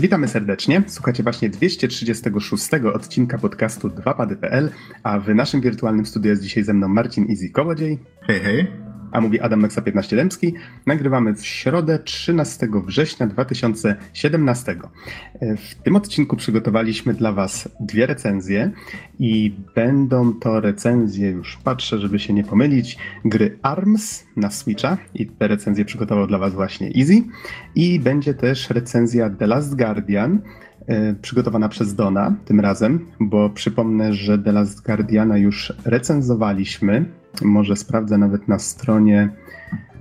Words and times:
Witamy 0.00 0.28
serdecznie. 0.28 0.82
Słuchacie 0.86 1.22
właśnie 1.22 1.50
236 1.50 2.64
odcinka 2.94 3.38
podcastu 3.38 3.88
2pady.pl, 3.88 4.70
a 5.02 5.20
w 5.20 5.34
naszym 5.34 5.60
wirtualnym 5.60 6.06
studiu 6.06 6.30
jest 6.30 6.42
dzisiaj 6.42 6.64
ze 6.64 6.72
mną 6.72 6.88
Marcin 6.88 7.30
Easy 7.30 7.50
Kołodziej. 7.50 7.98
Hej, 8.26 8.40
hej. 8.40 8.89
A 9.12 9.20
mówi 9.20 9.40
Adam 9.40 9.62
Nexa 9.62 9.80
15 9.80 10.16
Dębski. 10.16 10.54
Nagrywamy 10.86 11.34
w 11.34 11.46
środę 11.46 11.98
13 11.98 12.68
września 12.86 13.26
2017. 13.26 14.76
W 15.40 15.74
tym 15.74 15.96
odcinku 15.96 16.36
przygotowaliśmy 16.36 17.14
dla 17.14 17.32
Was 17.32 17.68
dwie 17.80 18.06
recenzje 18.06 18.70
i 19.18 19.54
będą 19.74 20.34
to 20.34 20.60
recenzje, 20.60 21.30
już 21.30 21.56
patrzę, 21.56 21.98
żeby 21.98 22.18
się 22.18 22.32
nie 22.32 22.44
pomylić, 22.44 22.98
gry 23.24 23.58
ARMS 23.62 24.26
na 24.36 24.50
Switcha 24.50 24.98
i 25.14 25.26
te 25.26 25.48
recenzje 25.48 25.84
przygotował 25.84 26.26
dla 26.26 26.38
Was 26.38 26.54
właśnie 26.54 26.90
Easy. 26.98 27.22
I 27.74 28.00
będzie 28.00 28.34
też 28.34 28.70
recenzja 28.70 29.30
The 29.30 29.46
Last 29.46 29.76
Guardian, 29.76 30.40
e, 30.86 31.14
przygotowana 31.14 31.68
przez 31.68 31.94
Dona 31.94 32.36
tym 32.44 32.60
razem, 32.60 33.06
bo 33.20 33.50
przypomnę, 33.50 34.12
że 34.12 34.38
The 34.38 34.52
Last 34.52 34.86
Guardiana 34.86 35.38
już 35.38 35.72
recenzowaliśmy. 35.84 37.19
Może 37.42 37.76
sprawdzę 37.76 38.18
nawet 38.18 38.48
na 38.48 38.58
stronie, 38.58 39.28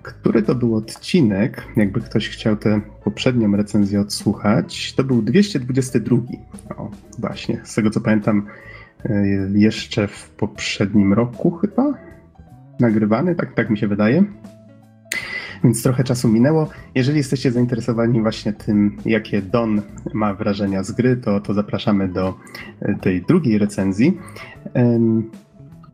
który 0.04 0.44
to 0.44 0.56
był 0.56 0.76
odcinek. 0.76 1.68
Jakby 1.76 2.02
ktoś 2.02 2.30
chciał 2.30 2.56
tę 2.56 2.82
poprzednią 3.04 3.58
recenzję 3.58 4.02
odsłuchać, 4.02 4.94
to 4.96 5.04
był 5.04 5.22
222. 5.22 6.18
O, 6.78 6.92
właśnie, 7.20 7.62
z 7.64 7.76
tego 7.76 7.90
co 7.90 8.02
pamiętam, 8.02 8.48
e, 9.06 9.26
jeszcze 9.54 10.08
w 10.08 10.30
poprzednim 10.30 11.14
roku 11.14 11.52
chyba 11.52 11.94
nagrywany, 12.80 13.36
tak, 13.36 13.54
tak 13.54 13.70
mi 13.70 13.78
się 13.78 13.88
wydaje 13.88 14.24
więc 15.64 15.84
trochę 15.84 16.04
czasu 16.04 16.28
minęło. 16.28 16.70
Jeżeli 16.96 17.18
jesteście 17.18 17.52
zainteresowani 17.52 18.22
właśnie 18.22 18.54
tym, 18.54 18.98
jakie 19.06 19.42
Don 19.42 19.82
ma 20.14 20.34
wrażenia 20.34 20.84
z 20.84 20.92
gry, 20.92 21.18
to, 21.18 21.40
to 21.40 21.54
zapraszamy 21.54 22.08
do 22.08 22.34
e, 22.82 22.96
tej 22.96 23.22
drugiej 23.22 23.58
recenzji. 23.58 24.18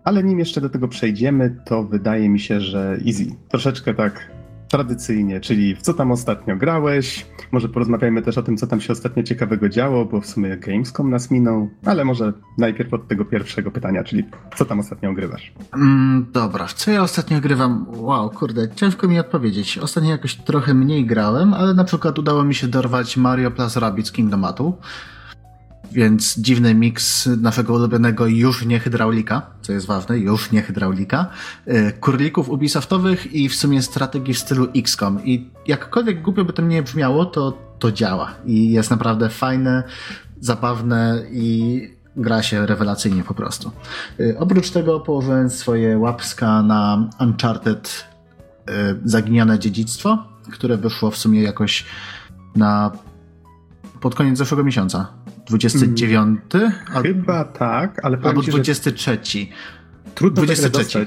Ale 0.05 0.23
nim 0.23 0.39
jeszcze 0.39 0.61
do 0.61 0.69
tego 0.69 0.87
przejdziemy, 0.87 1.55
to 1.65 1.83
wydaje 1.83 2.29
mi 2.29 2.39
się, 2.39 2.61
że 2.61 2.97
easy. 3.07 3.25
Troszeczkę 3.49 3.93
tak 3.93 4.31
tradycyjnie, 4.67 5.39
czyli 5.39 5.75
w 5.75 5.81
co 5.81 5.93
tam 5.93 6.11
ostatnio 6.11 6.55
grałeś. 6.55 7.25
Może 7.51 7.69
porozmawiajmy 7.69 8.21
też 8.21 8.37
o 8.37 8.43
tym, 8.43 8.57
co 8.57 8.67
tam 8.67 8.81
się 8.81 8.93
ostatnio 8.93 9.23
ciekawego 9.23 9.69
działo, 9.69 10.05
bo 10.05 10.21
w 10.21 10.25
sumie 10.25 10.57
Gamescom 10.57 11.09
nas 11.09 11.31
minął, 11.31 11.69
ale 11.85 12.05
może 12.05 12.33
najpierw 12.57 12.93
od 12.93 13.07
tego 13.07 13.25
pierwszego 13.25 13.71
pytania, 13.71 14.03
czyli 14.03 14.23
co 14.55 14.65
tam 14.65 14.79
ostatnio 14.79 15.13
grywasz? 15.13 15.53
Mm, 15.73 16.25
dobra, 16.33 16.67
co 16.67 16.91
ja 16.91 17.01
ostatnio 17.01 17.41
grywam? 17.41 17.85
Wow, 17.89 18.29
kurde, 18.29 18.69
ciężko 18.75 19.07
mi 19.07 19.19
odpowiedzieć. 19.19 19.77
Ostatnio 19.77 20.09
jakoś 20.09 20.35
trochę 20.35 20.73
mniej 20.73 21.05
grałem, 21.05 21.53
ale 21.53 21.73
na 21.73 21.83
przykład 21.83 22.19
udało 22.19 22.43
mi 22.43 22.55
się 22.55 22.67
dorwać 22.67 23.17
Mario 23.17 23.51
plus 23.51 23.75
Rabbids 23.75 24.11
Kingdomatu 24.11 24.77
więc 25.95 26.39
dziwny 26.39 26.75
miks 26.75 27.29
naszego 27.41 27.73
ulubionego 27.73 28.27
już 28.27 28.65
nie 28.65 28.79
hydraulika, 28.79 29.41
co 29.61 29.73
jest 29.73 29.85
ważne, 29.85 30.19
już 30.19 30.51
nie 30.51 30.61
hydraulika, 30.61 31.27
y, 31.67 31.91
kurlików 31.99 32.49
Ubisoftowych 32.49 33.33
i 33.33 33.49
w 33.49 33.55
sumie 33.55 33.81
strategii 33.81 34.33
w 34.33 34.39
stylu 34.39 34.67
XCOM. 34.75 35.25
I 35.25 35.49
jakkolwiek 35.67 36.21
głupio 36.21 36.45
by 36.45 36.53
to 36.53 36.61
nie 36.61 36.83
brzmiało, 36.83 37.25
to 37.25 37.57
to 37.79 37.91
działa 37.91 38.31
i 38.45 38.71
jest 38.71 38.91
naprawdę 38.91 39.29
fajne, 39.29 39.83
zabawne 40.39 41.23
i 41.31 41.81
gra 42.15 42.43
się 42.43 42.65
rewelacyjnie 42.65 43.23
po 43.23 43.33
prostu. 43.33 43.71
Y, 44.19 44.35
oprócz 44.39 44.69
tego 44.71 44.99
położyłem 44.99 45.49
swoje 45.49 45.97
łapska 45.97 46.61
na 46.61 47.09
Uncharted 47.19 48.05
y, 48.69 48.73
Zaginione 49.03 49.59
Dziedzictwo, 49.59 50.17
które 50.51 50.77
wyszło 50.77 51.11
w 51.11 51.17
sumie 51.17 51.41
jakoś 51.41 51.85
na 52.55 52.91
pod 54.01 54.15
koniec 54.15 54.37
zeszłego 54.37 54.63
miesiąca. 54.63 55.24
29? 55.45 56.39
Chyba 57.03 57.43
tak, 57.43 58.05
ale 58.05 58.17
Albo 58.23 58.41
23. 58.41 59.19
Trudno 60.15 60.43
23. 60.43 61.05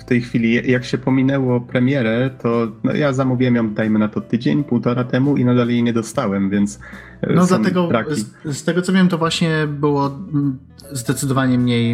W 0.00 0.04
tej 0.04 0.22
chwili, 0.22 0.70
jak 0.70 0.84
się 0.84 0.98
pominęło 0.98 1.60
premierę, 1.60 2.30
to 2.42 2.72
no 2.84 2.92
ja 2.92 3.12
zamówiłem 3.12 3.54
ją, 3.54 3.74
dajmy 3.74 3.98
na 3.98 4.08
to 4.08 4.20
tydzień, 4.20 4.64
półtora 4.64 5.04
temu 5.04 5.36
i 5.36 5.44
nadal 5.44 5.68
jej 5.68 5.82
nie 5.82 5.92
dostałem, 5.92 6.50
więc. 6.50 6.80
E, 7.20 7.34
no 7.34 7.46
dlatego, 7.46 7.88
z, 8.44 8.56
z, 8.56 8.64
tego 8.64 8.82
co 8.82 8.92
wiem, 8.92 9.08
to 9.08 9.18
właśnie 9.18 9.66
było 9.66 10.18
zdecydowanie 10.92 11.58
mniej 11.58 11.92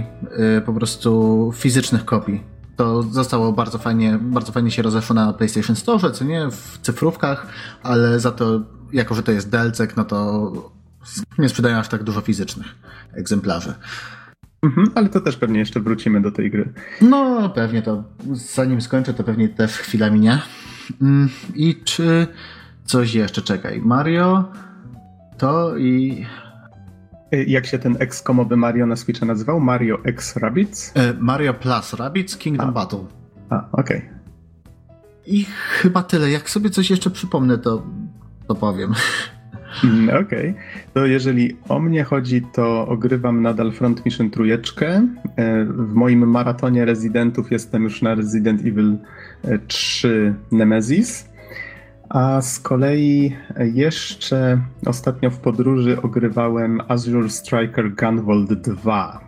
y, 0.59 0.61
po 0.61 0.73
prostu 0.73 1.51
fizycznych 1.55 2.05
kopii. 2.05 2.43
To 2.77 3.03
zostało 3.03 3.53
bardzo 3.53 3.79
fajnie, 3.79 4.19
bardzo 4.23 4.53
fajnie 4.53 4.71
się 4.71 4.83
rozeszło 4.83 5.15
na 5.15 5.33
PlayStation 5.33 5.77
Store, 5.77 6.11
co 6.11 6.25
nie, 6.25 6.49
w 6.51 6.79
cyfrówkach, 6.83 7.47
ale 7.83 8.21
za 8.21 8.31
to, 8.31 8.61
jako 8.93 9.15
że 9.15 9.23
to 9.23 9.33
jest 9.33 9.51
delcek, 9.51 9.97
no 9.97 10.05
to 10.05 10.53
nie 11.39 11.49
sprzedają 11.49 11.79
aż 11.79 11.89
tak 11.89 12.03
dużo 12.03 12.21
fizycznych 12.21 12.67
egzemplarzy. 13.13 13.75
Mhm, 14.63 14.91
ale 14.95 15.09
to 15.09 15.21
też 15.21 15.37
pewnie 15.37 15.59
jeszcze 15.59 15.81
wrócimy 15.81 16.21
do 16.21 16.33
tej 16.33 16.51
gry. 16.51 16.73
No, 17.01 17.51
pewnie 17.55 17.83
to. 17.83 18.05
Zanim 18.33 18.81
skończę, 18.81 19.15
to 19.15 19.25
pewnie 19.25 19.49
też 19.49 19.73
chwila 19.73 20.11
minie. 20.11 20.43
Mm, 21.03 21.29
I 21.55 21.77
czy 21.85 22.27
coś 22.85 23.15
jeszcze 23.15 23.43
czekaj? 23.43 23.81
Mario 23.81 24.53
to 25.39 25.77
i. 25.77 26.27
E, 27.33 27.45
jak 27.45 27.67
się 27.67 27.79
ten 27.79 27.97
X-komowy 27.99 28.57
Mario 28.57 28.87
na 28.87 28.97
Switcha 28.97 29.27
nazywał? 29.27 29.61
Mario 29.61 30.05
X 30.05 30.37
Rabbids? 30.37 30.93
E, 30.97 31.15
Mario 31.19 31.55
Plus 31.55 31.93
Rabbids 31.93 32.37
Kingdom 32.37 32.69
A. 32.69 32.73
Battle. 32.73 33.05
A, 33.51 33.69
okej. 33.73 33.99
Okay. 33.99 34.15
I 35.27 35.45
chyba 35.71 36.03
tyle. 36.03 36.31
Jak 36.31 36.51
sobie 36.51 36.71
coś 36.71 36.91
jeszcze 36.91 37.11
przypomnę, 37.11 37.59
to, 37.59 37.87
to 38.49 38.55
powiem. 38.55 38.95
Mm, 39.85 40.09
okej. 40.09 40.51
Okay. 40.51 40.55
To 40.95 41.07
jeżeli 41.07 41.57
o 41.69 41.81
mnie 41.81 42.05
chodzi, 42.05 42.43
to 42.53 42.89
ogrywam 42.89 43.43
nadal 43.43 43.73
Front 43.73 44.05
Mission 44.05 44.31
trójeczkę. 44.31 44.87
E, 45.37 45.65
w 45.65 45.95
moim 45.95 46.29
maratonie 46.29 46.85
rezydentów 46.85 47.53
jestem 47.53 47.83
już 47.83 48.03
na 48.03 48.15
Resident 48.15 48.61
Evil 48.61 48.97
3 49.67 50.35
e, 50.53 50.57
Nemesis. 50.57 51.29
A 52.09 52.41
z 52.43 52.61
kolei 52.61 53.37
jeszcze 53.73 54.61
ostatnio 54.87 55.31
w 55.31 55.39
podróży 55.39 56.03
ogrywałem 56.03 56.81
Azure 56.89 57.31
Striker 57.31 57.95
Gunvolt 57.95 58.53
2. 58.53 59.21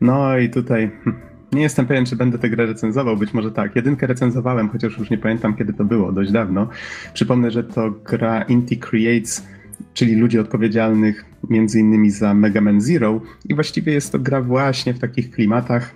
No 0.00 0.38
i 0.38 0.50
tutaj 0.50 0.90
hm, 1.04 1.16
nie 1.56 1.62
jestem 1.62 1.86
pewien, 1.86 2.06
czy 2.06 2.16
będę 2.16 2.38
tę 2.38 2.50
grę 2.50 2.66
recenzował, 2.66 3.16
być 3.16 3.34
może 3.34 3.52
tak. 3.52 3.76
Jedynkę 3.76 4.06
recenzowałem, 4.06 4.68
chociaż 4.68 4.98
już 4.98 5.10
nie 5.10 5.18
pamiętam, 5.18 5.56
kiedy 5.56 5.72
to 5.72 5.84
było, 5.84 6.12
dość 6.12 6.32
dawno. 6.32 6.68
Przypomnę, 7.14 7.50
że 7.50 7.64
to 7.64 7.90
gra 7.90 8.42
Inti 8.42 8.78
Creates, 8.78 9.46
czyli 9.94 10.14
ludzi 10.14 10.38
odpowiedzialnych 10.38 11.24
między 11.50 11.80
innymi 11.80 12.10
za 12.10 12.34
Mega 12.34 12.60
Man 12.60 12.80
Zero 12.80 13.20
i 13.48 13.54
właściwie 13.54 13.92
jest 13.92 14.12
to 14.12 14.18
gra 14.18 14.42
właśnie 14.42 14.94
w 14.94 14.98
takich 14.98 15.30
klimatach. 15.30 15.94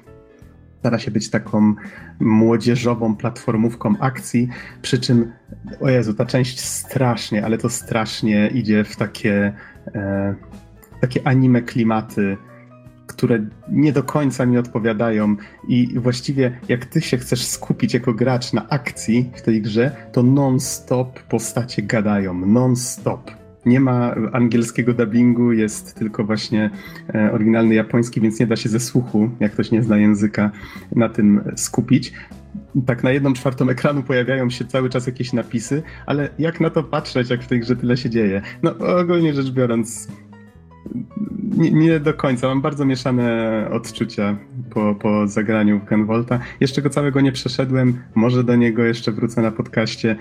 Stara 0.79 0.99
się 0.99 1.11
być 1.11 1.31
taką 1.31 1.75
młodzieżową 2.21 3.17
platformówką 3.17 3.95
akcji, 4.01 4.49
przy 4.83 5.01
czym, 5.01 5.33
o 5.81 5.89
Jezu, 5.89 6.15
ta 6.15 6.27
część 6.27 6.61
strasznie, 6.61 7.45
ale 7.45 7.59
to 7.59 7.69
strasznie 7.69 8.49
idzie 8.55 8.85
w 8.85 8.97
takie, 8.97 9.53
e, 9.95 10.35
takie 11.01 11.27
anime 11.27 11.63
klimaty, 11.63 12.37
które 13.11 13.47
nie 13.69 13.93
do 13.93 14.03
końca 14.03 14.47
mi 14.47 14.59
odpowiadają 14.59 15.37
i 15.69 15.99
właściwie 15.99 16.61
jak 16.69 16.85
ty 16.85 17.01
się 17.01 17.19
chcesz 17.19 17.47
skupić 17.47 17.95
jako 17.95 18.15
gracz 18.15 18.53
na 18.53 18.69
akcji 18.69 19.31
w 19.37 19.43
tej 19.43 19.63
grze, 19.63 19.97
to 20.13 20.23
non-stop 20.23 21.23
postacie 21.23 21.83
gadają, 21.83 22.47
non-stop. 22.47 23.31
Nie 23.67 23.81
ma 23.81 24.15
angielskiego 24.33 24.95
dubbingu, 24.95 25.53
jest 25.53 25.95
tylko 25.95 26.25
właśnie 26.25 26.71
e, 27.15 27.33
oryginalny 27.33 27.75
japoński, 27.75 28.21
więc 28.21 28.41
nie 28.41 28.47
da 28.47 28.57
się 28.57 28.69
ze 28.69 28.81
słuchu, 28.81 29.31
jak 29.41 29.53
ktoś 29.53 29.71
nie 29.71 29.83
zna 29.83 29.99
języka, 29.99 30.51
na 30.97 31.09
tym 31.09 31.41
skupić. 31.57 32.13
Tak 32.87 33.03
na 33.05 33.11
jedną 33.11 33.33
czwartą 33.33 33.69
ekranu 33.69 34.03
pojawiają 34.03 34.51
się 34.51 34.65
cały 34.65 34.91
czas 34.91 35.07
jakieś 35.07 35.33
napisy, 35.33 35.83
ale 36.07 36.29
jak 36.39 36.61
na 36.61 36.71
to 36.71 36.83
patrzeć, 36.83 37.31
jak 37.31 37.43
w 37.43 37.47
tej 37.47 37.61
grze 37.61 37.77
tyle 37.77 37.97
się 37.97 38.11
dzieje? 38.11 38.43
No 38.63 38.75
ogólnie 38.79 39.35
rzecz 39.35 39.51
biorąc, 39.51 40.09
nie, 41.57 42.01
do 42.01 42.15
końca. 42.15 42.49
Mam 42.49 42.61
bardzo 42.61 42.85
mieszane 42.85 43.69
odczucia 43.73 44.37
po, 44.71 44.95
po 44.95 45.27
zagraniu 45.27 45.81
w 45.81 45.89
Gunvolta. 45.89 46.41
Jeszcze 46.61 46.83
go 46.83 46.91
całego 46.91 47.21
nie 47.21 47.33
przeszedłem. 47.33 48.03
Może 48.15 48.45
do 48.45 48.57
niego 48.57 48.85
jeszcze 48.85 49.13
wrócę 49.13 49.43
na 49.43 49.51
podcaście. 49.51 50.17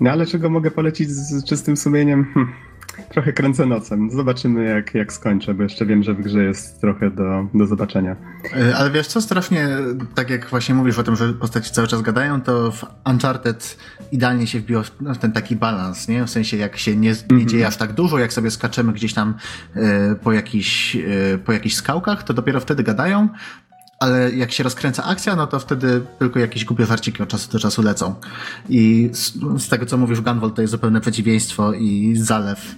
No 0.00 0.10
ale 0.10 0.26
czego 0.26 0.50
mogę 0.50 0.70
polecić 0.70 1.10
z 1.10 1.44
czystym 1.44 1.76
sumieniem? 1.76 2.26
Hm 2.34 2.71
trochę 3.08 3.32
kręcę 3.32 3.66
nocem. 3.66 4.10
Zobaczymy, 4.10 4.64
jak, 4.64 4.94
jak 4.94 5.12
skończę, 5.12 5.54
bo 5.54 5.62
jeszcze 5.62 5.86
wiem, 5.86 6.02
że 6.02 6.14
w 6.14 6.20
grze 6.20 6.44
jest 6.44 6.80
trochę 6.80 7.10
do, 7.10 7.46
do 7.54 7.66
zobaczenia. 7.66 8.16
E, 8.56 8.76
ale 8.76 8.90
wiesz 8.90 9.06
co, 9.06 9.20
strasznie, 9.20 9.68
tak 10.14 10.30
jak 10.30 10.46
właśnie 10.46 10.74
mówisz 10.74 10.98
o 10.98 11.02
tym, 11.02 11.16
że 11.16 11.32
postaci 11.32 11.70
cały 11.70 11.88
czas 11.88 12.02
gadają, 12.02 12.40
to 12.40 12.72
w 12.72 12.84
Uncharted 13.10 13.78
idealnie 14.12 14.46
się 14.46 14.60
wbiło 14.60 14.82
w 15.00 15.18
ten 15.18 15.32
taki 15.32 15.56
balans, 15.56 16.08
nie? 16.08 16.24
W 16.24 16.30
sensie, 16.30 16.56
jak 16.56 16.76
się 16.76 16.96
nie, 16.96 17.08
nie 17.10 17.14
-hmm. 17.14 17.46
dzieje 17.46 17.66
aż 17.66 17.76
tak 17.76 17.92
dużo, 17.92 18.18
jak 18.18 18.32
sobie 18.32 18.50
skaczemy 18.50 18.92
gdzieś 18.92 19.14
tam 19.14 19.34
e, 19.76 20.14
po, 20.14 20.32
jakichś, 20.32 20.96
e, 20.96 21.00
po 21.44 21.52
jakichś 21.52 21.74
skałkach, 21.74 22.22
to 22.22 22.34
dopiero 22.34 22.60
wtedy 22.60 22.82
gadają, 22.82 23.28
ale 24.02 24.30
jak 24.30 24.52
się 24.52 24.64
rozkręca 24.64 25.04
akcja, 25.04 25.36
no 25.36 25.46
to 25.46 25.58
wtedy 25.58 26.00
tylko 26.18 26.38
jakieś 26.38 26.64
głupie 26.64 26.84
warciki 26.84 27.22
od 27.22 27.28
czasu 27.28 27.52
do 27.52 27.58
czasu 27.58 27.82
lecą. 27.82 28.14
I 28.68 29.10
z, 29.12 29.32
z 29.58 29.68
tego, 29.68 29.86
co 29.86 29.96
mówisz, 29.96 30.20
Gunvolt 30.20 30.54
to 30.54 30.62
jest 30.62 30.70
zupełne 30.70 31.00
przeciwieństwo 31.00 31.72
i 31.72 32.14
zalew. 32.16 32.76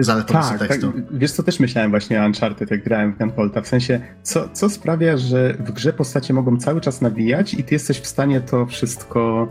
Zalew 0.00 0.26
tak, 0.26 0.58
tekstu. 0.58 0.92
Tak, 0.92 1.18
wiesz 1.18 1.32
co, 1.32 1.42
też 1.42 1.60
myślałem 1.60 1.90
właśnie 1.90 2.22
o 2.22 2.26
Uncharted, 2.26 2.70
jak 2.70 2.84
grałem 2.84 3.12
w 3.12 3.18
Gunvolta, 3.18 3.60
w 3.60 3.68
sensie, 3.68 4.00
co, 4.22 4.48
co 4.48 4.70
sprawia, 4.70 5.16
że 5.16 5.54
w 5.58 5.72
grze 5.72 5.92
postacie 5.92 6.34
mogą 6.34 6.56
cały 6.56 6.80
czas 6.80 7.00
nawijać 7.00 7.54
i 7.54 7.64
ty 7.64 7.74
jesteś 7.74 8.00
w 8.00 8.06
stanie 8.06 8.40
to 8.40 8.66
wszystko 8.66 9.48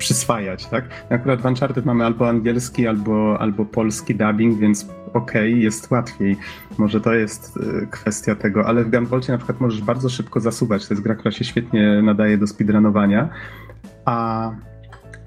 przyswajać, 0.00 0.66
tak? 0.66 0.84
Akurat 1.10 1.42
w 1.42 1.44
Uncharted 1.44 1.86
mamy 1.86 2.04
albo 2.04 2.28
angielski, 2.28 2.86
albo, 2.86 3.40
albo 3.40 3.64
polski 3.64 4.14
dubbing, 4.14 4.58
więc 4.58 4.88
okej, 5.14 5.52
okay, 5.52 5.62
jest 5.62 5.90
łatwiej. 5.90 6.36
Może 6.78 7.00
to 7.00 7.14
jest 7.14 7.56
y, 7.56 7.86
kwestia 7.90 8.34
tego, 8.34 8.66
ale 8.66 8.84
w 8.84 8.90
Gunvolcie 8.90 9.32
na 9.32 9.38
przykład 9.38 9.60
możesz 9.60 9.82
bardzo 9.82 10.08
szybko 10.08 10.40
zasuwać. 10.40 10.88
To 10.88 10.94
jest 10.94 11.02
gra, 11.02 11.14
która 11.14 11.30
się 11.30 11.44
świetnie 11.44 12.02
nadaje 12.02 12.38
do 12.38 12.46
speedrunowania, 12.46 13.28
a, 14.04 14.50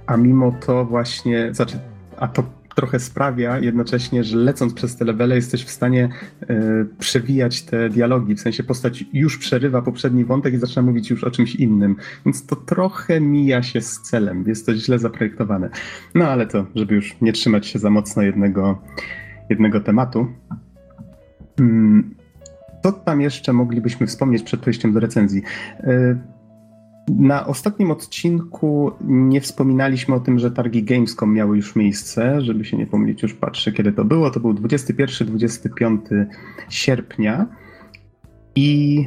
a 0.08 0.18
mimo 0.18 0.52
to 0.66 0.86
właśnie, 0.86 1.54
znaczy, 1.54 1.80
a 2.18 2.28
to 2.28 2.44
trochę 2.76 3.00
sprawia 3.00 3.60
jednocześnie, 3.60 4.24
że 4.24 4.38
lecąc 4.38 4.74
przez 4.74 4.96
te 4.96 5.06
levele 5.06 5.36
jesteś 5.36 5.66
w 5.66 5.70
stanie 5.70 6.10
e, 6.42 6.86
przewijać 7.00 7.62
te 7.62 7.90
dialogi, 7.90 8.36
w 8.36 8.42
sensie 8.42 8.64
postać 8.64 9.06
już 9.14 9.38
przerywa 9.38 9.82
poprzedni 9.82 10.26
wątek 10.26 10.54
i 10.54 10.58
zaczyna 10.58 10.82
mówić 10.82 11.10
już 11.10 11.24
o 11.24 11.32
czymś 11.32 11.56
innym, 11.56 11.96
więc 12.26 12.46
to 12.46 12.56
trochę 12.56 13.22
mija 13.22 13.64
się 13.64 13.82
z 13.82 14.02
celem, 14.02 14.44
jest 14.48 14.66
to 14.66 14.76
źle 14.76 15.00
zaprojektowane. 15.00 15.70
No 16.16 16.28
ale 16.28 16.48
to, 16.48 16.66
żeby 16.76 16.96
już 16.96 17.22
nie 17.22 17.34
trzymać 17.34 17.68
się 17.68 17.80
za 17.80 17.90
mocno 17.90 18.24
jednego, 18.24 18.82
jednego 19.50 19.80
tematu. 19.80 20.28
Hmm, 21.58 22.16
co 22.84 22.92
tam 22.92 23.22
jeszcze 23.22 23.54
moglibyśmy 23.54 24.08
wspomnieć 24.08 24.44
przed 24.44 24.62
przejściem 24.62 24.94
do 24.94 25.00
recenzji? 25.00 25.42
E, 25.80 26.33
na 27.10 27.48
ostatnim 27.48 27.92
odcinku 27.92 28.92
nie 29.02 29.42
wspominaliśmy 29.42 30.16
o 30.16 30.20
tym, 30.20 30.40
że 30.40 30.52
targi 30.52 30.84
Gamescom 30.84 31.34
miały 31.34 31.58
już 31.58 31.76
miejsce, 31.76 32.42
żeby 32.42 32.66
się 32.66 32.78
nie 32.78 32.88
pomylić, 32.88 33.24
już 33.24 33.34
patrzę 33.34 33.72
kiedy 33.72 33.92
to 33.92 34.06
było. 34.06 34.32
To 34.32 34.40
był 34.40 34.54
21-25 34.54 36.26
sierpnia 36.70 37.48
i 38.56 39.06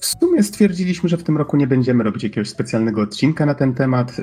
w 0.00 0.06
sumie 0.06 0.42
stwierdziliśmy, 0.42 1.08
że 1.08 1.16
w 1.16 1.22
tym 1.22 1.36
roku 1.36 1.56
nie 1.56 1.66
będziemy 1.66 2.04
robić 2.04 2.22
jakiegoś 2.22 2.48
specjalnego 2.48 3.02
odcinka 3.02 3.46
na 3.46 3.54
ten 3.54 3.74
temat. 3.74 4.16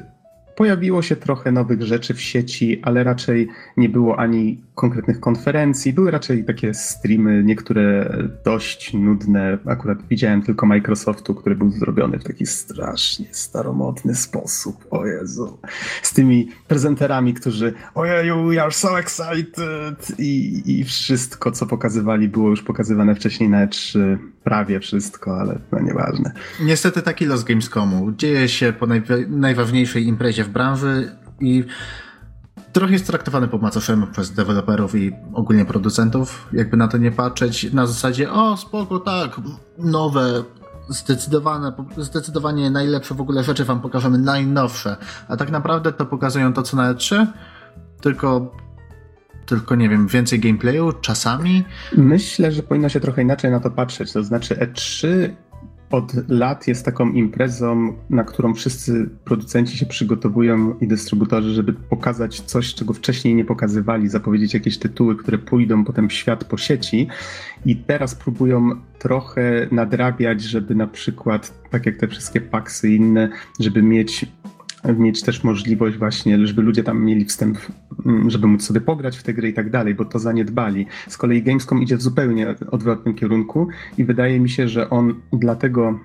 Pojawiło 0.55 1.01
się 1.01 1.15
trochę 1.15 1.51
nowych 1.51 1.81
rzeczy 1.81 2.13
w 2.13 2.21
sieci, 2.21 2.81
ale 2.83 3.03
raczej 3.03 3.47
nie 3.77 3.89
było 3.89 4.19
ani 4.19 4.63
konkretnych 4.75 5.19
konferencji. 5.19 5.93
Były 5.93 6.11
raczej 6.11 6.45
takie 6.45 6.73
streamy, 6.73 7.43
niektóre 7.43 8.13
dość 8.45 8.93
nudne. 8.93 9.57
Akurat 9.65 10.07
widziałem 10.09 10.41
tylko 10.41 10.65
Microsoftu, 10.65 11.35
który 11.35 11.55
był 11.55 11.71
zrobiony 11.71 12.19
w 12.19 12.23
taki 12.23 12.45
strasznie 12.45 13.25
staromodny 13.31 14.15
sposób. 14.15 14.85
O 14.91 15.05
Jezu. 15.05 15.57
Z 16.01 16.13
tymi 16.13 16.49
prezenterami, 16.67 17.33
którzy 17.33 17.73
ojeju, 17.93 18.47
we 18.47 18.63
are 18.63 18.71
so 18.71 18.99
excited! 18.99 20.19
I, 20.19 20.63
I 20.65 20.83
wszystko, 20.83 21.51
co 21.51 21.65
pokazywali, 21.65 22.27
było 22.27 22.49
już 22.49 22.61
pokazywane 22.61 23.15
wcześniej 23.15 23.49
na 23.49 23.67
E3. 23.67 24.17
Prawie 24.43 24.79
wszystko, 24.79 25.39
ale 25.39 25.59
no 25.71 25.79
nieważne. 25.79 26.31
Niestety 26.61 27.01
taki 27.01 27.25
los 27.25 27.43
Gamescomu. 27.43 28.11
Dzieje 28.11 28.49
się 28.49 28.73
po 28.73 28.87
najważniejszej 29.27 30.07
imprezie 30.07 30.43
w 30.43 30.49
branży 30.49 31.11
i 31.39 31.63
trochę 32.75 32.93
jest 32.93 33.07
traktowany 33.07 33.47
po 33.47 33.57
macoszemu 33.57 34.07
przez 34.07 34.31
deweloperów 34.31 34.95
i 34.95 35.11
ogólnie 35.33 35.65
producentów, 35.65 36.47
jakby 36.53 36.77
na 36.77 36.87
to 36.87 36.97
nie 36.97 37.11
patrzeć, 37.11 37.73
na 37.73 37.87
zasadzie 37.87 38.31
o 38.31 38.57
spoko, 38.57 38.99
tak, 38.99 39.41
nowe, 39.77 40.43
zdecydowane, 40.89 41.73
zdecydowanie 41.97 42.69
najlepsze 42.69 43.15
w 43.15 43.21
ogóle 43.21 43.43
rzeczy 43.43 43.65
wam 43.65 43.81
pokażemy, 43.81 44.17
najnowsze, 44.17 44.97
a 45.27 45.37
tak 45.37 45.51
naprawdę 45.51 45.93
to 45.93 46.05
pokazują 46.05 46.53
to 46.53 46.63
co 46.63 46.77
na 46.77 46.93
E3, 46.93 47.27
tylko 48.01 48.51
tylko 49.45 49.75
nie 49.75 49.89
wiem, 49.89 50.07
więcej 50.07 50.39
gameplayu 50.39 50.91
czasami? 50.91 51.63
Myślę, 51.97 52.51
że 52.51 52.63
powinno 52.63 52.89
się 52.89 52.99
trochę 52.99 53.21
inaczej 53.21 53.51
na 53.51 53.59
to 53.59 53.71
patrzeć. 53.71 54.13
To 54.13 54.23
znaczy, 54.23 54.55
E3 54.55 55.07
od 55.95 56.29
lat 56.29 56.67
jest 56.67 56.85
taką 56.85 57.11
imprezą, 57.11 57.93
na 58.09 58.23
którą 58.23 58.53
wszyscy 58.53 59.09
producenci 59.25 59.77
się 59.77 59.85
przygotowują 59.85 60.77
i 60.79 60.87
dystrybutorzy, 60.87 61.53
żeby 61.53 61.73
pokazać 61.73 62.41
coś, 62.41 62.73
czego 62.73 62.93
wcześniej 62.93 63.35
nie 63.35 63.45
pokazywali, 63.45 64.09
zapowiedzieć 64.09 64.53
jakieś 64.53 64.77
tytuły, 64.77 65.15
które 65.15 65.37
pójdą 65.37 65.83
potem 65.85 66.09
w 66.09 66.13
świat 66.13 66.43
po 66.43 66.57
sieci. 66.57 67.07
I 67.65 67.75
teraz 67.75 68.15
próbują 68.15 68.69
trochę 68.99 69.67
nadrabiać, 69.71 70.41
żeby 70.41 70.75
na 70.75 70.87
przykład, 70.87 71.53
tak 71.69 71.85
jak 71.85 71.97
te 71.97 72.07
wszystkie 72.07 72.41
paksy 72.41 72.89
inne, 72.89 73.29
żeby 73.59 73.81
mieć 73.81 74.25
mieć 74.93 75.21
też 75.21 75.43
możliwość 75.43 75.97
właśnie, 75.97 76.47
żeby 76.47 76.61
ludzie 76.61 76.83
tam 76.83 77.03
mieli 77.03 77.25
wstęp, 77.25 77.57
mm, 78.05 78.29
żeby 78.29 78.47
móc 78.47 78.63
sobie 78.63 78.81
pograć 78.81 79.17
w 79.17 79.23
te 79.23 79.33
gry 79.33 79.49
i 79.49 79.53
tak 79.53 79.69
dalej, 79.69 79.95
bo 79.95 80.05
to 80.05 80.19
zaniedbali. 80.19 80.85
Z 81.07 81.17
kolei 81.17 81.43
Gamescom 81.43 81.83
idzie 81.83 81.97
w 81.97 82.01
zupełnie 82.01 82.55
odwrotnym 82.71 83.15
kierunku 83.15 83.67
i 83.97 84.05
wydaje 84.05 84.39
mi 84.39 84.49
się, 84.49 84.67
że 84.67 84.89
on 84.89 85.15
dlatego 85.33 85.99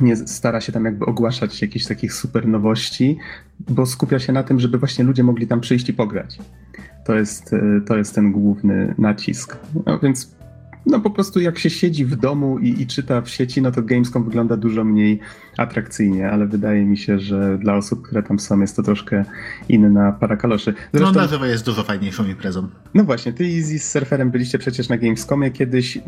nie 0.00 0.16
stara 0.16 0.60
się 0.60 0.72
tam 0.72 0.84
jakby 0.84 1.06
ogłaszać 1.06 1.62
jakichś 1.62 1.86
takich 1.86 2.12
super 2.12 2.48
nowości, 2.48 3.18
bo 3.68 3.86
skupia 3.86 4.18
się 4.18 4.32
na 4.32 4.42
tym, 4.42 4.60
żeby 4.60 4.78
właśnie 4.78 5.04
ludzie 5.04 5.22
mogli 5.22 5.46
tam 5.46 5.60
przyjść 5.60 5.88
i 5.88 5.94
pograć. 5.94 6.38
To 7.06 7.14
jest, 7.14 7.52
e, 7.52 7.80
to 7.86 7.96
jest 7.96 8.14
ten 8.14 8.32
główny 8.32 8.94
nacisk. 8.98 9.56
No 9.86 9.98
więc 9.98 10.36
no 10.86 11.00
po 11.00 11.10
prostu 11.10 11.40
jak 11.40 11.58
się 11.58 11.70
siedzi 11.70 12.04
w 12.04 12.16
domu 12.16 12.58
i, 12.58 12.82
i, 12.82 12.86
czyta 12.86 13.20
w 13.20 13.28
sieci, 13.28 13.62
no 13.62 13.72
to 13.72 13.82
Gamescom 13.82 14.24
wygląda 14.24 14.56
dużo 14.56 14.84
mniej 14.84 15.20
atrakcyjnie, 15.58 16.30
ale 16.30 16.46
wydaje 16.46 16.84
mi 16.84 16.96
się, 16.96 17.18
że 17.18 17.58
dla 17.58 17.76
osób, 17.76 18.02
które 18.02 18.22
tam 18.22 18.38
są, 18.38 18.60
jest 18.60 18.76
to 18.76 18.82
troszkę 18.82 19.24
inna 19.68 20.12
para 20.12 20.36
kaloszy. 20.36 20.72
No, 20.72 20.98
Zresztą, 20.98 21.14
no 21.14 21.20
na 21.20 21.28
żywo 21.28 21.46
jest 21.46 21.64
dużo 21.64 21.82
fajniejszą 21.82 22.26
imprezą. 22.26 22.68
No 22.94 23.04
właśnie, 23.04 23.32
ty 23.32 23.44
i 23.44 23.60
z 23.62 23.90
Surferem 23.90 24.30
byliście 24.30 24.58
przecież 24.58 24.88
na 24.88 24.96
Gamescomie 24.96 25.50
kiedyś. 25.50 25.98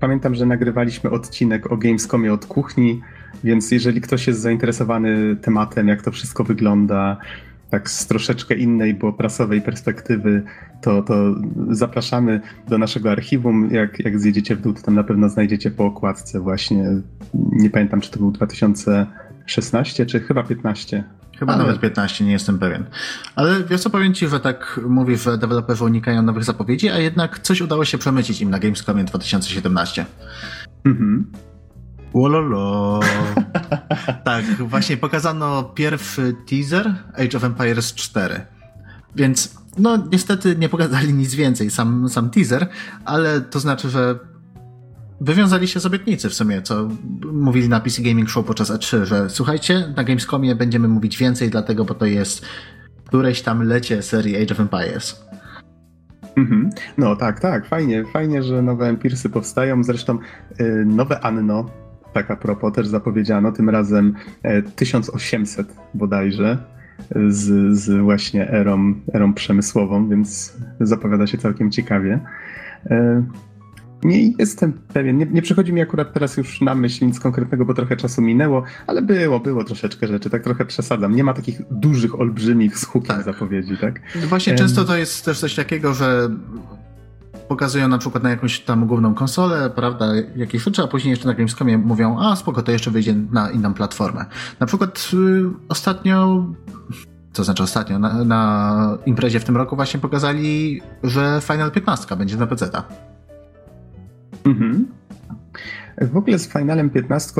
Pamiętam, 0.00 0.34
że 0.34 0.46
nagrywaliśmy 0.46 1.10
odcinek 1.10 1.72
o 1.72 1.76
Gamescomie 1.76 2.32
od 2.32 2.46
kuchni, 2.46 3.00
więc 3.44 3.70
jeżeli 3.70 4.00
ktoś 4.00 4.26
jest 4.26 4.40
zainteresowany 4.40 5.36
tematem, 5.36 5.88
jak 5.88 6.02
to 6.02 6.10
wszystko 6.10 6.44
wygląda, 6.44 7.16
tak 7.70 7.90
z 7.90 8.06
troszeczkę 8.06 8.54
innej, 8.54 8.94
bo 8.94 9.12
prasowej 9.12 9.62
perspektywy, 9.62 10.42
to, 10.82 11.02
to 11.02 11.34
zapraszamy 11.68 12.40
do 12.68 12.78
naszego 12.78 13.10
archiwum. 13.10 13.70
Jak, 13.70 14.00
jak 14.00 14.20
zjedziecie 14.20 14.56
w 14.56 14.60
dół, 14.60 14.72
to 14.72 14.82
tam 14.82 14.94
na 14.94 15.04
pewno 15.04 15.28
znajdziecie 15.28 15.70
po 15.70 15.84
okładce 15.84 16.40
właśnie, 16.40 16.84
nie 17.34 17.70
pamiętam, 17.70 18.00
czy 18.00 18.10
to 18.10 18.18
był 18.18 18.30
2016, 18.30 20.06
czy 20.06 20.20
chyba 20.20 20.42
15. 20.42 21.04
Chyba 21.38 21.52
Ale... 21.52 21.64
nawet 21.64 21.80
15, 21.80 22.24
nie 22.24 22.32
jestem 22.32 22.58
pewien. 22.58 22.84
Ale 23.36 23.64
wiesz 23.64 23.80
co, 23.80 23.90
powiem 23.90 24.14
ci, 24.14 24.28
że 24.28 24.40
tak 24.40 24.80
mówisz, 24.88 25.22
że 25.22 25.38
deweloperzy 25.38 25.84
unikają 25.84 26.22
nowych 26.22 26.44
zapowiedzi, 26.44 26.88
a 26.88 26.98
jednak 26.98 27.38
coś 27.38 27.60
udało 27.60 27.84
się 27.84 27.98
przemycić 27.98 28.40
im 28.40 28.50
na 28.50 28.58
Gamescomie 28.58 29.04
2017. 29.04 30.06
Mhm. 30.84 31.32
Wololo. 32.14 33.00
tak, 34.24 34.44
właśnie 34.44 34.96
pokazano 34.96 35.64
pierwszy 35.64 36.34
teaser 36.48 36.94
Age 37.14 37.36
of 37.36 37.44
Empires 37.44 37.94
4. 37.94 38.40
Więc, 39.16 39.54
no, 39.78 40.06
niestety 40.12 40.56
nie 40.56 40.68
pokazali 40.68 41.14
nic 41.14 41.34
więcej, 41.34 41.70
sam, 41.70 42.08
sam 42.08 42.30
teaser, 42.30 42.68
ale 43.04 43.40
to 43.40 43.60
znaczy, 43.60 43.90
że 43.90 44.18
wywiązali 45.20 45.68
się 45.68 45.80
z 45.80 45.86
obietnicy 45.86 46.28
w 46.28 46.34
sumie, 46.34 46.62
co 46.62 46.88
mówili 47.32 47.68
na 47.68 47.80
PC 47.80 48.02
Gaming 48.02 48.30
Show 48.30 48.46
podczas 48.46 48.70
E3, 48.70 49.04
że 49.04 49.30
słuchajcie, 49.30 49.92
na 49.96 50.04
Gamescomie 50.04 50.54
będziemy 50.54 50.88
mówić 50.88 51.18
więcej, 51.18 51.50
dlatego, 51.50 51.84
bo 51.84 51.94
to 51.94 52.06
jest 52.06 52.46
któreś 53.04 53.42
tam 53.42 53.62
lecie 53.62 54.02
serii 54.02 54.42
Age 54.42 54.54
of 54.54 54.60
Empires. 54.60 55.24
Mhm. 56.36 56.70
No 56.98 57.16
tak, 57.16 57.40
tak, 57.40 57.66
fajnie, 57.66 58.04
fajnie, 58.12 58.42
że 58.42 58.62
nowe 58.62 58.88
Empirsy 58.88 59.30
powstają. 59.30 59.84
Zresztą 59.84 60.18
yy, 60.58 60.84
nowe 60.86 61.20
Anno 61.20 61.70
tak 62.12 62.30
a 62.30 62.36
propos, 62.36 62.72
też 62.72 62.88
zapowiedziano, 62.88 63.52
tym 63.52 63.70
razem 63.70 64.14
1800 64.76 65.70
e, 65.70 65.74
bodajże, 65.94 66.58
z, 67.28 67.76
z 67.78 68.02
właśnie 68.02 68.50
erą, 68.50 68.94
erą 69.14 69.34
przemysłową, 69.34 70.08
więc 70.08 70.56
zapowiada 70.80 71.26
się 71.26 71.38
całkiem 71.38 71.70
ciekawie. 71.70 72.20
E, 72.86 73.22
nie 74.04 74.32
jestem 74.38 74.72
pewien, 74.72 75.18
nie, 75.18 75.26
nie 75.26 75.42
przychodzi 75.42 75.72
mi 75.72 75.80
akurat 75.80 76.12
teraz 76.12 76.36
już 76.36 76.60
na 76.60 76.74
myśl 76.74 77.06
nic 77.06 77.20
konkretnego, 77.20 77.64
bo 77.64 77.74
trochę 77.74 77.96
czasu 77.96 78.22
minęło, 78.22 78.62
ale 78.86 79.02
było, 79.02 79.40
było 79.40 79.64
troszeczkę 79.64 80.06
rzeczy, 80.06 80.30
tak 80.30 80.42
trochę 80.42 80.64
przesadzam. 80.64 81.16
Nie 81.16 81.24
ma 81.24 81.34
takich 81.34 81.60
dużych, 81.70 82.20
olbrzymich 82.20 82.78
z 82.78 82.86
tak. 83.06 83.22
zapowiedzi, 83.22 83.76
tak? 83.76 84.00
Właśnie 84.28 84.54
często 84.54 84.84
to 84.84 84.96
jest 84.96 85.24
też 85.24 85.40
coś 85.40 85.54
takiego, 85.54 85.94
że 85.94 86.30
pokazują 87.50 87.88
na 87.88 87.98
przykład 87.98 88.22
na 88.22 88.30
jakąś 88.30 88.60
tam 88.60 88.86
główną 88.86 89.14
konsolę, 89.14 89.70
prawda, 89.70 90.06
jakieś 90.36 90.62
rzeczy, 90.62 90.82
a 90.82 90.86
później 90.86 91.10
jeszcze 91.10 91.28
na 91.28 91.34
Gamescomie 91.34 91.78
mówią, 91.78 92.18
a 92.20 92.36
spoko, 92.36 92.62
to 92.62 92.72
jeszcze 92.72 92.90
wyjdzie 92.90 93.14
na 93.32 93.50
inną 93.50 93.74
platformę. 93.74 94.24
Na 94.60 94.66
przykład 94.66 95.10
y, 95.14 95.42
ostatnio, 95.68 96.46
co 97.32 97.44
znaczy 97.44 97.62
ostatnio, 97.62 97.98
na, 97.98 98.24
na, 98.24 98.98
imprezie 99.06 99.40
w 99.40 99.44
tym 99.44 99.56
roku 99.56 99.76
właśnie 99.76 100.00
pokazali, 100.00 100.80
że 101.02 101.40
Final 101.44 101.70
15 101.70 102.16
będzie 102.16 102.36
na 102.36 102.46
PC. 102.46 102.70
Mhm. 104.44 104.86
W 106.00 106.16
ogóle 106.16 106.38
z 106.38 106.48
Finalem 106.48 106.90
15 106.90 107.32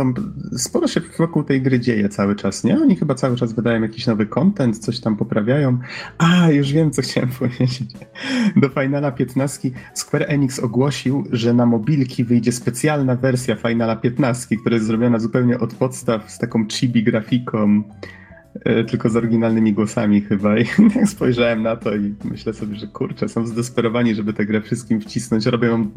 sporo 0.56 0.86
się 0.86 1.00
wokół 1.18 1.44
tej 1.44 1.62
gry 1.62 1.80
dzieje 1.80 2.08
cały 2.08 2.36
czas, 2.36 2.64
nie? 2.64 2.80
Oni 2.80 2.96
chyba 2.96 3.14
cały 3.14 3.36
czas 3.36 3.52
wydają 3.52 3.82
jakiś 3.82 4.06
nowy 4.06 4.26
content, 4.26 4.78
coś 4.78 5.00
tam 5.00 5.16
poprawiają. 5.16 5.78
A, 6.18 6.50
już 6.50 6.72
wiem, 6.72 6.90
co 6.90 7.02
chciałem 7.02 7.30
powiedzieć. 7.38 7.82
Do 8.56 8.68
Finala 8.68 9.12
15 9.12 9.70
Square 9.94 10.24
Enix 10.28 10.58
ogłosił, 10.58 11.24
że 11.32 11.54
na 11.54 11.66
mobilki 11.66 12.24
wyjdzie 12.24 12.52
specjalna 12.52 13.16
wersja 13.16 13.56
Finala 13.56 13.96
15, 13.96 14.56
która 14.56 14.74
jest 14.74 14.86
zrobiona 14.86 15.18
zupełnie 15.18 15.58
od 15.58 15.74
podstaw 15.74 16.30
z 16.30 16.38
taką 16.38 16.66
chibi 16.68 17.04
grafiką 17.04 17.82
tylko 18.88 19.08
z 19.08 19.16
oryginalnymi 19.16 19.72
głosami 19.72 20.20
chyba. 20.20 20.58
I 20.58 20.66
jak 20.96 21.08
spojrzałem 21.08 21.62
na 21.62 21.76
to 21.76 21.96
i 21.96 22.14
myślę 22.24 22.54
sobie, 22.54 22.76
że 22.76 22.86
kurczę, 22.86 23.28
są 23.28 23.46
zdesperowani, 23.46 24.14
żeby 24.14 24.32
tę 24.32 24.46
grę 24.46 24.60
wszystkim 24.60 25.00
wcisnąć. 25.00 25.46
Robią 25.46 25.68
ją 25.68 25.90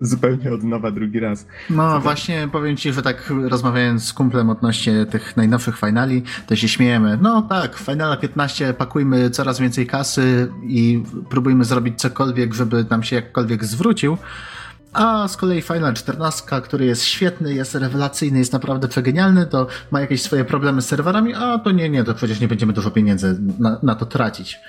zupełnie 0.00 0.52
od 0.52 0.62
nowa 0.62 0.90
drugi 0.90 1.20
raz. 1.20 1.46
No 1.70 2.00
właśnie, 2.00 2.48
powiem 2.52 2.76
ci, 2.76 2.92
że 2.92 3.02
tak 3.02 3.32
rozmawiając 3.48 4.04
z 4.04 4.12
kumplem 4.12 4.50
odnośnie 4.50 5.06
tych 5.06 5.36
najnowszych 5.36 5.78
finali, 5.78 6.22
to 6.46 6.56
się 6.56 6.68
śmiejemy. 6.68 7.18
No 7.22 7.42
tak, 7.42 7.76
Finala 7.76 8.16
15 8.16 8.74
pakujmy 8.74 9.30
coraz 9.30 9.60
więcej 9.60 9.86
kasy 9.86 10.48
i 10.62 11.02
próbujmy 11.30 11.64
zrobić 11.64 12.00
cokolwiek, 12.00 12.54
żeby 12.54 12.84
nam 12.90 13.02
się 13.02 13.16
jakkolwiek 13.16 13.64
zwrócił. 13.64 14.16
A 14.94 15.28
z 15.28 15.36
kolei 15.36 15.62
Final 15.62 15.94
14, 15.94 16.42
który 16.62 16.84
jest 16.84 17.04
świetny, 17.04 17.54
jest 17.54 17.74
rewelacyjny, 17.74 18.38
jest 18.38 18.52
naprawdę 18.52 18.88
przegenialny, 18.88 19.46
to 19.46 19.66
ma 19.90 20.00
jakieś 20.00 20.22
swoje 20.22 20.44
problemy 20.44 20.82
z 20.82 20.86
serwerami, 20.86 21.34
a 21.34 21.58
to 21.58 21.70
nie, 21.70 21.90
nie, 21.90 22.04
to 22.04 22.14
przecież 22.14 22.40
nie 22.40 22.48
będziemy 22.48 22.72
dużo 22.72 22.90
pieniędzy 22.90 23.38
na, 23.58 23.80
na 23.82 23.94
to 23.94 24.06
tracić. 24.06 24.60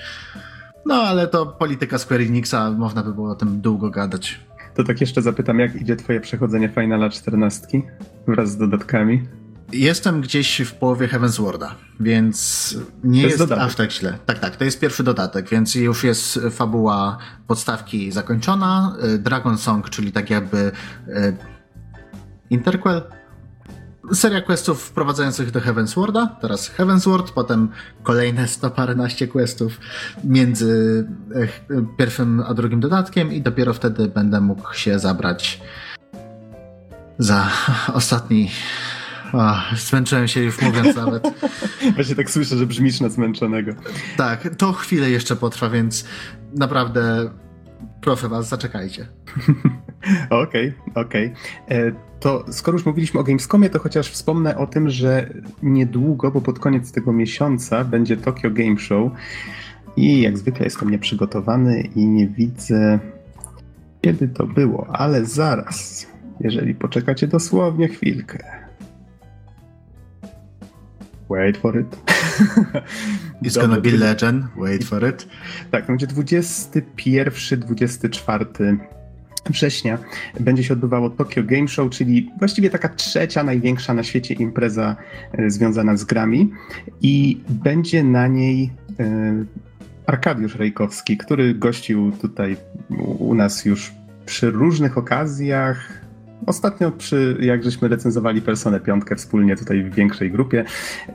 No 0.86 0.96
ale 0.96 1.28
to 1.28 1.46
polityka 1.46 1.98
Square 1.98 2.22
Enixa, 2.22 2.72
można 2.78 3.04
by 3.04 3.14
było 3.14 3.32
o 3.32 3.36
tym 3.36 3.62
długo 3.62 3.90
gadać. 3.90 4.40
To 4.76 4.84
tak 4.84 5.02
jeszcze 5.02 5.22
zapytam, 5.22 5.60
jak 5.60 5.76
idzie 5.76 5.96
twoje 5.96 6.22
przechodzenie 6.22 6.70
Finala 6.70 7.10
14 7.10 7.82
wraz 8.28 8.50
z 8.50 8.58
dodatkami? 8.58 9.28
Jestem 9.72 10.22
gdzieś 10.22 10.62
w 10.62 10.74
połowie 10.74 11.08
Heavensworda, 11.08 11.76
więc 12.00 12.78
nie 13.04 13.22
jest, 13.22 13.40
jest 13.40 13.52
aż 13.52 13.76
tak 13.76 13.92
źle. 13.92 14.18
Tak, 14.26 14.40
tak, 14.40 14.56
to 14.56 14.64
jest 14.64 14.80
pierwszy 14.80 15.04
dodatek, 15.04 15.50
więc 15.50 15.76
już 15.76 16.04
jest 16.04 16.40
fabuła 16.52 17.18
podstawki 17.48 18.12
zakończona. 18.12 18.96
Y, 19.04 19.20
Dragon 19.20 19.58
Song, 19.58 19.90
czyli 19.90 20.12
tak 20.12 20.30
jakby 20.30 20.72
y, 21.08 21.38
Interquel. 22.50 23.02
Seria 24.14 24.42
questów 24.42 24.84
wprowadzających 24.84 25.52
do 25.52 25.62
Heavensworda, 25.62 26.38
teraz 26.42 26.68
Heavensward, 26.68 27.32
potem 27.32 27.70
kolejne 28.04 28.48
100 28.48 28.72
paręnaście 28.72 29.28
questów 29.28 29.80
między 30.24 31.06
y, 31.36 31.86
pierwszym 31.98 32.44
a 32.48 32.54
drugim 32.54 32.80
dodatkiem 32.80 33.34
i 33.34 33.42
dopiero 33.42 33.74
wtedy 33.74 34.08
będę 34.08 34.42
mógł 34.42 34.74
się 34.74 35.00
zabrać 35.00 35.62
za 37.20 37.50
ostatni 37.94 38.52
Ach, 39.34 39.80
zmęczyłem 39.80 40.28
się 40.28 40.42
już 40.42 40.62
mówiąc 40.62 40.96
nawet. 40.96 41.24
Właśnie 41.96 42.16
tak 42.16 42.30
słyszę, 42.30 42.58
że 42.58 42.66
brzmisz 42.66 43.02
na 43.02 43.10
zmęczonego. 43.10 43.72
Tak, 44.18 44.56
to 44.58 44.74
chwilę 44.74 45.10
jeszcze 45.10 45.36
potrwa, 45.36 45.70
więc 45.70 46.06
naprawdę 46.56 47.30
proszę 48.02 48.30
was, 48.30 48.50
zaczekajcie. 48.50 49.08
Okej, 50.30 50.74
okej. 50.96 51.34
Okay, 51.66 51.88
okay. 51.88 51.96
To 52.20 52.46
skoro 52.52 52.78
już 52.78 52.86
mówiliśmy 52.86 53.20
o 53.20 53.24
Gamescomie, 53.24 53.70
to 53.70 53.80
chociaż 53.80 54.10
wspomnę 54.10 54.58
o 54.58 54.68
tym, 54.68 54.90
że 54.90 55.34
niedługo, 55.64 56.32
bo 56.32 56.42
pod 56.42 56.60
koniec 56.60 56.92
tego 56.92 57.14
miesiąca 57.14 57.84
będzie 57.84 58.18
Tokyo 58.18 58.52
Game 58.52 58.78
Show 58.80 59.12
i 59.98 60.22
jak 60.22 60.38
zwykle 60.38 60.66
jestem 60.66 60.90
nieprzygotowany 60.90 61.82
i 61.96 62.08
nie 62.08 62.28
widzę 62.28 63.00
kiedy 64.06 64.28
to 64.28 64.48
było, 64.48 64.88
ale 64.94 65.26
zaraz, 65.26 66.08
jeżeli 66.40 66.76
poczekacie 66.76 67.28
dosłownie 67.28 67.88
chwilkę. 67.88 68.65
Wait 71.30 71.58
for 71.58 71.80
it. 71.80 71.98
It's 73.44 73.58
gonna 73.58 73.82
be 73.82 73.92
legend. 73.92 74.44
Wait 74.58 74.84
for 74.84 75.10
it. 75.10 75.28
Tak, 75.72 75.86
to 75.86 75.88
będzie 75.88 76.08
21-24 76.08 78.78
września 79.50 79.98
będzie 80.40 80.64
się 80.64 80.74
odbywało 80.74 81.10
Tokyo 81.10 81.44
Game 81.44 81.68
Show, 81.68 81.90
czyli 81.90 82.32
właściwie 82.40 82.70
taka 82.70 82.90
trzecia 82.90 83.44
największa 83.44 83.94
na 83.94 84.04
świecie 84.04 84.34
impreza 84.34 84.96
e, 85.32 85.50
związana 85.50 85.98
z 85.98 86.04
grami 86.04 86.52
i 87.02 87.42
będzie 87.50 88.04
na 88.04 88.28
niej 88.28 88.72
e, 89.00 89.46
Arkadiusz 90.06 90.56
Rejkowski, 90.56 91.18
który 91.18 91.54
gościł 91.54 92.12
tutaj 92.12 92.58
u 93.20 93.36
nas 93.36 93.66
już 93.66 93.94
przy 94.26 94.52
różnych 94.52 94.98
okazjach, 94.98 96.05
Ostatnio 96.46 96.92
przy, 96.92 97.38
jak 97.40 97.64
żeśmy 97.64 97.88
recenzowali 97.88 98.42
Personę 98.42 98.80
Piątkę 98.80 99.16
wspólnie 99.16 99.56
tutaj 99.56 99.84
w 99.84 99.96
większej 99.96 100.32
grupie 100.32 100.66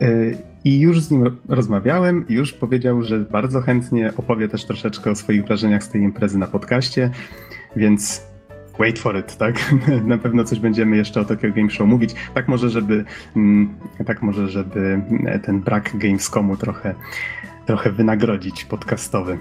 yy, 0.00 0.38
i 0.64 0.80
już 0.80 1.00
z 1.00 1.10
nim 1.10 1.36
rozmawiałem 1.48 2.24
już 2.28 2.52
powiedział, 2.52 3.02
że 3.02 3.20
bardzo 3.20 3.60
chętnie 3.60 4.12
opowie 4.16 4.48
też 4.48 4.64
troszeczkę 4.64 5.10
o 5.10 5.14
swoich 5.14 5.44
wrażeniach 5.44 5.84
z 5.84 5.88
tej 5.88 6.02
imprezy 6.02 6.38
na 6.38 6.46
podcaście, 6.46 7.10
więc 7.76 8.30
wait 8.78 8.98
for 8.98 9.18
it, 9.18 9.36
tak? 9.36 9.74
Na 10.04 10.18
pewno 10.18 10.44
coś 10.44 10.60
będziemy 10.60 10.96
jeszcze 10.96 11.20
o 11.20 11.24
Tokyo 11.24 11.52
Game 11.52 11.70
Show 11.70 11.88
mówić. 11.88 12.14
Tak 12.34 12.48
może, 12.48 12.70
żeby 12.70 13.04
mm, 13.36 13.74
tak 14.06 14.22
może, 14.22 14.48
żeby 14.48 15.02
ten 15.42 15.60
brak 15.60 15.90
Gamescomu 15.94 16.56
trochę, 16.56 16.94
trochę 17.66 17.92
wynagrodzić 17.92 18.64
podcastowy. 18.64 19.38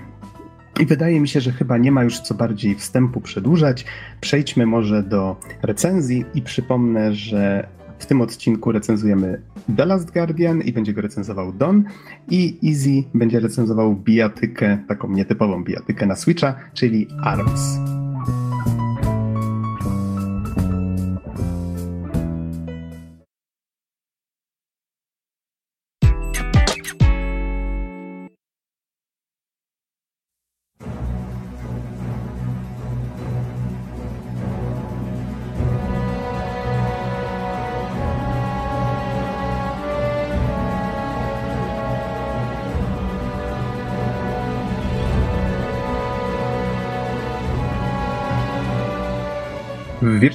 I 0.79 0.85
wydaje 0.85 1.19
mi 1.19 1.27
się, 1.27 1.41
że 1.41 1.51
chyba 1.51 1.77
nie 1.77 1.91
ma 1.91 2.03
już 2.03 2.19
co 2.19 2.33
bardziej 2.33 2.75
wstępu 2.75 3.21
przedłużać. 3.21 3.85
Przejdźmy 4.21 4.65
może 4.65 5.03
do 5.03 5.35
recenzji 5.61 6.25
i 6.35 6.41
przypomnę, 6.41 7.13
że 7.13 7.67
w 7.99 8.05
tym 8.05 8.21
odcinku 8.21 8.71
recenzujemy 8.71 9.41
The 9.77 9.85
Last 9.85 10.11
Guardian 10.11 10.61
i 10.61 10.73
będzie 10.73 10.93
go 10.93 11.01
recenzował 11.01 11.53
Don 11.53 11.83
i 12.29 12.59
Easy 12.63 13.03
będzie 13.13 13.39
recenzował 13.39 13.95
bijatykę, 13.95 14.77
taką 14.87 15.11
nietypową 15.11 15.63
bijatykę 15.63 16.05
na 16.05 16.15
Switcha, 16.15 16.55
czyli 16.73 17.07
ARMS. 17.23 17.98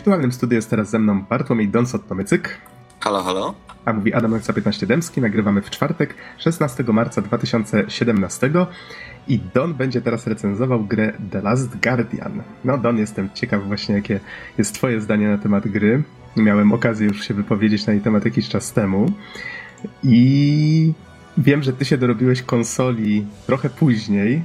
Wirtualnym 0.05 0.33
studiu 0.33 0.57
jest 0.57 0.71
teraz 0.71 0.91
ze 0.91 0.99
mną 0.99 1.23
Bartłomiej 1.23 1.69
Donsot-Tomycyk. 1.69 2.49
Halo, 3.01 3.23
halo. 3.23 3.55
A 3.85 3.93
mówi 3.93 4.15
Adam 4.15 4.33
Ojca 4.33 4.53
15 4.53 4.87
Dębski. 4.87 5.21
Nagrywamy 5.21 5.63
w 5.63 5.71
czwartek, 5.71 6.15
16 6.39 6.85
marca 6.93 7.23
2017 7.23 8.51
i 9.29 9.41
Don 9.55 9.75
będzie 9.75 10.01
teraz 10.01 10.27
recenzował 10.27 10.85
grę 10.85 11.13
The 11.31 11.43
Last 11.43 11.77
Guardian. 11.81 12.43
No 12.65 12.79
Don, 12.79 12.99
jestem 12.99 13.29
ciekaw 13.35 13.67
właśnie 13.67 13.95
jakie 13.95 14.21
jest 14.59 14.75
twoje 14.75 15.01
zdanie 15.01 15.29
na 15.29 15.39
temat 15.39 15.69
gry. 15.69 16.03
Miałem 16.37 16.73
okazję 16.73 17.07
już 17.07 17.29
się 17.29 17.35
wypowiedzieć 17.35 17.87
na 17.87 17.93
jej 17.93 18.03
temat 18.03 18.25
jakiś 18.25 18.49
czas 18.49 18.73
temu 18.73 19.13
i 20.03 20.93
wiem, 21.39 21.63
że 21.63 21.73
ty 21.73 21.85
się 21.85 21.99
dorobiłeś 21.99 22.43
konsoli 22.43 23.27
trochę 23.47 23.71
później, 23.71 24.43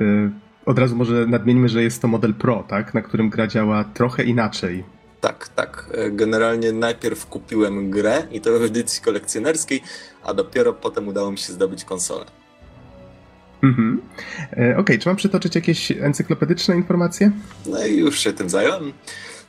y, 0.00 0.30
od 0.66 0.78
razu 0.78 0.96
może 0.96 1.26
nadmieńmy, 1.26 1.68
że 1.68 1.82
jest 1.82 2.02
to 2.02 2.08
model 2.08 2.34
Pro, 2.34 2.64
tak? 2.68 2.94
Na 2.94 3.02
którym 3.02 3.30
gra 3.30 3.46
działa 3.46 3.84
trochę 3.84 4.24
inaczej. 4.24 4.95
Tak, 5.20 5.48
tak. 5.48 5.90
Generalnie 6.10 6.72
najpierw 6.72 7.26
kupiłem 7.26 7.90
grę 7.90 8.26
i 8.30 8.40
to 8.40 8.58
w 8.58 8.62
edycji 8.62 9.02
kolekcjonerskiej, 9.02 9.82
a 10.24 10.34
dopiero 10.34 10.72
potem 10.72 11.08
udało 11.08 11.30
mi 11.30 11.38
się 11.38 11.52
zdobyć 11.52 11.84
konsolę. 11.84 12.24
Mhm. 13.62 14.02
E, 14.52 14.52
Okej, 14.52 14.76
okay. 14.76 14.98
czy 14.98 15.08
mam 15.08 15.16
przytoczyć 15.16 15.54
jakieś 15.54 15.90
encyklopedyczne 15.90 16.76
informacje? 16.76 17.30
No 17.66 17.86
i 17.86 17.96
już 17.96 18.18
się 18.18 18.32
tym 18.32 18.50
zająłem. 18.50 18.92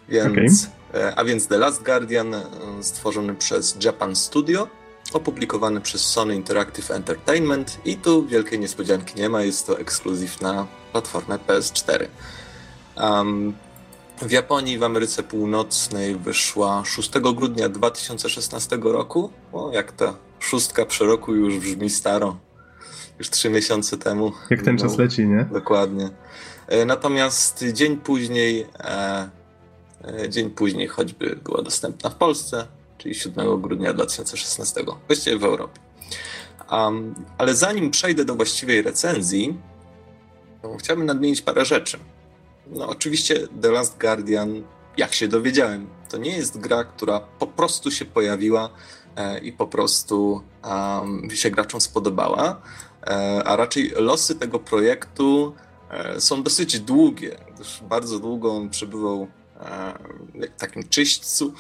Więc, 0.10 0.70
okay. 0.90 1.16
A 1.16 1.24
więc 1.24 1.48
The 1.48 1.58
Last 1.58 1.84
Guardian 1.84 2.34
e, 2.34 2.44
stworzony 2.82 3.36
przez 3.36 3.78
Japan 3.84 4.16
Studio 4.16 4.68
opublikowany 5.14 5.82
przez 5.82 6.02
Sony 6.02 6.36
Interactive 6.36 6.92
Entertainment 6.92 7.78
i 7.86 7.96
tu 7.96 8.28
wielkiej 8.28 8.60
niespodzianki 8.60 9.20
nie 9.20 9.30
ma, 9.30 9.42
jest 9.42 9.68
to 9.68 9.80
ekskluzyw 9.80 10.42
na 10.42 10.68
platformę 10.92 11.40
PS4. 11.48 12.06
Um, 12.96 13.54
w 14.22 14.32
Japonii 14.32 14.78
w 14.78 14.84
Ameryce 14.84 15.24
Północnej 15.24 16.16
wyszła 16.16 16.84
6 16.86 17.12
grudnia 17.20 17.70
2016 17.70 18.78
roku. 18.82 19.30
O, 19.54 19.72
jak 19.72 19.92
ta 19.92 20.14
szóstka 20.40 20.86
przy 20.86 21.06
roku 21.06 21.36
już 21.36 21.60
brzmi 21.60 21.90
staro. 21.90 22.38
Już 23.20 23.30
trzy 23.30 23.50
miesiące 23.50 23.98
temu. 23.98 24.32
Jak 24.50 24.62
ten 24.62 24.76
no, 24.76 24.82
czas 24.82 24.98
leci, 24.98 25.28
nie? 25.28 25.46
Dokładnie. 25.54 26.10
E, 26.68 26.86
natomiast 26.86 27.66
dzień 27.74 27.98
później 27.98 28.68
e, 28.80 29.30
dzień 30.30 30.50
później 30.50 30.88
choćby 30.88 31.40
była 31.44 31.62
dostępna 31.62 32.10
w 32.10 32.16
Polsce, 32.16 32.68
czyli 32.98 33.16
7 33.16 33.62
grudnia 33.62 33.94
2016, 33.94 34.84
właściwie 35.08 35.38
w 35.38 35.44
Europie. 35.44 35.80
Um, 36.72 37.16
ale 37.38 37.56
zanim 37.56 37.92
przejdę 37.92 38.26
do 38.26 38.36
właściwej 38.36 38.82
recenzji, 38.82 39.58
chciałbym 40.80 41.06
nadmienić 41.06 41.42
parę 41.42 41.66
rzeczy. 41.66 42.00
No, 42.72 42.90
oczywiście 42.90 43.48
The 43.62 43.72
Last 43.72 43.98
Guardian, 43.98 44.64
jak 44.98 45.14
się 45.14 45.28
dowiedziałem, 45.28 45.88
to 46.10 46.18
nie 46.18 46.38
jest 46.38 46.60
gra, 46.60 46.84
która 46.84 47.20
po 47.20 47.48
prostu 47.48 47.92
się 47.92 48.06
pojawiła 48.06 48.70
e, 49.16 49.40
i 49.40 49.54
po 49.54 49.68
prostu 49.68 50.42
się 51.34 51.52
graczom 51.52 51.82
spodobała, 51.82 52.62
e, 53.08 53.44
a 53.46 53.56
raczej 53.56 53.90
losy 53.96 54.36
tego 54.36 54.60
projektu 54.60 55.56
e, 55.90 56.22
są 56.22 56.44
dosyć 56.44 56.80
długie, 56.80 57.38
gdyż 57.56 57.82
bardzo 57.90 58.20
długo 58.20 58.56
on 58.56 58.70
przebywał 58.70 59.28
w 60.58 60.60
takim 60.60 60.90
czyśćcu, 60.90 61.54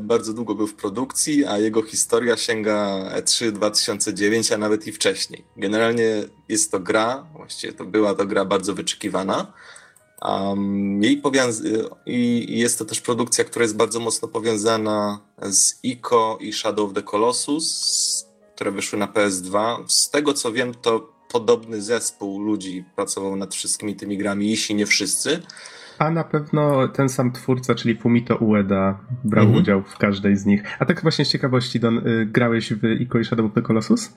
bardzo 0.00 0.32
długo 0.32 0.54
był 0.54 0.66
w 0.66 0.74
produkcji, 0.74 1.44
a 1.44 1.58
jego 1.58 1.82
historia 1.82 2.36
sięga 2.36 2.88
E3 3.16 3.52
2009, 3.52 4.52
a 4.52 4.58
nawet 4.58 4.86
i 4.86 4.92
wcześniej. 4.92 5.44
Generalnie 5.56 6.22
jest 6.48 6.70
to 6.70 6.80
gra, 6.80 7.26
właściwie 7.36 7.72
to 7.72 7.84
była 7.84 8.14
to 8.14 8.26
gra 8.26 8.44
bardzo 8.44 8.74
wyczekiwana, 8.74 9.52
Um, 10.24 11.02
jej 11.02 11.22
I 12.06 12.58
jest 12.58 12.78
to 12.78 12.84
też 12.84 13.00
produkcja, 13.00 13.44
która 13.44 13.62
jest 13.62 13.76
bardzo 13.76 14.00
mocno 14.00 14.28
powiązana 14.28 15.20
z 15.42 15.84
ICO 15.84 16.38
i 16.40 16.52
Shadow 16.52 16.88
of 16.88 16.94
the 16.94 17.02
Colossus, 17.02 18.26
które 18.54 18.70
wyszły 18.72 18.98
na 18.98 19.06
PS2. 19.06 19.84
Z 19.88 20.10
tego 20.10 20.34
co 20.34 20.52
wiem, 20.52 20.74
to 20.74 21.12
podobny 21.32 21.82
zespół 21.82 22.40
ludzi 22.40 22.84
pracował 22.96 23.36
nad 23.36 23.54
wszystkimi 23.54 23.96
tymi 23.96 24.18
grami, 24.18 24.50
jeśli 24.50 24.74
nie 24.74 24.86
wszyscy. 24.86 25.42
A 26.02 26.10
na 26.10 26.24
pewno 26.24 26.88
ten 26.88 27.08
sam 27.08 27.32
twórca, 27.32 27.74
czyli 27.74 27.96
Fumito 27.96 28.36
Ueda, 28.36 28.98
brał 29.24 29.44
mhm. 29.44 29.62
udział 29.62 29.82
w 29.82 29.98
każdej 29.98 30.36
z 30.36 30.46
nich. 30.46 30.62
A 30.78 30.86
tak 30.86 31.02
właśnie 31.02 31.24
z 31.24 31.28
ciekawości, 31.28 31.80
Don, 31.80 32.08
y, 32.08 32.26
grałeś 32.26 32.72
w 32.72 33.00
Ico 33.00 33.18
i 33.18 33.24
Shadow 33.24 33.46
of 33.46 33.52
the 33.54 33.62
Colossus? 33.62 34.10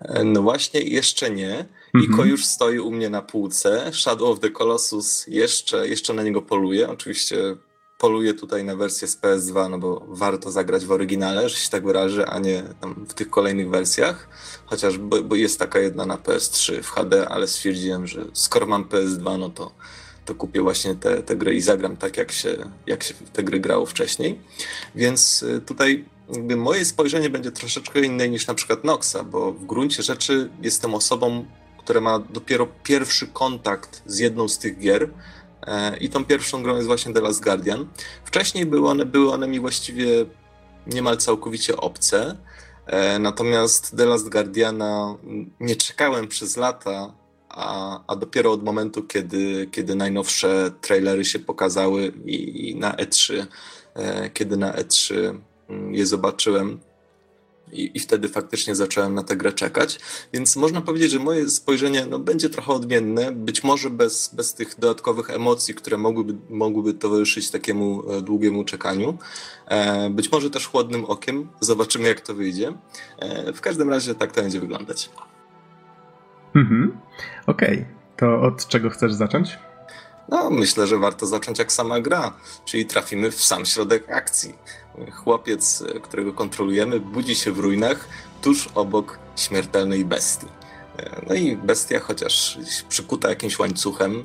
E, 0.00 0.24
no 0.24 0.42
właśnie, 0.42 0.80
jeszcze 0.80 1.30
nie. 1.30 1.66
Mhm. 1.94 2.04
Ico 2.04 2.24
już 2.24 2.44
stoi 2.44 2.78
u 2.78 2.90
mnie 2.90 3.10
na 3.10 3.22
półce. 3.22 3.90
Shadow 3.92 4.28
of 4.28 4.40
the 4.40 4.50
Colossus 4.50 5.26
jeszcze, 5.26 5.88
jeszcze 5.88 6.14
na 6.14 6.22
niego 6.22 6.42
poluje. 6.42 6.88
Oczywiście 6.88 7.36
poluję 7.98 8.34
tutaj 8.34 8.64
na 8.64 8.76
wersję 8.76 9.08
z 9.08 9.20
PS2, 9.20 9.70
no 9.70 9.78
bo 9.78 10.06
warto 10.08 10.50
zagrać 10.50 10.84
w 10.84 10.92
oryginale, 10.92 11.48
że 11.48 11.56
się 11.56 11.70
tak 11.70 11.84
wyrażę, 11.84 12.26
a 12.26 12.38
nie 12.38 12.62
w 13.08 13.14
tych 13.14 13.30
kolejnych 13.30 13.70
wersjach. 13.70 14.28
Chociaż 14.66 14.98
bo, 14.98 15.22
bo 15.22 15.34
jest 15.34 15.58
taka 15.58 15.78
jedna 15.78 16.06
na 16.06 16.16
PS3 16.16 16.82
w 16.82 16.90
HD, 16.90 17.28
ale 17.28 17.46
stwierdziłem, 17.46 18.06
że 18.06 18.24
skoro 18.32 18.66
mam 18.66 18.84
PS2, 18.84 19.38
no 19.38 19.48
to 19.48 19.72
to 20.30 20.34
kupię 20.34 20.62
właśnie 20.62 20.94
te, 20.94 21.22
te 21.22 21.36
gry 21.36 21.54
i 21.54 21.60
zagram 21.60 21.96
tak, 21.96 22.16
jak 22.16 22.32
się, 22.32 22.56
jak 22.86 23.02
się 23.02 23.14
te 23.32 23.42
gry 23.42 23.60
grało 23.60 23.86
wcześniej. 23.86 24.40
Więc 24.94 25.42
y, 25.42 25.60
tutaj 25.60 26.04
moje 26.56 26.84
spojrzenie 26.84 27.30
będzie 27.30 27.52
troszeczkę 27.52 28.00
inne 28.00 28.28
niż 28.28 28.46
na 28.46 28.54
przykład 28.54 28.84
Noxa, 28.84 29.24
bo 29.24 29.52
w 29.52 29.66
gruncie 29.66 30.02
rzeczy 30.02 30.50
jestem 30.62 30.94
osobą, 30.94 31.44
która 31.78 32.00
ma 32.00 32.18
dopiero 32.18 32.66
pierwszy 32.82 33.26
kontakt 33.26 34.02
z 34.06 34.18
jedną 34.18 34.48
z 34.48 34.58
tych 34.58 34.78
gier. 34.78 35.10
E, 35.62 35.96
I 35.96 36.08
tą 36.08 36.24
pierwszą 36.24 36.62
grą 36.62 36.74
jest 36.74 36.86
właśnie 36.86 37.12
The 37.12 37.20
Last 37.20 37.42
Guardian. 37.42 37.86
Wcześniej 38.24 38.66
były 38.66 38.88
one, 38.88 39.06
były 39.06 39.32
one 39.32 39.48
mi 39.48 39.60
właściwie 39.60 40.06
niemal 40.86 41.16
całkowicie 41.16 41.76
obce. 41.76 42.36
E, 42.86 43.18
natomiast 43.18 43.96
The 43.96 44.06
Last 44.06 44.28
Guardiana 44.28 45.16
nie 45.60 45.76
czekałem 45.76 46.28
przez 46.28 46.56
lata 46.56 47.19
a, 47.50 48.00
a 48.06 48.16
dopiero 48.16 48.52
od 48.52 48.64
momentu, 48.64 49.02
kiedy, 49.02 49.68
kiedy 49.72 49.94
najnowsze 49.94 50.70
trailery 50.80 51.24
się 51.24 51.38
pokazały 51.38 52.12
i, 52.24 52.70
i 52.70 52.76
na 52.76 52.92
E3, 52.92 53.46
e, 53.94 54.30
kiedy 54.30 54.56
na 54.56 54.72
E3 54.72 55.14
mm, 55.68 55.94
je 55.94 56.06
zobaczyłem, 56.06 56.80
i, 57.72 57.90
I, 57.94 58.00
wtedy 58.00 58.28
faktycznie 58.28 58.74
zacząłem 58.74 59.14
na 59.14 59.22
tę 59.22 59.36
grę 59.36 59.52
czekać. 59.52 59.98
Więc 60.32 60.56
można 60.56 60.80
powiedzieć, 60.80 61.10
że 61.10 61.18
moje 61.18 61.50
spojrzenie 61.50 62.06
no, 62.06 62.18
będzie 62.18 62.50
trochę 62.50 62.72
odmienne, 62.72 63.32
być 63.32 63.64
może 63.64 63.90
bez, 63.90 64.30
bez 64.34 64.54
tych 64.54 64.78
dodatkowych 64.78 65.30
emocji, 65.30 65.74
które 65.74 65.98
mogłyby, 65.98 66.34
mogłyby 66.50 66.94
towarzyszyć 66.94 67.50
takiemu 67.50 68.10
e, 68.10 68.22
długiemu 68.22 68.64
czekaniu. 68.64 69.18
E, 69.66 70.10
być 70.10 70.32
może 70.32 70.50
też 70.50 70.66
chłodnym 70.66 71.04
okiem. 71.04 71.48
Zobaczymy, 71.60 72.08
jak 72.08 72.20
to 72.20 72.34
wyjdzie. 72.34 72.72
E, 73.18 73.52
w 73.52 73.60
każdym 73.60 73.90
razie 73.90 74.14
tak 74.14 74.32
to 74.32 74.42
będzie 74.42 74.60
wyglądać. 74.60 75.10
Mhm. 76.54 76.98
Okej, 77.46 77.72
okay. 77.72 77.86
to 78.16 78.40
od 78.42 78.66
czego 78.66 78.90
chcesz 78.90 79.12
zacząć? 79.12 79.58
No, 80.28 80.50
myślę, 80.50 80.86
że 80.86 80.98
warto 80.98 81.26
zacząć 81.26 81.58
jak 81.58 81.72
sama 81.72 82.00
gra, 82.00 82.32
czyli 82.64 82.86
trafimy 82.86 83.30
w 83.30 83.44
sam 83.44 83.66
środek 83.66 84.10
akcji. 84.10 84.54
Chłopiec, 85.12 85.84
którego 86.02 86.32
kontrolujemy, 86.32 87.00
budzi 87.00 87.34
się 87.34 87.52
w 87.52 87.58
ruinach 87.58 88.08
tuż 88.42 88.68
obok 88.74 89.18
śmiertelnej 89.36 90.04
bestii. 90.04 90.46
No 91.28 91.34
i 91.34 91.56
bestia, 91.56 92.00
chociaż 92.00 92.58
przykuta 92.88 93.28
jakimś 93.28 93.58
łańcuchem, 93.58 94.24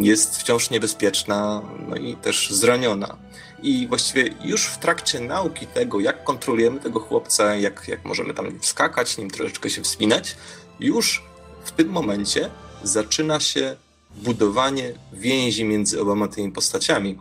jest 0.00 0.36
wciąż 0.36 0.70
niebezpieczna, 0.70 1.62
no 1.88 1.96
i 1.96 2.16
też 2.16 2.50
zraniona. 2.50 3.16
I 3.62 3.86
właściwie 3.88 4.34
już 4.44 4.66
w 4.66 4.78
trakcie 4.78 5.20
nauki 5.20 5.66
tego, 5.66 6.00
jak 6.00 6.24
kontrolujemy 6.24 6.80
tego 6.80 7.00
chłopca, 7.00 7.54
jak, 7.54 7.88
jak 7.88 8.04
możemy 8.04 8.34
tam 8.34 8.46
skakać, 8.60 9.18
nim 9.18 9.30
troszeczkę 9.30 9.70
się 9.70 9.82
wspinać, 9.82 10.36
już 10.80 11.22
w 11.64 11.72
tym 11.72 11.88
momencie 11.88 12.50
zaczyna 12.82 13.40
się 13.40 13.76
budowanie 14.16 14.94
więzi 15.12 15.64
między 15.64 16.00
oboma 16.00 16.28
tymi 16.28 16.52
postaciami. 16.52 17.18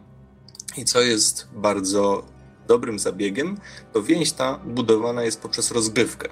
I 0.77 0.85
co 0.85 1.01
jest 1.01 1.47
bardzo 1.53 2.25
dobrym 2.67 2.99
zabiegiem, 2.99 3.57
to 3.93 4.03
więź 4.03 4.31
ta 4.31 4.57
budowana 4.65 5.23
jest 5.23 5.41
poprzez 5.41 5.71
rozgrywkę. 5.71 6.29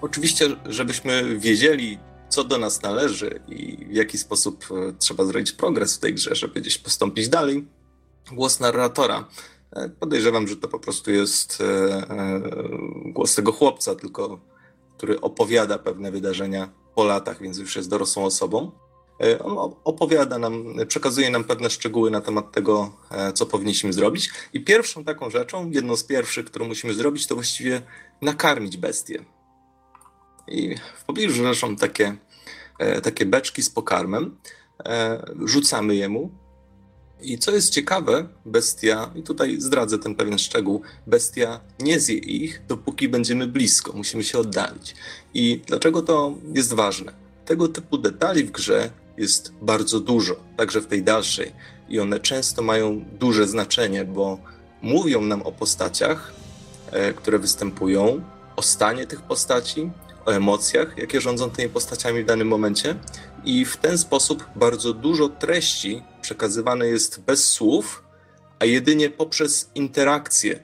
Oczywiście, 0.00 0.56
żebyśmy 0.66 1.38
wiedzieli, 1.38 1.98
co 2.28 2.44
do 2.44 2.58
nas 2.58 2.82
należy 2.82 3.40
i 3.48 3.86
w 3.86 3.94
jaki 3.94 4.18
sposób 4.18 4.64
e, 4.70 4.92
trzeba 4.98 5.24
zrobić 5.24 5.52
progres 5.52 5.96
w 5.96 5.98
tej 5.98 6.14
grze, 6.14 6.34
żeby 6.34 6.60
gdzieś 6.60 6.78
postąpić 6.78 7.28
dalej, 7.28 7.66
głos 8.32 8.60
narratora. 8.60 9.28
E, 9.72 9.88
podejrzewam, 9.88 10.48
że 10.48 10.56
to 10.56 10.68
po 10.68 10.78
prostu 10.78 11.10
jest 11.10 11.60
e, 11.60 12.40
głos 13.04 13.34
tego 13.34 13.52
chłopca, 13.52 13.94
tylko 13.94 14.40
który 15.02 15.20
opowiada 15.20 15.78
pewne 15.78 16.10
wydarzenia 16.10 16.68
po 16.94 17.04
latach, 17.04 17.42
więc 17.42 17.58
już 17.58 17.76
jest 17.76 17.90
dorosłą 17.90 18.24
osobą. 18.24 18.70
E, 19.20 19.38
on 19.38 19.74
opowiada 19.84 20.38
nam, 20.38 20.74
przekazuje 20.88 21.30
nam 21.30 21.44
pewne 21.44 21.70
szczegóły 21.70 22.10
na 22.10 22.20
temat 22.20 22.52
tego, 22.52 22.92
e, 23.10 23.32
co 23.32 23.46
powinniśmy 23.46 23.92
zrobić. 23.92 24.30
I 24.52 24.64
pierwszą 24.64 25.04
taką 25.04 25.30
rzeczą, 25.30 25.70
jedną 25.70 25.96
z 25.96 26.04
pierwszych, 26.04 26.46
którą 26.46 26.66
musimy 26.66 26.94
zrobić, 26.94 27.26
to 27.26 27.34
właściwie 27.34 27.82
nakarmić 28.20 28.76
bestię. 28.76 29.24
I 30.48 30.76
w 30.96 31.04
pobliżu 31.04 31.42
leżą 31.42 31.76
takie, 31.76 32.16
e, 32.78 33.00
takie 33.00 33.26
beczki 33.26 33.62
z 33.62 33.70
pokarmem. 33.70 34.38
Rzucamy 35.44 35.96
jemu, 35.96 36.30
i 37.22 37.38
co 37.38 37.50
jest 37.50 37.70
ciekawe, 37.70 38.28
bestia, 38.46 39.10
i 39.14 39.22
tutaj 39.22 39.60
zdradzę 39.60 39.98
ten 39.98 40.14
pewien 40.14 40.38
szczegół, 40.38 40.82
bestia 41.06 41.60
nie 41.80 42.00
zje 42.00 42.16
ich, 42.16 42.62
dopóki 42.68 43.08
będziemy 43.08 43.46
blisko, 43.46 43.92
musimy 43.92 44.24
się 44.24 44.38
oddalić. 44.38 44.94
I 45.34 45.62
dlaczego 45.66 46.02
to 46.02 46.34
jest 46.54 46.72
ważne? 46.72 47.12
Tego 47.44 47.68
typu 47.68 47.98
detali 47.98 48.44
w 48.44 48.50
grze 48.50 48.90
jest 49.16 49.52
bardzo 49.62 50.00
dużo, 50.00 50.36
także 50.56 50.80
w 50.80 50.86
tej 50.86 51.02
dalszej. 51.02 51.52
I 51.88 52.00
one 52.00 52.20
często 52.20 52.62
mają 52.62 53.04
duże 53.20 53.46
znaczenie, 53.48 54.04
bo 54.04 54.38
mówią 54.82 55.20
nam 55.20 55.42
o 55.42 55.52
postaciach, 55.52 56.32
e, 56.90 57.12
które 57.12 57.38
występują, 57.38 58.22
o 58.56 58.62
stanie 58.62 59.06
tych 59.06 59.22
postaci, 59.22 59.90
o 60.26 60.30
emocjach, 60.30 60.98
jakie 60.98 61.20
rządzą 61.20 61.50
tymi 61.50 61.68
postaciami 61.68 62.22
w 62.22 62.26
danym 62.26 62.48
momencie. 62.48 62.94
I 63.44 63.64
w 63.64 63.76
ten 63.76 63.98
sposób 63.98 64.44
bardzo 64.56 64.94
dużo 64.94 65.28
treści 65.28 66.02
przekazywane 66.20 66.86
jest 66.86 67.24
bez 67.24 67.50
słów, 67.50 68.04
a 68.58 68.64
jedynie 68.64 69.10
poprzez 69.10 69.70
interakcje, 69.74 70.58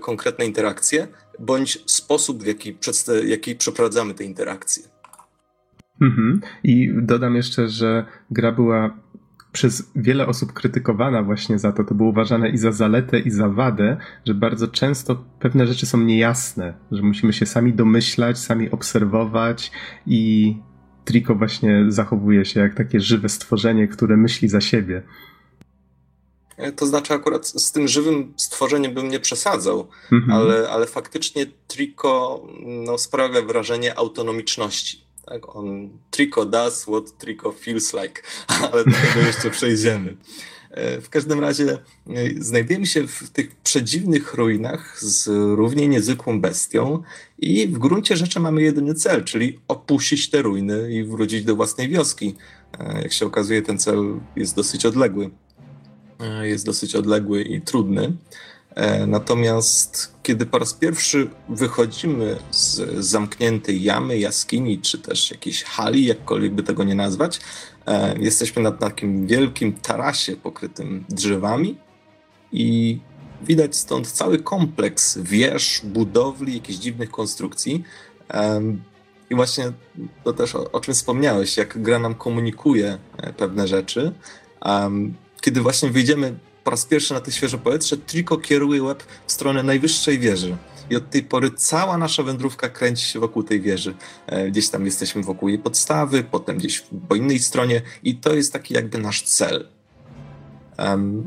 konkretne 0.00 0.46
interakcje, 0.46 1.08
bądź 1.38 1.78
sposób, 1.86 2.42
w 2.42 2.46
jaki, 2.46 2.76
jaki 3.24 3.56
przeprowadzamy 3.56 4.14
te 4.14 4.24
interakcje. 4.24 4.82
Mhm. 6.00 6.40
I 6.64 6.90
dodam 7.02 7.36
jeszcze, 7.36 7.68
że 7.68 8.06
gra 8.30 8.52
była 8.52 8.96
przez 9.52 9.90
wiele 9.96 10.26
osób 10.26 10.52
krytykowana 10.52 11.22
właśnie 11.22 11.58
za 11.58 11.72
to. 11.72 11.84
To 11.84 11.94
było 11.94 12.08
uważane 12.08 12.48
i 12.48 12.58
za 12.58 12.72
zaletę, 12.72 13.18
i 13.18 13.30
za 13.30 13.48
wadę, 13.48 13.96
że 14.26 14.34
bardzo 14.34 14.68
często 14.68 15.24
pewne 15.40 15.66
rzeczy 15.66 15.86
są 15.86 16.00
niejasne, 16.00 16.74
że 16.92 17.02
musimy 17.02 17.32
się 17.32 17.46
sami 17.46 17.72
domyślać, 17.72 18.38
sami 18.38 18.70
obserwować 18.70 19.70
i 20.06 20.56
Trico 21.08 21.34
właśnie 21.34 21.84
zachowuje 21.88 22.44
się 22.44 22.60
jak 22.60 22.74
takie 22.74 23.00
żywe 23.00 23.28
stworzenie, 23.28 23.88
które 23.88 24.16
myśli 24.16 24.48
za 24.48 24.60
siebie. 24.60 25.02
E, 26.56 26.72
to 26.72 26.86
znaczy, 26.86 27.14
akurat 27.14 27.46
z 27.46 27.72
tym 27.72 27.88
żywym 27.88 28.34
stworzeniem 28.36 28.94
bym 28.94 29.08
nie 29.08 29.20
przesadzał, 29.20 29.88
mhm. 30.12 30.32
ale, 30.32 30.70
ale 30.70 30.86
faktycznie 30.86 31.46
Trico 31.66 32.42
no, 32.64 32.98
sprawia 32.98 33.42
wrażenie 33.42 33.98
autonomiczności. 33.98 35.04
Tak? 35.26 35.56
On 35.56 35.88
Trico 36.10 36.44
does 36.44 36.82
what 36.82 37.18
Trico 37.18 37.52
feels 37.52 37.94
like, 37.94 38.22
ale 38.72 38.84
do 38.84 38.90
tego 38.90 39.26
jeszcze 39.26 39.50
przejdziemy. 39.50 40.16
E, 40.70 41.00
w 41.00 41.10
każdym 41.10 41.40
razie 41.40 41.72
e, 41.72 41.78
znajdujemy 42.40 42.86
się 42.86 43.06
w 43.06 43.30
tych 43.30 43.56
przedziwnych 43.56 44.34
ruinach 44.34 45.00
z 45.00 45.26
równie 45.56 45.88
niezwykłą 45.88 46.40
bestią 46.40 47.02
i 47.38 47.66
w 47.66 47.78
gruncie 47.78 48.16
rzeczy 48.16 48.40
mamy 48.40 48.62
jedyny 48.62 48.94
cel, 48.94 49.24
czyli 49.24 49.58
opuścić 49.68 50.30
te 50.30 50.42
ruiny 50.42 50.92
i 50.92 51.04
wrócić 51.04 51.44
do 51.44 51.56
własnej 51.56 51.88
wioski. 51.88 52.34
E, 52.78 53.02
jak 53.02 53.12
się 53.12 53.26
okazuje, 53.26 53.62
ten 53.62 53.78
cel 53.78 54.20
jest 54.36 54.56
dosyć 54.56 54.86
odległy. 54.86 55.30
Jest 56.42 56.66
dosyć 56.66 56.94
odległy 56.94 57.42
i 57.42 57.60
trudny. 57.60 58.12
E, 58.78 59.06
natomiast 59.06 60.14
kiedy 60.22 60.46
po 60.46 60.58
raz 60.58 60.74
pierwszy 60.74 61.30
wychodzimy 61.48 62.36
z 62.50 62.80
zamkniętej 63.04 63.82
jamy, 63.82 64.18
jaskini, 64.18 64.78
czy 64.78 64.98
też 64.98 65.30
jakiejś 65.30 65.64
hali, 65.64 66.04
jakkolwiek 66.04 66.54
by 66.54 66.62
tego 66.62 66.84
nie 66.84 66.94
nazwać, 66.94 67.36
e, 67.36 67.40
jesteśmy 68.20 68.62
na 68.62 68.72
takim 68.72 69.26
wielkim 69.26 69.72
tarasie 69.72 70.36
pokrytym 70.36 71.04
drzewami 71.08 71.78
i 72.52 72.98
widać 73.42 73.76
stąd 73.76 74.12
cały 74.12 74.38
kompleks 74.38 75.18
wież, 75.18 75.80
budowli, 75.84 76.54
jakichś 76.54 76.78
dziwnych 76.78 77.10
konstrukcji. 77.10 77.84
I 79.30 79.34
właśnie 79.34 79.72
to 80.24 80.32
też 80.32 80.54
o, 80.54 80.72
o 80.72 80.80
czym 80.80 80.94
wspomniałeś, 80.94 81.56
jak 81.56 81.82
gra 81.82 81.98
nam 81.98 82.14
komunikuje 82.14 82.98
e, 83.16 83.32
pewne 83.32 83.68
rzeczy. 83.68 84.12
Kiedy 85.40 85.60
właśnie 85.60 85.90
wyjdziemy 85.90 86.38
po 86.64 86.70
raz 86.70 86.86
pierwszy 86.86 87.14
na 87.14 87.20
te 87.20 87.32
świeże 87.32 87.58
powietrze, 87.58 87.96
Triko 87.96 88.36
kieruje 88.36 88.82
łeb 88.82 89.02
w 89.26 89.32
stronę 89.32 89.62
najwyższej 89.62 90.18
wieży. 90.18 90.56
I 90.90 90.96
od 90.96 91.10
tej 91.10 91.22
pory 91.22 91.50
cała 91.50 91.98
nasza 91.98 92.22
wędrówka 92.22 92.68
kręci 92.68 93.06
się 93.06 93.20
wokół 93.20 93.42
tej 93.42 93.60
wieży. 93.60 93.94
E, 94.26 94.50
gdzieś 94.50 94.68
tam 94.68 94.84
jesteśmy 94.84 95.22
wokół 95.22 95.48
jej 95.48 95.58
podstawy, 95.58 96.24
potem 96.30 96.58
gdzieś 96.58 96.84
po 97.08 97.14
innej 97.14 97.38
stronie, 97.38 97.82
i 98.02 98.14
to 98.14 98.34
jest 98.34 98.52
taki 98.52 98.74
jakby 98.74 98.98
nasz 98.98 99.22
cel. 99.22 99.68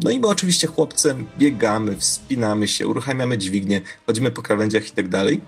no 0.03 0.11
i 0.11 0.19
my 0.19 0.27
oczywiście 0.27 0.67
chłopcem 0.67 1.27
biegamy, 1.37 1.97
wspinamy 1.97 2.67
się, 2.67 2.87
uruchamiamy 2.87 3.37
dźwignię, 3.37 3.81
chodzimy 4.05 4.31
po 4.31 4.41
krawędziach 4.41 4.87
i 4.87 4.91
tak 4.91 5.07
dalej. 5.07 5.41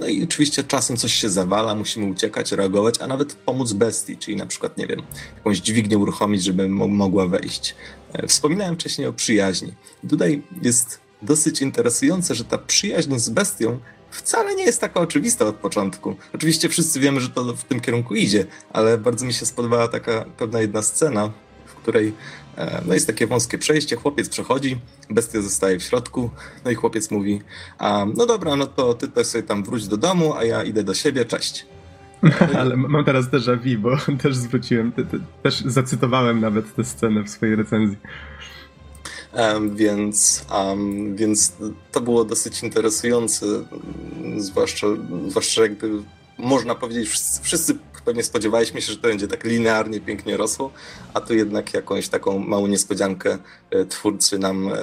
No 0.00 0.06
i 0.06 0.24
oczywiście 0.24 0.64
czasem 0.64 0.96
coś 0.96 1.14
się 1.14 1.30
zawala, 1.30 1.74
musimy 1.74 2.06
uciekać, 2.06 2.52
reagować, 2.52 3.00
a 3.00 3.06
nawet 3.06 3.34
pomóc 3.34 3.72
bestii, 3.72 4.16
czyli 4.16 4.36
na 4.36 4.46
przykład, 4.46 4.78
nie 4.78 4.86
wiem, 4.86 5.02
jakąś 5.36 5.58
dźwignię 5.58 5.98
uruchomić, 5.98 6.42
żeby 6.42 6.68
mogła 6.68 7.26
wejść. 7.26 7.74
E, 8.12 8.26
wspominałem 8.26 8.74
wcześniej 8.74 9.06
o 9.06 9.12
przyjaźni. 9.12 9.74
Tutaj 10.08 10.42
jest 10.62 11.03
dosyć 11.24 11.62
interesujące, 11.62 12.34
że 12.34 12.44
ta 12.44 12.58
przyjaźń 12.58 13.18
z 13.18 13.28
bestią 13.28 13.78
wcale 14.10 14.54
nie 14.54 14.64
jest 14.64 14.80
taka 14.80 15.00
oczywista 15.00 15.46
od 15.46 15.56
początku. 15.56 16.16
Oczywiście 16.34 16.68
wszyscy 16.68 17.00
wiemy, 17.00 17.20
że 17.20 17.28
to 17.28 17.44
w 17.56 17.64
tym 17.64 17.80
kierunku 17.80 18.14
idzie, 18.14 18.46
ale 18.72 18.98
bardzo 18.98 19.26
mi 19.26 19.32
się 19.32 19.46
spodobała 19.46 19.88
taka 19.88 20.24
pewna 20.38 20.60
jedna 20.60 20.82
scena, 20.82 21.30
w 21.66 21.74
której 21.74 22.12
E, 22.56 22.82
no 22.86 22.94
jest 22.94 23.06
takie 23.06 23.26
wąskie 23.26 23.58
przejście, 23.58 23.96
chłopiec 23.96 24.28
przechodzi, 24.28 24.76
bestia 25.10 25.40
zostaje 25.40 25.78
w 25.78 25.82
środku, 25.82 26.30
no 26.64 26.70
i 26.70 26.74
chłopiec 26.74 27.10
mówi, 27.10 27.40
a, 27.78 28.06
no 28.16 28.26
dobra, 28.26 28.56
no 28.56 28.66
to 28.66 28.94
ty 28.94 29.08
też 29.08 29.26
sobie 29.26 29.42
tam 29.42 29.64
wróć 29.64 29.88
do 29.88 29.96
domu, 29.96 30.34
a 30.34 30.44
ja 30.44 30.64
idę 30.64 30.84
do 30.84 30.94
siebie, 30.94 31.24
cześć. 31.24 31.66
Ale 32.58 32.76
mam 32.76 33.04
teraz 33.04 33.26
déjà 33.26 33.56
vu, 33.56 33.80
bo 33.80 33.96
też 34.22 34.36
zwróciłem, 34.36 34.92
te, 34.92 35.04
te, 35.04 35.18
też 35.42 35.60
zacytowałem 35.60 36.40
nawet 36.40 36.74
tę 36.74 36.84
scenę 36.84 37.22
w 37.22 37.30
swojej 37.30 37.56
recenzji. 37.56 37.96
Więc, 39.74 40.44
więc 41.14 41.52
to 41.92 42.00
było 42.00 42.24
dosyć 42.24 42.62
interesujące, 42.62 43.46
zwłaszcza, 44.36 44.86
zwłaszcza 45.28 45.62
jakby 45.62 45.90
można 46.38 46.74
powiedzieć, 46.74 47.08
wszyscy 47.42 47.78
pewnie 48.04 48.22
spodziewaliśmy 48.22 48.82
się, 48.82 48.92
że 48.92 48.98
to 48.98 49.08
będzie 49.08 49.28
tak 49.28 49.44
linearnie 49.44 50.00
pięknie 50.00 50.36
rosło, 50.36 50.70
a 51.14 51.20
tu 51.20 51.34
jednak 51.34 51.74
jakąś 51.74 52.08
taką 52.08 52.38
małą 52.38 52.66
niespodziankę 52.66 53.38
e, 53.70 53.84
twórcy 53.84 54.38
nam 54.38 54.68
e, 54.68 54.74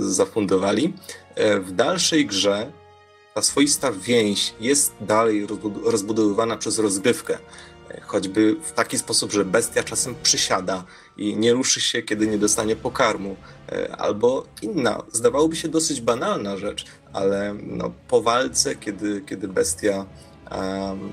zafundowali. 0.00 0.92
E, 1.34 1.60
w 1.60 1.72
dalszej 1.72 2.26
grze 2.26 2.72
ta 3.34 3.42
swoista 3.42 3.92
więź 3.92 4.54
jest 4.60 4.94
dalej 5.00 5.46
rozbudowywana 5.84 6.56
przez 6.56 6.78
rozgrywkę. 6.78 7.38
Choćby 8.06 8.56
w 8.62 8.72
taki 8.72 8.98
sposób, 8.98 9.32
że 9.32 9.44
bestia 9.44 9.82
czasem 9.82 10.14
przysiada 10.22 10.84
i 11.16 11.36
nie 11.36 11.52
ruszy 11.52 11.80
się, 11.80 12.02
kiedy 12.02 12.26
nie 12.26 12.38
dostanie 12.38 12.76
pokarmu. 12.76 13.36
Albo 13.98 14.46
inna, 14.62 15.02
zdawałoby 15.12 15.56
się 15.56 15.68
dosyć 15.68 16.00
banalna 16.00 16.56
rzecz, 16.56 16.84
ale 17.12 17.54
no, 17.62 17.92
po 18.08 18.22
walce, 18.22 18.76
kiedy, 18.76 19.22
kiedy 19.26 19.48
bestia 19.48 20.06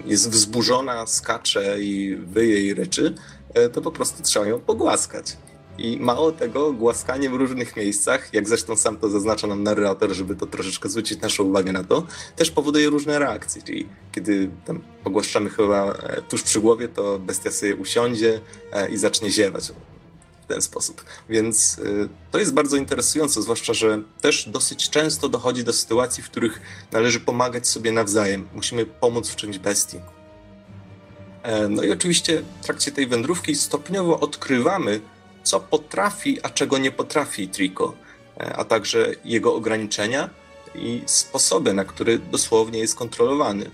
jest 0.05 0.29
wzburzona, 0.29 1.07
skacze 1.07 1.81
i 1.81 2.15
wyje 2.15 2.61
i 2.61 2.73
ryczy, 2.73 3.15
e, 3.53 3.69
to 3.69 3.81
po 3.81 3.91
prostu 3.91 4.23
trzeba 4.23 4.45
ją 4.45 4.59
pogłaskać. 4.59 5.37
I 5.77 5.97
mało 5.99 6.31
tego, 6.31 6.73
głaskanie 6.73 7.29
w 7.29 7.33
różnych 7.33 7.75
miejscach, 7.75 8.33
jak 8.33 8.47
zresztą 8.47 8.75
sam 8.75 8.97
to 8.97 9.09
zaznacza 9.09 9.47
nam 9.47 9.63
narrator, 9.63 10.11
żeby 10.11 10.35
to 10.35 10.45
troszeczkę 10.45 10.89
zwrócić 10.89 11.21
naszą 11.21 11.43
uwagę 11.43 11.71
na 11.71 11.83
to, 11.83 12.03
też 12.35 12.51
powoduje 12.51 12.89
różne 12.89 13.19
reakcje. 13.19 13.61
Czyli 13.61 13.87
kiedy 14.11 14.49
tam 14.65 14.81
pogłaszczamy 15.03 15.49
chyba 15.49 15.93
e, 15.93 16.21
tuż 16.21 16.43
przy 16.43 16.59
głowie, 16.59 16.87
to 16.87 17.19
bestia 17.19 17.51
sobie 17.51 17.75
usiądzie 17.75 18.41
e, 18.71 18.89
i 18.89 18.97
zacznie 18.97 19.31
ziewać 19.31 19.71
w 20.43 20.47
ten 20.47 20.61
sposób. 20.61 21.05
Więc 21.29 21.77
y, 21.79 22.09
to 22.31 22.39
jest 22.39 22.53
bardzo 22.53 22.77
interesujące, 22.77 23.41
zwłaszcza, 23.41 23.73
że 23.73 24.01
też 24.21 24.49
dosyć 24.49 24.89
często 24.89 25.29
dochodzi 25.29 25.63
do 25.63 25.73
sytuacji, 25.73 26.23
w 26.23 26.29
których 26.29 26.61
należy 26.91 27.19
pomagać 27.19 27.67
sobie 27.67 27.91
nawzajem. 27.91 28.47
Musimy 28.53 28.85
pomóc 28.85 29.29
w 29.29 29.35
czymś 29.35 29.57
bestii. 29.57 29.99
E, 31.43 31.67
no 31.67 31.83
i 31.83 31.91
oczywiście 31.91 32.43
w 32.61 32.65
trakcie 32.65 32.91
tej 32.91 33.07
wędrówki 33.07 33.55
stopniowo 33.55 34.19
odkrywamy, 34.19 35.01
co 35.43 35.59
potrafi, 35.59 36.39
a 36.43 36.49
czego 36.49 36.77
nie 36.77 36.91
potrafi 36.91 37.47
Trico, 37.47 37.93
e, 38.39 38.55
a 38.55 38.65
także 38.65 39.15
jego 39.25 39.55
ograniczenia 39.55 40.29
i 40.75 41.01
sposoby, 41.05 41.73
na 41.73 41.85
które 41.85 42.17
dosłownie 42.17 42.79
jest 42.79 42.95
kontrolowany. 42.95 43.71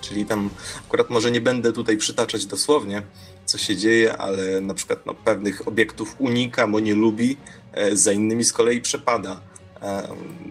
Czyli 0.00 0.26
tam 0.26 0.50
akurat 0.86 1.10
może 1.10 1.30
nie 1.30 1.40
będę 1.40 1.72
tutaj 1.72 1.96
przytaczać 1.96 2.46
dosłownie, 2.46 3.02
co 3.50 3.58
się 3.58 3.76
dzieje, 3.76 4.16
ale 4.16 4.60
na 4.60 4.74
przykład 4.74 5.06
no, 5.06 5.14
pewnych 5.14 5.68
obiektów 5.68 6.16
unika, 6.18 6.68
bo 6.68 6.80
nie 6.80 6.94
lubi, 6.94 7.36
e, 7.72 7.96
za 7.96 8.12
innymi 8.12 8.44
z 8.44 8.52
kolei 8.52 8.80
przepada. 8.80 9.40
E, 9.82 10.08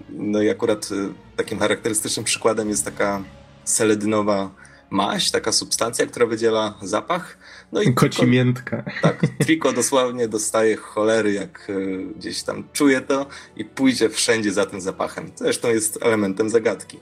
no 0.09 0.41
i 0.41 0.49
akurat 0.49 0.89
e, 0.91 1.13
takim 1.35 1.59
charakterystycznym 1.59 2.25
przykładem 2.25 2.69
jest 2.69 2.85
taka 2.85 3.23
seledynowa 3.63 4.51
maść, 4.89 5.31
taka 5.31 5.51
substancja, 5.51 6.05
która 6.05 6.25
wydziela 6.25 6.77
zapach. 6.81 7.37
No 7.71 7.81
i 7.81 7.93
Kocimiętka. 7.93 8.83
Tak, 9.01 9.21
Triko 9.45 9.73
dosłownie 9.73 10.27
dostaje 10.27 10.75
cholery, 10.75 11.33
jak 11.33 11.71
gdzieś 12.15 12.43
tam 12.43 12.63
czuje 12.73 13.01
to 13.01 13.25
i 13.55 13.65
pójdzie 13.65 14.09
wszędzie 14.09 14.51
za 14.51 14.65
tym 14.65 14.81
zapachem. 14.81 15.31
Zresztą 15.35 15.69
jest 15.69 15.99
elementem 16.01 16.49
zagadki. 16.49 16.99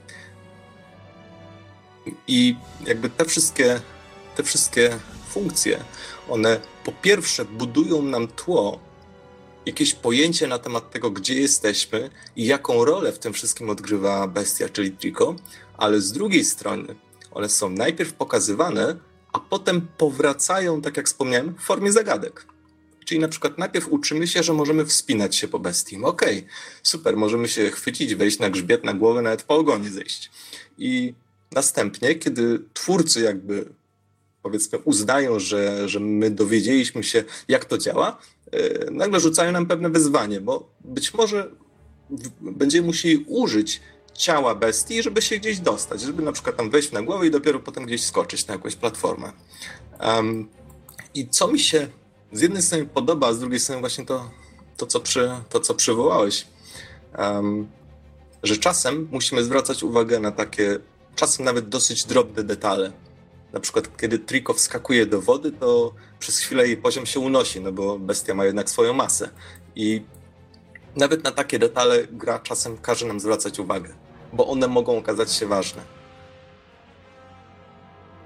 I 2.28 2.56
jakby 2.86 3.10
te 3.10 3.26
wszystkie, 3.26 3.80
te 4.36 4.44
wszystkie 4.44 4.90
funkcje, 5.38 5.84
one 6.30 6.60
po 6.84 6.92
pierwsze 6.92 7.46
budują 7.46 8.02
nam 8.02 8.28
tło, 8.28 8.80
jakieś 9.66 9.94
pojęcie 9.94 10.48
na 10.48 10.60
temat 10.60 10.92
tego, 10.92 11.12
gdzie 11.12 11.42
jesteśmy 11.42 12.10
i 12.36 12.46
jaką 12.46 12.86
rolę 12.86 13.12
w 13.12 13.20
tym 13.20 13.34
wszystkim 13.34 13.70
odgrywa 13.70 14.28
bestia, 14.28 14.70
czyli 14.70 14.92
Trico, 14.92 15.36
ale 15.78 16.02
z 16.02 16.12
drugiej 16.12 16.46
strony 16.46 16.96
one 17.32 17.50
są 17.50 17.70
najpierw 17.70 18.14
pokazywane, 18.14 18.96
a 19.34 19.40
potem 19.40 19.88
powracają, 19.98 20.82
tak 20.82 20.98
jak 20.98 21.06
wspomniałem, 21.06 21.56
w 21.56 21.62
formie 21.62 21.92
zagadek. 21.92 22.46
Czyli 23.06 23.20
na 23.20 23.28
przykład 23.28 23.58
najpierw 23.58 23.88
uczymy 23.90 24.28
się, 24.28 24.44
że 24.44 24.54
możemy 24.54 24.86
wspinać 24.86 25.36
się 25.36 25.48
po 25.48 25.60
bestii. 25.60 25.98
Okej, 26.04 26.38
okay, 26.38 26.50
super, 26.84 27.18
możemy 27.18 27.48
się 27.48 27.72
chwycić, 27.72 28.16
wejść 28.16 28.40
na 28.40 28.50
grzbiet, 28.50 28.84
na 28.84 28.94
głowę, 28.94 29.22
nawet 29.22 29.44
po 29.44 29.56
ogonie 29.56 29.90
zejść. 29.90 30.32
I 30.78 31.14
następnie, 31.52 32.16
kiedy 32.16 32.60
twórcy 32.74 33.22
jakby 33.22 33.70
powiedzmy 34.42 34.80
uznają, 34.80 35.40
że, 35.40 35.90
że 35.90 36.00
my 36.00 36.32
dowiedzieliśmy 36.32 37.04
się, 37.04 37.24
jak 37.48 37.66
to 37.66 37.78
działa, 37.78 38.18
e, 38.52 38.92
nagle 38.92 39.20
rzucają 39.20 39.52
nam 39.52 39.66
pewne 39.66 39.90
wyzwanie, 39.90 40.42
bo 40.42 40.70
być 40.80 41.14
może 41.14 41.52
będziemy 42.42 42.88
musieli 42.88 43.26
użyć 43.28 43.82
ciała 44.14 44.56
bestii, 44.56 45.04
żeby 45.04 45.22
się 45.22 45.38
gdzieś 45.38 45.60
dostać, 45.60 46.02
żeby 46.02 46.24
na 46.24 46.32
przykład 46.32 46.58
tam 46.58 46.70
wejść 46.70 46.92
na 46.92 47.02
głowę 47.02 47.28
i 47.28 47.32
dopiero 47.32 47.60
potem 47.60 47.86
gdzieś 47.86 48.04
skoczyć 48.04 48.48
na 48.48 48.54
jakąś 48.54 48.76
platformę. 48.76 49.32
Um, 50.00 50.48
I 51.14 51.28
co 51.28 51.48
mi 51.48 51.60
się 51.60 51.88
z 52.32 52.42
jednej 52.42 52.62
strony 52.62 52.86
podoba, 52.86 53.28
a 53.28 53.34
z 53.34 53.40
drugiej 53.40 53.60
strony 53.60 53.82
właśnie 53.82 54.06
to, 54.06 54.30
to, 54.78 54.86
co, 54.86 55.00
przy, 55.00 55.32
to 55.50 55.60
co 55.60 55.74
przywołałeś, 55.74 56.48
um, 57.18 57.68
że 58.44 58.58
czasem 58.58 59.08
musimy 59.12 59.44
zwracać 59.44 59.84
uwagę 59.84 60.20
na 60.20 60.32
takie, 60.32 60.80
czasem 61.16 61.46
nawet 61.46 61.70
dosyć 61.70 62.04
drobne 62.04 62.44
detale 62.44 62.92
na 63.54 63.60
przykład 63.60 63.98
kiedy 63.98 64.20
Trico 64.20 64.54
wskakuje 64.54 65.06
do 65.06 65.22
wody, 65.22 65.52
to 65.52 65.94
przez 66.20 66.40
chwilę 66.40 66.68
jej 66.68 66.78
poziom 66.78 67.06
się 67.06 67.20
unosi, 67.20 67.62
no 67.62 67.72
bo 67.72 68.00
bestia 68.00 68.34
ma 68.34 68.46
jednak 68.46 68.70
swoją 68.70 68.94
masę. 68.94 69.30
I 69.76 70.02
nawet 70.96 71.24
na 71.24 71.32
takie 71.32 71.60
detale 71.60 72.08
gra 72.12 72.40
czasem 72.40 72.78
każe 72.78 73.06
nam 73.06 73.20
zwracać 73.20 73.60
uwagę, 73.60 73.90
bo 74.34 74.48
one 74.48 74.68
mogą 74.68 74.98
okazać 74.98 75.32
się 75.34 75.46
ważne. 75.46 75.82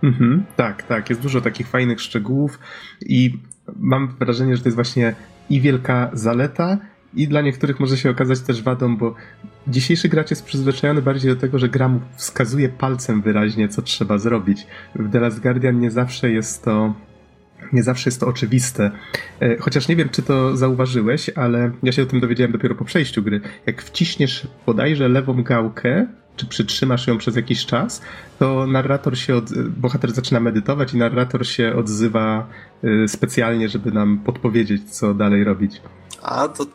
Mhm, 0.04 0.46
tak, 0.56 0.84
tak. 0.84 1.10
Jest 1.10 1.22
dużo 1.22 1.42
takich 1.42 1.68
fajnych 1.68 2.02
szczegółów 2.02 2.60
i 3.02 3.40
mam 3.76 4.16
wrażenie, 4.20 4.56
że 4.56 4.64
to 4.64 4.70
jest 4.70 4.76
właśnie 4.76 5.16
i 5.50 5.62
wielka 5.62 6.10
zaleta, 6.14 6.78
i 7.13 7.28
dla 7.28 7.41
niektórych 7.41 7.80
może 7.80 7.97
się 7.97 8.10
okazać 8.10 8.39
też 8.39 8.62
wadą, 8.62 8.97
bo 8.97 9.15
dzisiejszy 9.67 10.10
gracz 10.10 10.30
jest 10.30 10.45
przyzwyczajony 10.45 11.02
bardziej 11.02 11.34
do 11.36 11.41
tego, 11.41 11.60
że 11.60 11.69
gra 11.69 11.88
mu 11.88 12.00
wskazuje 12.15 12.69
palcem 12.69 13.21
wyraźnie, 13.21 13.69
co 13.69 13.82
trzeba 13.82 14.17
zrobić. 14.17 14.67
W 14.95 15.12
The 15.12 15.19
Last 15.19 15.39
Guardian 15.39 15.80
nie 15.80 15.91
zawsze 15.91 16.32
jest 16.32 16.63
to 16.63 16.93
nie 17.74 17.84
zawsze 17.84 18.10
jest 18.10 18.19
to 18.19 18.28
oczywiste. 18.28 18.91
E, 19.39 19.58
chociaż 19.58 19.88
nie 19.88 19.95
wiem, 19.95 20.10
czy 20.10 20.21
to 20.21 20.58
zauważyłeś, 20.58 21.30
ale 21.30 21.71
ja 21.84 21.91
się 21.91 22.04
o 22.04 22.06
tym 22.06 22.19
dowiedziałem 22.19 22.52
dopiero 22.52 22.76
po 22.76 22.86
przejściu 22.86 23.24
gry. 23.24 23.41
Jak 23.65 23.82
wciśniesz 23.82 24.47
bodajże 24.65 25.10
lewą 25.10 25.43
gałkę, 25.43 26.08
czy 26.36 26.45
przytrzymasz 26.45 27.08
ją 27.08 27.17
przez 27.17 27.36
jakiś 27.36 27.65
czas, 27.65 28.02
to 28.39 28.67
narrator 28.67 29.17
się, 29.17 29.36
od, 29.36 29.67
bohater 29.67 30.12
zaczyna 30.12 30.39
medytować 30.39 30.93
i 30.93 30.97
narrator 30.97 31.47
się 31.47 31.76
odzywa 31.76 32.47
e, 32.84 33.08
specjalnie, 33.08 33.69
żeby 33.69 33.91
nam 33.91 34.19
podpowiedzieć, 34.19 34.89
co 34.89 35.13
dalej 35.13 35.43
robić. 35.43 35.82
A, 36.21 36.47
to 36.47 36.65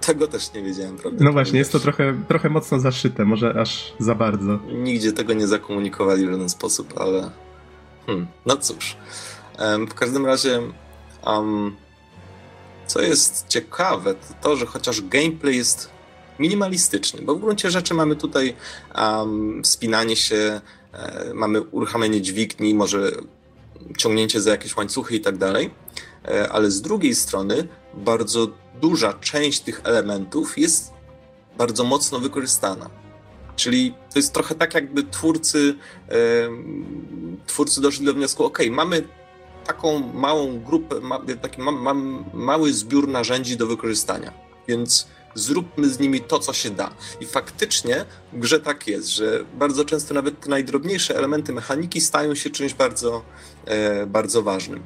tego 0.00 0.26
też 0.26 0.52
nie 0.52 0.62
wiedziałem, 0.62 0.96
prawda? 0.96 1.24
No 1.24 1.32
właśnie, 1.32 1.58
jest 1.58 1.72
to 1.72 1.80
trochę, 1.80 2.22
trochę 2.28 2.48
mocno 2.48 2.80
zaszyte, 2.80 3.24
może 3.24 3.60
aż 3.60 3.94
za 3.98 4.14
bardzo. 4.14 4.58
Nigdzie 4.72 5.12
tego 5.12 5.32
nie 5.32 5.46
zakomunikowali 5.46 6.26
w 6.26 6.30
żaden 6.30 6.48
sposób, 6.48 7.00
ale. 7.00 7.30
Hmm, 8.06 8.26
no 8.46 8.56
cóż. 8.56 8.96
W 9.88 9.94
każdym 9.94 10.26
razie, 10.26 10.60
um, 11.26 11.76
co 12.86 13.02
jest 13.02 13.44
ciekawe, 13.48 14.14
to 14.14 14.34
to, 14.42 14.56
że 14.56 14.66
chociaż 14.66 15.02
gameplay 15.02 15.56
jest 15.56 15.90
minimalistyczny, 16.38 17.22
bo 17.22 17.34
w 17.34 17.40
gruncie 17.40 17.70
rzeczy 17.70 17.94
mamy 17.94 18.16
tutaj 18.16 18.54
um, 18.98 19.62
wspinanie 19.64 20.16
się, 20.16 20.60
e, 20.92 21.30
mamy 21.34 21.60
uruchamianie 21.60 22.20
dźwigni, 22.20 22.74
może 22.74 23.12
ciągnięcie 23.98 24.40
za 24.40 24.50
jakieś 24.50 24.76
łańcuchy 24.76 25.16
i 25.16 25.20
tak 25.20 25.36
dalej, 25.36 25.70
e, 26.24 26.48
ale 26.48 26.70
z 26.70 26.82
drugiej 26.82 27.14
strony 27.14 27.68
bardzo 27.96 28.48
duża 28.80 29.12
część 29.12 29.60
tych 29.60 29.80
elementów 29.84 30.58
jest 30.58 30.92
bardzo 31.58 31.84
mocno 31.84 32.18
wykorzystana. 32.18 32.90
Czyli 33.56 33.94
to 34.12 34.18
jest 34.18 34.32
trochę 34.32 34.54
tak, 34.54 34.74
jakby 34.74 35.02
twórcy, 35.02 35.74
e, 36.08 36.14
twórcy 37.46 37.80
doszli 37.80 38.06
do 38.06 38.14
wniosku: 38.14 38.44
OK, 38.44 38.58
mamy 38.70 39.02
taką 39.66 40.12
małą 40.12 40.60
grupę, 40.60 41.00
ma, 41.00 41.20
taki 41.42 41.60
ma, 41.60 41.72
ma, 41.72 41.94
mały 42.34 42.72
zbiór 42.72 43.08
narzędzi 43.08 43.56
do 43.56 43.66
wykorzystania, 43.66 44.32
więc 44.68 45.06
zróbmy 45.34 45.88
z 45.88 45.98
nimi 45.98 46.20
to, 46.20 46.38
co 46.38 46.52
się 46.52 46.70
da. 46.70 46.90
I 47.20 47.26
faktycznie 47.26 48.04
w 48.32 48.38
grze 48.38 48.60
tak 48.60 48.86
jest, 48.86 49.08
że 49.08 49.44
bardzo 49.58 49.84
często 49.84 50.14
nawet 50.14 50.40
te 50.40 50.50
najdrobniejsze 50.50 51.16
elementy 51.16 51.52
mechaniki 51.52 52.00
stają 52.00 52.34
się 52.34 52.50
czymś 52.50 52.74
bardzo, 52.74 53.22
e, 53.64 54.06
bardzo 54.06 54.42
ważnym. 54.42 54.82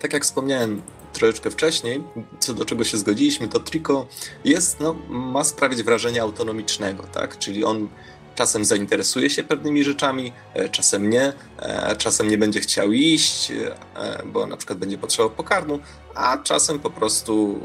Tak 0.00 0.12
jak 0.12 0.24
wspomniałem 0.24 0.82
troszeczkę 1.20 1.50
wcześniej, 1.50 2.02
co 2.38 2.54
do 2.54 2.64
czego 2.64 2.84
się 2.84 2.98
zgodziliśmy, 2.98 3.48
to 3.48 3.60
Trico 3.60 4.06
jest, 4.44 4.80
no, 4.80 4.96
ma 5.08 5.44
sprawić 5.44 5.82
wrażenie 5.82 6.22
autonomicznego, 6.22 7.02
tak? 7.02 7.38
Czyli 7.38 7.64
on 7.64 7.88
czasem 8.34 8.64
zainteresuje 8.64 9.30
się 9.30 9.44
pewnymi 9.44 9.84
rzeczami, 9.84 10.32
e, 10.54 10.68
czasem 10.68 11.10
nie, 11.10 11.32
e, 11.58 11.96
czasem 11.96 12.28
nie 12.28 12.38
będzie 12.38 12.60
chciał 12.60 12.92
iść, 12.92 13.50
e, 13.50 14.22
bo 14.26 14.46
na 14.46 14.56
przykład 14.56 14.78
będzie 14.78 14.98
potrzebował 14.98 15.36
pokarmu, 15.36 15.78
a 16.14 16.38
czasem 16.38 16.78
po 16.78 16.90
prostu 16.90 17.60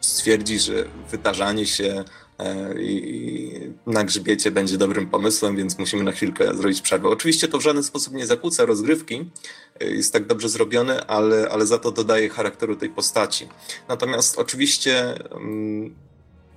stwierdzi, 0.00 0.58
że 0.58 0.84
wytarzanie 1.10 1.66
się 1.66 2.04
na 3.86 4.04
grzbiecie 4.04 4.50
będzie 4.50 4.78
dobrym 4.78 5.06
pomysłem, 5.06 5.56
więc 5.56 5.78
musimy 5.78 6.02
na 6.02 6.12
chwilkę 6.12 6.54
zrobić 6.54 6.80
przerwę. 6.80 7.08
Oczywiście 7.08 7.48
to 7.48 7.58
w 7.58 7.62
żaden 7.62 7.82
sposób 7.82 8.14
nie 8.14 8.26
zakłóca 8.26 8.64
rozgrywki, 8.64 9.30
jest 9.80 10.12
tak 10.12 10.26
dobrze 10.26 10.48
zrobione, 10.48 11.06
ale, 11.06 11.48
ale 11.50 11.66
za 11.66 11.78
to 11.78 11.90
dodaje 11.90 12.28
charakteru 12.28 12.76
tej 12.76 12.90
postaci. 12.90 13.48
Natomiast 13.88 14.38
oczywiście 14.38 15.14
mm, 15.32 15.94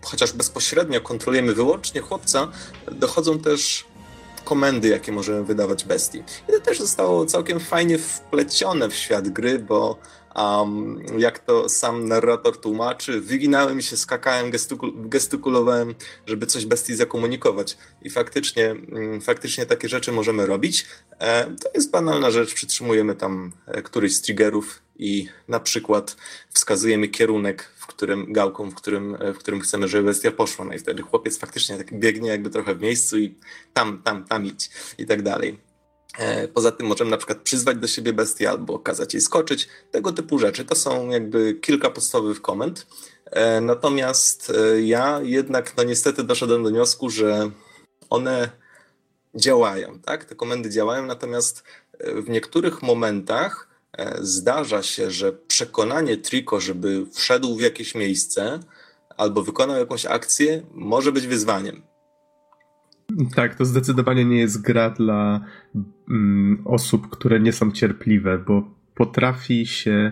chociaż 0.02 0.34
bezpośrednio 0.34 1.02
kontrolujemy 1.02 1.54
wyłącznie 1.54 2.02
chłopca, 2.02 2.52
dochodzą 2.92 3.40
też 3.40 3.86
komendy, 4.44 4.88
jakie 4.88 5.12
możemy 5.12 5.44
wydawać 5.44 5.84
bestii. 5.84 6.24
I 6.50 6.52
to 6.52 6.60
też 6.60 6.80
zostało 6.80 7.26
całkiem 7.26 7.60
fajnie 7.60 7.98
wplecione 7.98 8.90
w 8.90 8.96
świat 8.96 9.30
gry, 9.30 9.60
bo 9.60 9.98
um, 10.36 11.06
jak 11.18 11.40
to 11.40 11.70
sam 11.70 12.08
narrator 12.08 12.62
tłumaczy, 12.62 13.22
wyginałem 13.22 13.82
się, 13.82 13.98
skakałem, 13.98 14.52
gestykul 14.52 14.94
gestykulowałem, 14.96 15.96
żeby 16.26 16.46
coś 16.46 16.66
bestii 16.66 16.96
zakomunikować. 16.96 17.78
I 18.02 18.10
faktycznie, 18.10 18.72
mm, 18.72 19.22
faktycznie 19.22 19.66
takie 19.66 19.90
rzeczy 19.90 20.12
możemy 20.12 20.46
robić. 20.46 20.86
E, 21.20 21.44
to 21.46 21.70
jest 21.76 21.92
banalna 21.92 22.32
rzecz, 22.32 22.54
przytrzymujemy 22.54 23.16
tam 23.16 23.52
e, 23.68 23.82
któryś 23.82 24.16
z 24.16 24.22
triggerów 24.22 24.82
i 24.96 25.28
na 25.48 25.60
przykład 25.60 26.18
wskazujemy 26.54 27.08
kierunek, 27.08 27.72
w 27.78 27.88
którym 27.88 28.34
gałką, 28.34 28.70
w 28.70 28.76
którym, 28.76 29.18
w 29.34 29.38
którym 29.38 29.62
chcemy, 29.62 29.88
żeby 29.88 30.04
bestia 30.04 30.32
poszła. 30.32 30.66
No 30.66 30.74
i 30.74 30.80
wtedy 30.80 31.04
chłopiec 31.04 31.38
faktycznie 31.38 31.78
tak 31.78 32.00
biegnie 32.00 32.30
jakby 32.30 32.50
trochę 32.50 32.76
w 32.76 32.82
miejscu 32.82 33.18
i 33.18 33.36
tam, 33.74 34.02
tam, 34.04 34.26
tam 34.26 34.46
idź 34.46 34.70
i 34.98 35.06
tak 35.06 35.22
dalej. 35.22 35.73
E, 36.18 36.48
poza 36.48 36.72
tym 36.72 36.88
możemy 36.88 37.12
na 37.12 37.18
przykład 37.18 37.38
przyzwać 37.38 37.78
do 37.78 37.88
siebie 37.88 38.14
bestię 38.14 38.50
albo 38.50 38.80
kazać 38.80 39.14
jej 39.14 39.22
skoczyć. 39.22 39.70
Tego 39.92 40.12
typu 40.12 40.40
rzeczy. 40.40 40.66
To 40.66 40.76
są 40.76 41.10
jakby 41.10 41.54
kilka 41.54 41.90
podstawowych 41.90 42.42
komend. 42.42 42.88
E, 43.26 43.62
natomiast 43.62 44.54
e, 44.58 44.82
ja 44.82 45.20
jednak 45.24 45.78
no 45.78 45.84
niestety 45.84 46.24
doszedłem 46.24 46.64
do 46.64 46.70
wniosku, 46.70 47.10
że 47.10 47.52
one 48.10 48.50
działają, 49.36 50.00
tak? 50.00 50.26
Te 50.26 50.36
komendy 50.36 50.70
działają, 50.70 51.06
natomiast 51.06 51.64
w 52.00 52.30
niektórych 52.30 52.82
momentach 52.82 53.68
zdarza 54.22 54.84
się, 54.84 55.12
że 55.12 55.34
przekonanie 55.34 56.18
Triko, 56.18 56.60
żeby 56.60 57.06
wszedł 57.14 57.56
w 57.56 57.62
jakieś 57.62 57.96
miejsce 57.96 58.60
albo 59.18 59.44
wykonał 59.44 59.78
jakąś 59.78 60.06
akcję, 60.06 60.64
może 60.72 61.12
być 61.12 61.28
wyzwaniem. 61.28 61.84
Tak, 63.36 63.56
to 63.56 63.66
zdecydowanie 63.66 64.26
nie 64.26 64.40
jest 64.40 64.62
gra 64.62 64.90
dla 64.90 65.46
mm, 66.10 66.62
osób, 66.66 67.10
które 67.10 67.40
nie 67.40 67.54
są 67.54 67.72
cierpliwe, 67.72 68.38
bo 68.38 68.72
potrafi 68.96 69.66
się. 69.66 70.12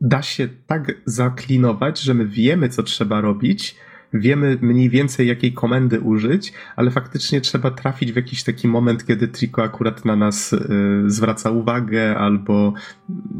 Da 0.00 0.22
się 0.22 0.48
tak 0.66 0.92
zaklinować, 1.04 2.00
że 2.00 2.14
my 2.14 2.26
wiemy, 2.26 2.68
co 2.68 2.82
trzeba 2.82 3.20
robić, 3.20 3.76
wiemy 4.12 4.58
mniej 4.60 4.90
więcej 4.90 5.28
jakiej 5.28 5.52
komendy 5.52 6.00
użyć, 6.00 6.52
ale 6.76 6.90
faktycznie 6.90 7.40
trzeba 7.40 7.70
trafić 7.70 8.12
w 8.12 8.16
jakiś 8.16 8.44
taki 8.44 8.68
moment, 8.68 9.06
kiedy 9.06 9.28
Trico 9.28 9.62
akurat 9.62 10.04
na 10.04 10.16
nas 10.16 10.52
y, 10.52 10.58
zwraca 11.06 11.50
uwagę, 11.50 12.16
albo 12.16 12.72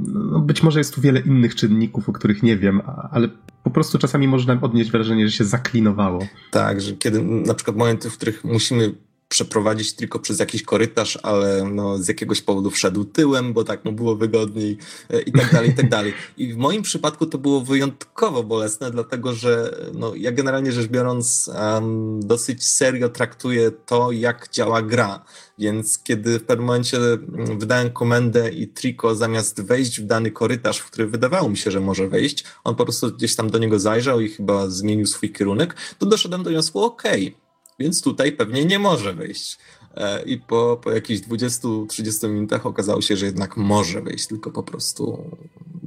no, 0.04 0.40
być 0.40 0.62
może 0.62 0.80
jest 0.80 0.94
tu 0.94 1.00
wiele 1.00 1.20
innych 1.20 1.54
czynników, 1.54 2.08
o 2.08 2.12
których 2.12 2.42
nie 2.42 2.56
wiem, 2.56 2.82
ale 3.10 3.28
po 3.62 3.70
prostu 3.70 3.98
czasami 3.98 4.28
można 4.28 4.60
odnieść 4.60 4.90
wrażenie, 4.90 5.28
że 5.28 5.32
się 5.32 5.44
zaklinowało. 5.44 6.26
Tak, 6.50 6.80
że 6.80 6.92
kiedy 6.92 7.22
na 7.22 7.54
przykład 7.54 7.76
momenty, 7.76 8.10
w 8.10 8.16
których 8.16 8.44
musimy 8.44 8.94
przeprowadzić 9.28 9.92
tylko 9.92 10.18
przez 10.18 10.38
jakiś 10.38 10.62
korytarz, 10.62 11.18
ale 11.22 11.64
no, 11.64 11.98
z 11.98 12.08
jakiegoś 12.08 12.42
powodu 12.42 12.70
wszedł 12.70 13.04
tyłem, 13.04 13.52
bo 13.52 13.64
tak 13.64 13.84
mu 13.84 13.92
było 13.92 14.16
wygodniej 14.16 14.78
e, 15.10 15.20
i 15.20 15.32
tak 15.32 15.52
dalej, 15.52 15.70
i 15.70 15.74
tak 15.74 15.88
dalej. 15.88 16.12
I 16.36 16.52
w 16.52 16.56
moim 16.56 16.82
przypadku 16.82 17.26
to 17.26 17.38
było 17.38 17.60
wyjątkowo 17.60 18.42
bolesne, 18.42 18.90
dlatego 18.90 19.34
że 19.34 19.78
no, 19.94 20.14
ja 20.14 20.32
generalnie 20.32 20.72
rzecz 20.72 20.86
biorąc 20.86 21.50
um, 21.54 22.20
dosyć 22.20 22.64
serio 22.64 23.08
traktuję 23.08 23.70
to, 23.86 24.12
jak 24.12 24.48
działa 24.52 24.82
gra. 24.82 25.24
Więc 25.58 25.98
kiedy 25.98 26.38
w 26.38 26.44
pewnym 26.44 26.66
momencie 26.66 26.98
mm, 26.98 27.58
wydałem 27.58 27.90
komendę 27.90 28.50
i 28.50 28.68
Trico 28.68 29.14
zamiast 29.14 29.62
wejść 29.62 30.00
w 30.00 30.06
dany 30.06 30.30
korytarz, 30.30 30.78
w 30.78 30.90
który 30.90 31.06
wydawało 31.06 31.48
mi 31.48 31.56
się, 31.56 31.70
że 31.70 31.80
może 31.80 32.08
wejść, 32.08 32.44
on 32.64 32.74
po 32.74 32.84
prostu 32.84 33.12
gdzieś 33.12 33.36
tam 33.36 33.50
do 33.50 33.58
niego 33.58 33.78
zajrzał 33.78 34.20
i 34.20 34.28
chyba 34.28 34.68
zmienił 34.68 35.06
swój 35.06 35.32
kierunek, 35.32 35.76
to 35.98 36.06
doszedłem 36.06 36.42
do 36.42 36.50
wniosku, 36.50 36.84
okej, 36.84 37.28
okay, 37.28 37.45
więc 37.78 38.02
tutaj 38.02 38.32
pewnie 38.32 38.64
nie 38.64 38.78
może 38.78 39.14
wyjść. 39.14 39.58
E, 39.94 40.22
I 40.22 40.38
po, 40.38 40.80
po 40.82 40.90
jakichś 40.90 41.20
20-30 41.28 42.30
minutach 42.30 42.66
okazało 42.66 43.02
się, 43.02 43.16
że 43.16 43.26
jednak 43.26 43.56
może 43.56 44.02
wyjść, 44.02 44.26
tylko 44.26 44.52
po 44.52 44.62
prostu 44.62 45.30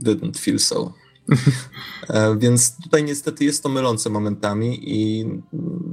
didn't 0.01 0.37
feel 0.39 0.59
so. 0.59 0.93
E, 2.09 2.37
więc 2.37 2.75
tutaj 2.83 3.03
niestety 3.03 3.45
jest 3.45 3.63
to 3.63 3.69
mylące 3.69 4.09
momentami 4.09 4.79
i 4.81 5.25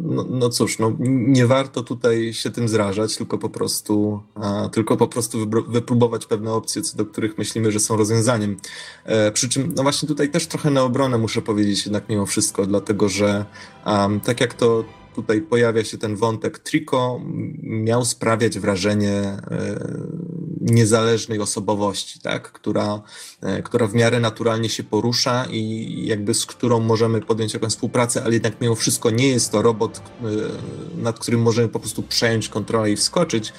no, 0.02 0.26
no 0.30 0.48
cóż, 0.48 0.78
no, 0.78 0.92
nie 1.08 1.46
warto 1.46 1.82
tutaj 1.82 2.34
się 2.34 2.50
tym 2.50 2.68
zrażać, 2.68 3.16
tylko 3.16 3.38
po 3.38 3.48
prostu, 3.48 4.22
a, 4.34 4.68
tylko 4.68 4.96
po 4.96 5.08
prostu 5.08 5.38
wypróbować 5.68 6.26
pewne 6.26 6.52
opcje, 6.52 6.82
co 6.82 6.96
do 6.96 7.06
których 7.06 7.38
myślimy, 7.38 7.72
że 7.72 7.80
są 7.80 7.96
rozwiązaniem. 7.96 8.56
E, 9.04 9.32
przy 9.32 9.48
czym, 9.48 9.72
no 9.76 9.82
właśnie 9.82 10.08
tutaj 10.08 10.30
też 10.30 10.46
trochę 10.46 10.70
na 10.70 10.82
obronę 10.82 11.18
muszę 11.18 11.42
powiedzieć 11.42 11.84
jednak 11.84 12.08
mimo 12.08 12.26
wszystko, 12.26 12.66
dlatego 12.66 13.08
że 13.08 13.44
um, 13.86 14.20
tak 14.20 14.40
jak 14.40 14.54
to 14.54 14.84
tutaj 15.16 15.42
pojawia 15.42 15.84
się 15.84 15.98
ten 15.98 16.16
wątek 16.16 16.58
Trico, 16.58 17.20
miał 17.62 18.04
sprawiać 18.04 18.58
wrażenie 18.58 19.12
e, 19.12 19.40
niezależnej 20.60 21.40
osobowości, 21.40 22.20
tak? 22.20 22.52
która, 22.52 23.02
e, 23.40 23.62
która 23.62 23.86
w 23.86 23.94
miarę 23.94 24.20
naturalnie 24.20 24.68
się 24.68 24.84
porusza 24.84 25.46
i 25.50 26.06
jakby 26.06 26.34
z 26.34 26.46
którą 26.46 26.80
możemy 26.80 27.20
podjąć 27.20 27.54
jakąś 27.54 27.70
współpracę, 27.70 28.24
ale 28.24 28.32
jednak 28.32 28.60
mimo 28.60 28.74
wszystko 28.74 29.10
nie 29.10 29.28
jest 29.28 29.52
to 29.52 29.62
robot, 29.62 29.98
e, 29.98 30.02
nad 31.02 31.18
którym 31.18 31.42
możemy 31.42 31.68
po 31.68 31.80
prostu 31.80 32.02
przejąć 32.02 32.48
kontrolę 32.48 32.90
i 32.90 32.96
wskoczyć, 32.96 33.52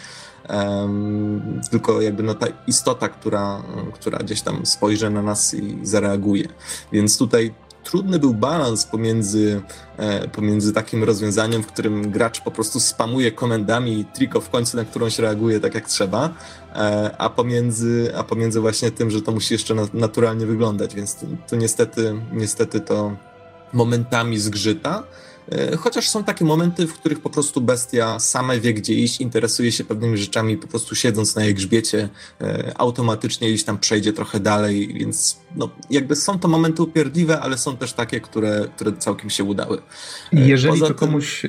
um, 0.50 1.62
tylko 1.72 2.02
jakby 2.02 2.24
no 2.24 2.34
ta 2.34 2.48
istota, 2.68 3.10
która, 3.10 3.64
która 3.94 4.20
gdzieś 4.20 4.42
tam 4.42 4.66
spojrzy 4.66 5.10
na 5.10 5.22
nas 5.22 5.54
i 5.54 5.78
zareaguje. 5.84 6.48
Więc 6.92 7.18
tutaj 7.18 7.54
trudny 7.88 8.20
był 8.20 8.34
balans 8.34 8.86
pomiędzy, 8.86 9.62
e, 9.98 10.28
pomiędzy 10.28 10.74
takim 10.74 11.04
rozwiązaniem, 11.04 11.64
w 11.64 11.68
którym 11.68 12.12
gracz 12.12 12.42
po 12.42 12.52
prostu 12.52 12.80
spamuje 12.80 13.32
komendami 13.32 14.00
i 14.00 14.06
triko 14.06 14.42
w 14.42 14.50
końcu 14.50 14.78
na 14.78 14.86
którąś 14.86 15.20
reaguje 15.20 15.60
tak 15.60 15.76
jak 15.76 15.88
trzeba, 15.88 16.30
e, 16.76 17.16
a 17.18 17.30
pomiędzy, 17.30 18.12
a 18.18 18.24
pomiędzy 18.24 18.60
właśnie 18.62 18.92
tym, 18.92 19.12
że 19.12 19.22
to 19.22 19.32
musi 19.32 19.54
jeszcze 19.54 19.76
naturalnie 19.94 20.46
wyglądać, 20.46 20.96
więc 20.96 21.18
to 21.50 21.56
niestety, 21.56 22.16
niestety 22.32 22.80
to 22.80 23.16
momentami 23.74 24.40
zgrzyta. 24.40 25.04
E, 25.52 25.78
chociaż 25.78 26.10
są 26.10 26.24
takie 26.24 26.46
momenty, 26.46 26.88
w 26.88 26.94
których 26.94 27.20
po 27.20 27.30
prostu 27.30 27.62
bestia 27.62 28.20
sama 28.20 28.56
wie, 28.56 28.74
gdzie 28.74 28.94
iść, 28.94 29.22
interesuje 29.22 29.72
się 29.72 29.84
pewnymi 29.84 30.18
rzeczami, 30.18 30.58
po 30.58 30.68
prostu 30.68 30.96
siedząc 30.96 31.36
na 31.36 31.44
jej 31.44 31.54
grzbiecie, 31.54 32.10
e, 32.42 32.74
automatycznie 32.78 33.50
gdzieś 33.50 33.64
tam 33.64 33.78
przejdzie 33.78 34.14
trochę 34.14 34.40
dalej, 34.40 34.94
więc 34.94 35.40
no, 35.56 35.70
jakby 35.90 36.16
są 36.16 36.40
to 36.40 36.48
momenty 36.48 36.84
upierdliwe, 36.84 37.40
ale 37.40 37.58
są 37.58 37.78
też 37.78 37.94
takie, 37.94 38.22
które, 38.22 38.68
które 38.76 38.94
całkiem 38.94 39.30
się 39.30 39.44
udały. 39.44 39.78
E, 40.34 40.48
jeżeli 40.48 40.80
Poza 40.80 40.88
to 40.88 40.94
komuś, 40.94 41.46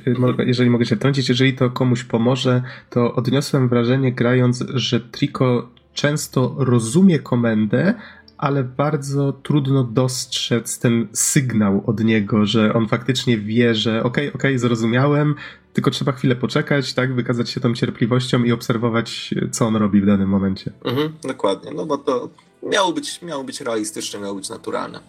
jeżeli 0.47 0.71
mogę 0.71 0.87
się 0.87 0.97
trącić, 0.97 1.29
jeżeli 1.29 1.55
to 1.55 1.71
komuś 1.71 2.05
pomoże, 2.05 2.63
to 2.91 3.15
odniosłem 3.15 3.69
wrażenie 3.69 4.13
grając, 4.13 4.65
że 4.75 5.01
Trico 5.01 5.69
często 5.95 6.55
rozumie 6.59 7.19
komendę, 7.19 7.95
ale 8.39 8.65
bardzo 8.65 9.33
trudno 9.33 9.85
dostrzec 9.85 10.79
ten 10.79 11.09
sygnał 11.13 11.83
od 11.87 12.05
niego, 12.05 12.47
że 12.47 12.75
on 12.75 12.89
faktycznie 12.89 13.39
wie, 13.39 13.75
że 13.75 13.91
okej, 13.91 14.09
okay, 14.09 14.29
okej, 14.29 14.51
okay, 14.51 14.59
zrozumiałem, 14.59 15.35
tylko 15.73 15.91
trzeba 15.91 16.13
chwilę 16.13 16.37
poczekać, 16.37 16.95
tak, 16.95 17.15
wykazać 17.15 17.51
się 17.51 17.61
tą 17.61 17.75
cierpliwością 17.75 18.45
i 18.45 18.53
obserwować, 18.53 19.35
co 19.51 19.67
on 19.67 19.77
robi 19.77 20.01
w 20.01 20.07
danym 20.07 20.29
momencie. 20.29 20.73
Mhm, 20.85 21.13
dokładnie, 21.23 21.73
no 21.75 21.87
bo 21.87 21.99
to 21.99 22.29
miało 22.63 22.93
być, 22.93 23.23
miało 23.23 23.45
być 23.45 23.61
realistyczne, 23.61 24.21
miało 24.21 24.35
być 24.35 24.49
naturalne. 24.49 25.01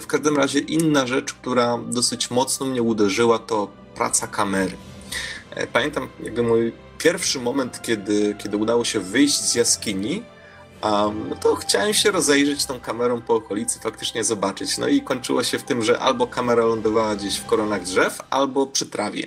W 0.00 0.06
każdym 0.06 0.36
razie 0.36 0.58
inna 0.58 1.06
rzecz, 1.06 1.32
która 1.34 1.78
dosyć 1.78 2.30
mocno 2.30 2.66
mnie 2.66 2.82
uderzyła, 2.82 3.38
to 3.38 3.70
praca 3.94 4.26
kamery. 4.26 4.76
E, 5.50 5.66
pamiętam 5.66 6.08
jakby 6.22 6.42
mój 6.42 6.72
pierwszy 6.98 7.40
moment, 7.40 7.82
kiedy, 7.82 8.34
kiedy 8.38 8.56
udało 8.56 8.84
się 8.84 9.00
wyjść 9.00 9.40
z 9.40 9.54
jaskini, 9.54 10.22
Um, 10.82 11.28
no 11.28 11.36
to 11.36 11.54
chciałem 11.54 11.94
się 11.94 12.10
rozejrzeć 12.10 12.66
tą 12.66 12.80
kamerą 12.80 13.22
po 13.22 13.34
okolicy, 13.34 13.80
faktycznie 13.80 14.24
zobaczyć. 14.24 14.78
No 14.78 14.88
i 14.88 15.00
kończyło 15.00 15.44
się 15.44 15.58
w 15.58 15.62
tym, 15.62 15.82
że 15.82 15.98
albo 15.98 16.26
kamera 16.26 16.64
lądowała 16.64 17.16
gdzieś 17.16 17.36
w 17.36 17.46
koronach 17.46 17.82
drzew, 17.82 18.18
albo 18.30 18.66
przy 18.66 18.86
trawie. 18.86 19.24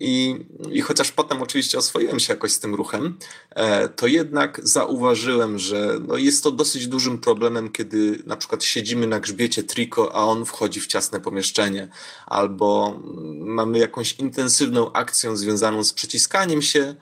I, 0.00 0.36
I 0.72 0.80
chociaż 0.80 1.12
potem 1.12 1.42
oczywiście 1.42 1.78
oswoiłem 1.78 2.20
się 2.20 2.32
jakoś 2.32 2.52
z 2.52 2.60
tym 2.60 2.74
ruchem, 2.74 3.18
e, 3.50 3.88
to 3.88 4.06
jednak 4.06 4.60
zauważyłem, 4.62 5.58
że 5.58 5.98
no 6.08 6.16
jest 6.16 6.44
to 6.44 6.50
dosyć 6.50 6.86
dużym 6.86 7.18
problemem, 7.18 7.72
kiedy 7.72 8.22
na 8.26 8.36
przykład 8.36 8.64
siedzimy 8.64 9.06
na 9.06 9.20
grzbiecie 9.20 9.62
triko, 9.62 10.14
a 10.14 10.24
on 10.24 10.44
wchodzi 10.44 10.80
w 10.80 10.86
ciasne 10.86 11.20
pomieszczenie, 11.20 11.88
albo 12.26 13.00
mamy 13.38 13.78
jakąś 13.78 14.12
intensywną 14.12 14.92
akcję 14.92 15.36
związaną 15.36 15.84
z 15.84 15.92
przyciskaniem 15.92 16.62
się, 16.62 16.94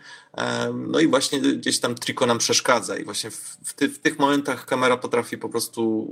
no 0.74 1.00
i 1.00 1.08
właśnie 1.08 1.40
gdzieś 1.40 1.80
tam 1.80 1.94
triko 1.94 2.26
nam 2.26 2.38
przeszkadza 2.38 2.96
i 2.96 3.04
właśnie 3.04 3.30
w, 3.30 3.74
ty, 3.76 3.88
w, 3.88 3.98
tych 3.98 4.18
momentach 4.18 4.66
kamera 4.66 4.96
potrafi 4.96 5.38
po 5.38 5.48
prostu, 5.48 6.08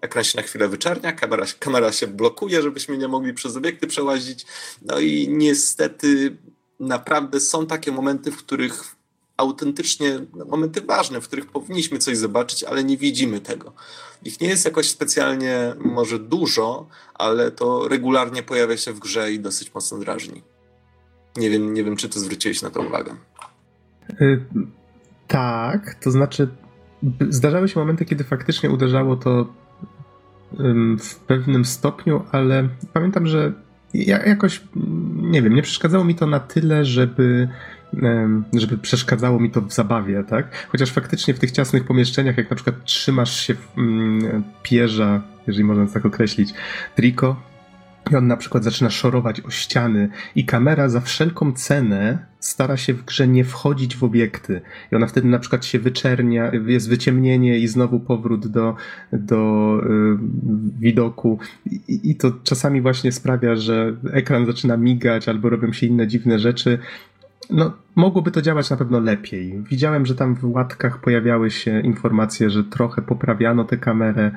ekran 0.00 0.24
się 0.24 0.36
na 0.36 0.42
chwilę 0.42 0.68
wyczernia, 0.68 1.12
kamera, 1.12 1.46
kamera 1.58 1.92
się 1.92 2.06
blokuje, 2.06 2.62
żebyśmy 2.62 2.98
nie 2.98 3.08
mogli 3.08 3.34
przez 3.34 3.56
obiekty 3.56 3.86
przełazić. 3.86 4.46
No 4.82 4.98
i 4.98 5.28
niestety 5.28 6.36
naprawdę 6.80 7.40
są 7.40 7.66
takie 7.66 7.92
momenty, 7.92 8.32
w 8.32 8.36
których 8.36 8.96
autentycznie, 9.36 10.26
no, 10.34 10.44
momenty 10.44 10.80
ważne, 10.80 11.20
w 11.20 11.26
których 11.26 11.46
powinniśmy 11.46 11.98
coś 11.98 12.18
zobaczyć, 12.18 12.64
ale 12.64 12.84
nie 12.84 12.96
widzimy 12.96 13.40
tego. 13.40 13.72
Ich 14.24 14.40
nie 14.40 14.48
jest 14.48 14.64
jakoś 14.64 14.88
specjalnie 14.88 15.74
może 15.78 16.18
dużo, 16.18 16.86
ale 17.14 17.50
to 17.50 17.88
regularnie 17.88 18.42
pojawia 18.42 18.76
się 18.76 18.92
w 18.92 18.98
grze 18.98 19.32
i 19.32 19.40
dosyć 19.40 19.74
mocno 19.74 19.98
drażni. 19.98 20.42
Nie 21.36 21.50
wiem, 21.50 21.74
nie 21.74 21.84
wiem 21.84 21.96
czy 21.96 22.08
ty 22.08 22.20
zwróciłeś 22.20 22.62
na 22.62 22.70
to 22.70 22.80
uwagę. 22.80 23.16
Y, 24.20 24.44
tak, 25.28 25.94
to 25.94 26.10
znaczy 26.10 26.48
zdarzały 27.28 27.68
się 27.68 27.80
momenty, 27.80 28.04
kiedy 28.04 28.24
faktycznie 28.24 28.70
uderzało 28.70 29.16
to 29.16 29.46
w 30.98 31.16
pewnym 31.26 31.64
stopniu, 31.64 32.22
ale 32.32 32.68
pamiętam, 32.92 33.26
że 33.26 33.52
ja 33.94 34.24
jakoś, 34.24 34.62
nie 35.16 35.42
wiem, 35.42 35.54
nie 35.54 35.62
przeszkadzało 35.62 36.04
mi 36.04 36.14
to 36.14 36.26
na 36.26 36.40
tyle, 36.40 36.84
żeby 36.84 37.48
żeby 38.52 38.78
przeszkadzało 38.78 39.40
mi 39.40 39.50
to 39.50 39.60
w 39.60 39.72
zabawie, 39.72 40.24
tak? 40.24 40.66
Chociaż 40.68 40.90
faktycznie 40.90 41.34
w 41.34 41.38
tych 41.38 41.50
ciasnych 41.50 41.84
pomieszczeniach, 41.84 42.36
jak 42.36 42.50
na 42.50 42.56
przykład 42.56 42.84
trzymasz 42.84 43.40
się 43.40 43.54
mm, 43.78 44.42
pierza, 44.62 45.22
jeżeli 45.46 45.64
można 45.64 45.86
tak 45.86 46.06
określić, 46.06 46.54
triko, 46.94 47.42
i 48.10 48.16
on 48.16 48.26
na 48.26 48.36
przykład 48.36 48.64
zaczyna 48.64 48.90
szorować 48.90 49.40
o 49.40 49.50
ściany 49.50 50.08
i 50.34 50.44
kamera 50.44 50.88
za 50.88 51.00
wszelką 51.00 51.52
cenę 51.52 52.26
stara 52.40 52.76
się 52.76 52.94
w 52.94 53.04
grze 53.04 53.28
nie 53.28 53.44
wchodzić 53.44 53.96
w 53.96 54.04
obiekty. 54.04 54.60
I 54.92 54.96
ona 54.96 55.06
wtedy 55.06 55.28
na 55.28 55.38
przykład 55.38 55.64
się 55.64 55.78
wyczernia, 55.78 56.52
jest 56.66 56.88
wyciemnienie 56.88 57.58
i 57.58 57.68
znowu 57.68 58.00
powrót 58.00 58.46
do, 58.46 58.74
do 59.12 59.80
y, 59.84 59.88
widoku. 60.80 61.38
I, 61.66 62.10
I 62.10 62.16
to 62.16 62.32
czasami 62.42 62.80
właśnie 62.80 63.12
sprawia, 63.12 63.56
że 63.56 63.96
ekran 64.12 64.46
zaczyna 64.46 64.76
migać 64.76 65.28
albo 65.28 65.48
robią 65.50 65.72
się 65.72 65.86
inne 65.86 66.06
dziwne 66.06 66.38
rzeczy 66.38 66.78
no, 67.50 67.72
mogłoby 67.94 68.30
to 68.30 68.42
działać 68.42 68.70
na 68.70 68.76
pewno 68.76 69.00
lepiej. 69.00 69.62
Widziałem, 69.62 70.06
że 70.06 70.14
tam 70.14 70.34
w 70.34 70.44
łatkach 70.44 71.00
pojawiały 71.00 71.50
się 71.50 71.80
informacje, 71.80 72.50
że 72.50 72.64
trochę 72.64 73.02
poprawiano 73.02 73.64
tę 73.64 73.76
kamerę, 73.76 74.30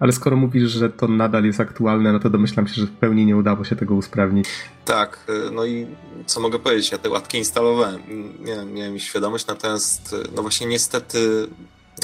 ale 0.00 0.12
skoro 0.12 0.36
mówisz, 0.36 0.70
że 0.70 0.90
to 0.90 1.08
nadal 1.08 1.44
jest 1.44 1.60
aktualne, 1.60 2.12
no 2.12 2.18
to 2.18 2.30
domyślam 2.30 2.68
się, 2.68 2.74
że 2.74 2.86
w 2.86 2.90
pełni 2.90 3.26
nie 3.26 3.36
udało 3.36 3.64
się 3.64 3.76
tego 3.76 3.94
usprawnić. 3.94 4.48
Tak, 4.84 5.18
y, 5.48 5.50
no 5.50 5.66
i 5.66 5.86
co 6.26 6.40
mogę 6.40 6.58
powiedzieć, 6.58 6.92
ja 6.92 6.98
te 6.98 7.10
łatki 7.10 7.38
instalowałem, 7.38 8.00
miałem, 8.40 8.72
miałem 8.72 8.98
świadomość, 8.98 9.46
natomiast 9.46 10.12
y, 10.12 10.16
no 10.36 10.42
właśnie 10.42 10.66
niestety, 10.66 11.48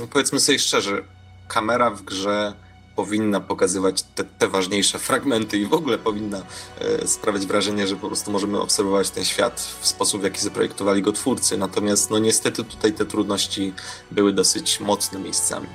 no 0.00 0.06
powiedzmy 0.06 0.40
sobie 0.40 0.58
szczerze, 0.58 1.02
kamera 1.48 1.90
w 1.90 2.02
grze 2.02 2.52
powinna 2.96 3.40
pokazywać 3.40 4.02
te, 4.02 4.24
te, 4.24 4.48
ważniejsze 4.48 4.98
fragmenty 4.98 5.58
i 5.58 5.66
w 5.66 5.74
ogóle 5.74 5.98
powinna 5.98 6.42
e, 6.78 7.06
sprawiać 7.06 7.46
wrażenie, 7.46 7.86
że 7.86 7.96
po 7.96 8.06
prostu 8.06 8.30
możemy 8.30 8.60
obserwować 8.60 9.10
ten 9.10 9.24
świat 9.24 9.60
w 9.80 9.86
sposób, 9.86 10.20
w 10.20 10.24
jaki 10.24 10.40
zaprojektowali 10.40 11.02
go 11.02 11.12
twórcy. 11.12 11.58
Natomiast 11.58 12.10
no 12.10 12.18
niestety 12.18 12.64
tutaj 12.64 12.92
te 12.92 13.06
trudności 13.06 13.72
były 14.10 14.32
dosyć 14.32 14.80
mocne 14.80 15.18
miejscami. 15.18 15.66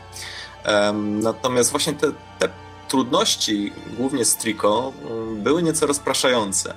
E, 0.63 0.93
natomiast 0.93 1.71
właśnie 1.71 1.93
te, 1.93 2.12
te 2.39 2.49
trudności, 2.88 3.73
głównie 3.97 4.25
z 4.25 4.36
Trico, 4.36 4.93
mm, 5.01 5.43
były 5.43 5.63
nieco 5.63 5.88
rozpraszające. 5.88 6.73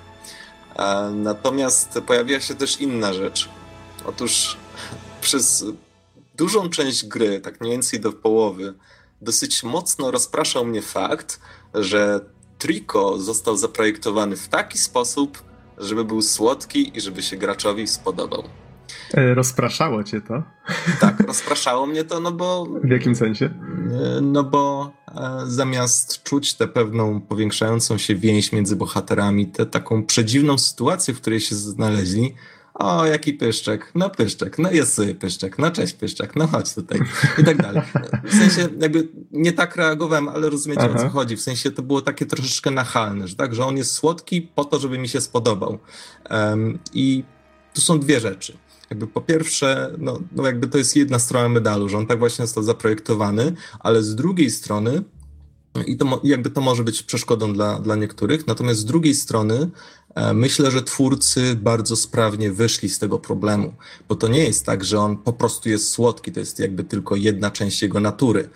E, 0.76 1.10
natomiast 1.14 1.98
pojawiła 2.06 2.40
się 2.40 2.54
też 2.54 2.80
inna 2.80 3.12
rzecz. 3.12 3.48
Otóż 4.04 4.56
przez 5.20 5.64
dużą 6.34 6.68
część 6.68 7.06
gry, 7.06 7.40
tak 7.40 7.60
mniej 7.60 7.72
więcej 7.72 8.00
do 8.00 8.12
połowy, 8.12 8.74
dosyć 9.22 9.62
mocno 9.62 10.10
rozpraszał 10.10 10.64
mnie 10.64 10.82
fakt, 10.82 11.40
że 11.74 12.20
Trico 12.58 13.18
został 13.18 13.56
zaprojektowany 13.56 14.36
w 14.36 14.48
taki 14.48 14.78
sposób, 14.78 15.42
żeby 15.78 16.04
był 16.04 16.22
słodki 16.22 16.96
i 16.96 17.00
żeby 17.00 17.22
się 17.22 17.36
graczowi 17.36 17.86
spodobał. 17.86 18.42
E, 19.14 19.34
rozpraszało 19.34 20.04
cię 20.04 20.20
to? 20.20 20.42
Tak, 21.00 21.20
rozpraszało 21.20 21.86
mnie 21.86 22.04
to, 22.04 22.20
no 22.20 22.32
bo. 22.32 22.66
W 22.84 22.90
jakim 22.90 23.14
sensie? 23.14 23.46
E, 23.46 24.20
no 24.20 24.44
bo 24.44 24.92
e, 25.08 25.40
zamiast 25.46 26.22
czuć 26.22 26.54
tę 26.54 26.68
pewną 26.68 27.20
powiększającą 27.20 27.98
się 27.98 28.14
więź 28.14 28.52
między 28.52 28.76
bohaterami, 28.76 29.46
tę 29.46 29.66
taką 29.66 30.06
przedziwną 30.06 30.58
sytuację, 30.58 31.14
w 31.14 31.20
której 31.20 31.40
się 31.40 31.54
znaleźli, 31.54 32.34
o, 32.82 33.06
jaki 33.06 33.32
pyszczek, 33.32 33.92
no 33.94 34.10
pyszczek, 34.10 34.58
no 34.58 34.70
jest 34.70 34.94
sobie 34.94 35.14
pyszczek, 35.14 35.58
no 35.58 35.70
cześć 35.70 35.94
pyszczek, 35.94 36.36
no 36.36 36.46
chodź 36.46 36.74
tutaj 36.74 37.00
i 37.38 37.44
tak 37.44 37.62
dalej. 37.62 37.82
W 38.24 38.34
sensie 38.34 38.68
jakby 38.80 39.08
nie 39.32 39.52
tak 39.52 39.76
reagowałem, 39.76 40.28
ale 40.28 40.50
rozumiecie 40.50 40.82
Aha. 40.82 40.94
o 40.98 41.02
co 41.02 41.08
chodzi. 41.08 41.36
W 41.36 41.42
sensie 41.42 41.70
to 41.70 41.82
było 41.82 42.02
takie 42.02 42.26
troszeczkę 42.26 42.70
nachalne, 42.70 43.28
że 43.28 43.36
tak, 43.36 43.54
że 43.54 43.64
on 43.64 43.76
jest 43.76 43.92
słodki 43.92 44.42
po 44.42 44.64
to, 44.64 44.78
żeby 44.78 44.98
mi 44.98 45.08
się 45.08 45.20
spodobał. 45.20 45.78
Um, 46.30 46.78
I 46.94 47.24
tu 47.74 47.80
są 47.80 48.00
dwie 48.00 48.20
rzeczy. 48.20 48.56
Jakby 48.90 49.06
po 49.06 49.20
pierwsze, 49.20 49.94
no, 49.98 50.20
no 50.32 50.46
jakby 50.46 50.68
to 50.68 50.78
jest 50.78 50.96
jedna 50.96 51.18
strona 51.18 51.48
medalu, 51.48 51.88
że 51.88 51.98
on 51.98 52.06
tak 52.06 52.18
właśnie 52.18 52.46
został 52.46 52.62
zaprojektowany, 52.62 53.52
ale 53.80 54.02
z 54.02 54.14
drugiej 54.14 54.50
strony 54.50 55.02
i 55.86 55.96
to 55.96 56.20
jakby 56.24 56.50
to 56.50 56.60
może 56.60 56.84
być 56.84 57.02
przeszkodą 57.02 57.52
dla, 57.52 57.78
dla 57.78 57.96
niektórych. 57.96 58.46
Natomiast 58.46 58.80
z 58.80 58.84
drugiej 58.84 59.14
strony 59.14 59.70
myślę, 60.34 60.70
że 60.70 60.82
twórcy 60.82 61.56
bardzo 61.56 61.96
sprawnie 61.96 62.52
wyszli 62.52 62.88
z 62.88 62.98
tego 62.98 63.18
problemu, 63.18 63.74
bo 64.08 64.14
to 64.14 64.28
nie 64.28 64.44
jest 64.44 64.66
tak, 64.66 64.84
że 64.84 64.98
on 64.98 65.16
po 65.16 65.32
prostu 65.32 65.68
jest 65.68 65.90
słodki, 65.90 66.32
to 66.32 66.40
jest 66.40 66.58
jakby 66.58 66.84
tylko 66.84 67.16
jedna 67.16 67.50
część 67.50 67.82
jego 67.82 68.00
natury. 68.00 68.48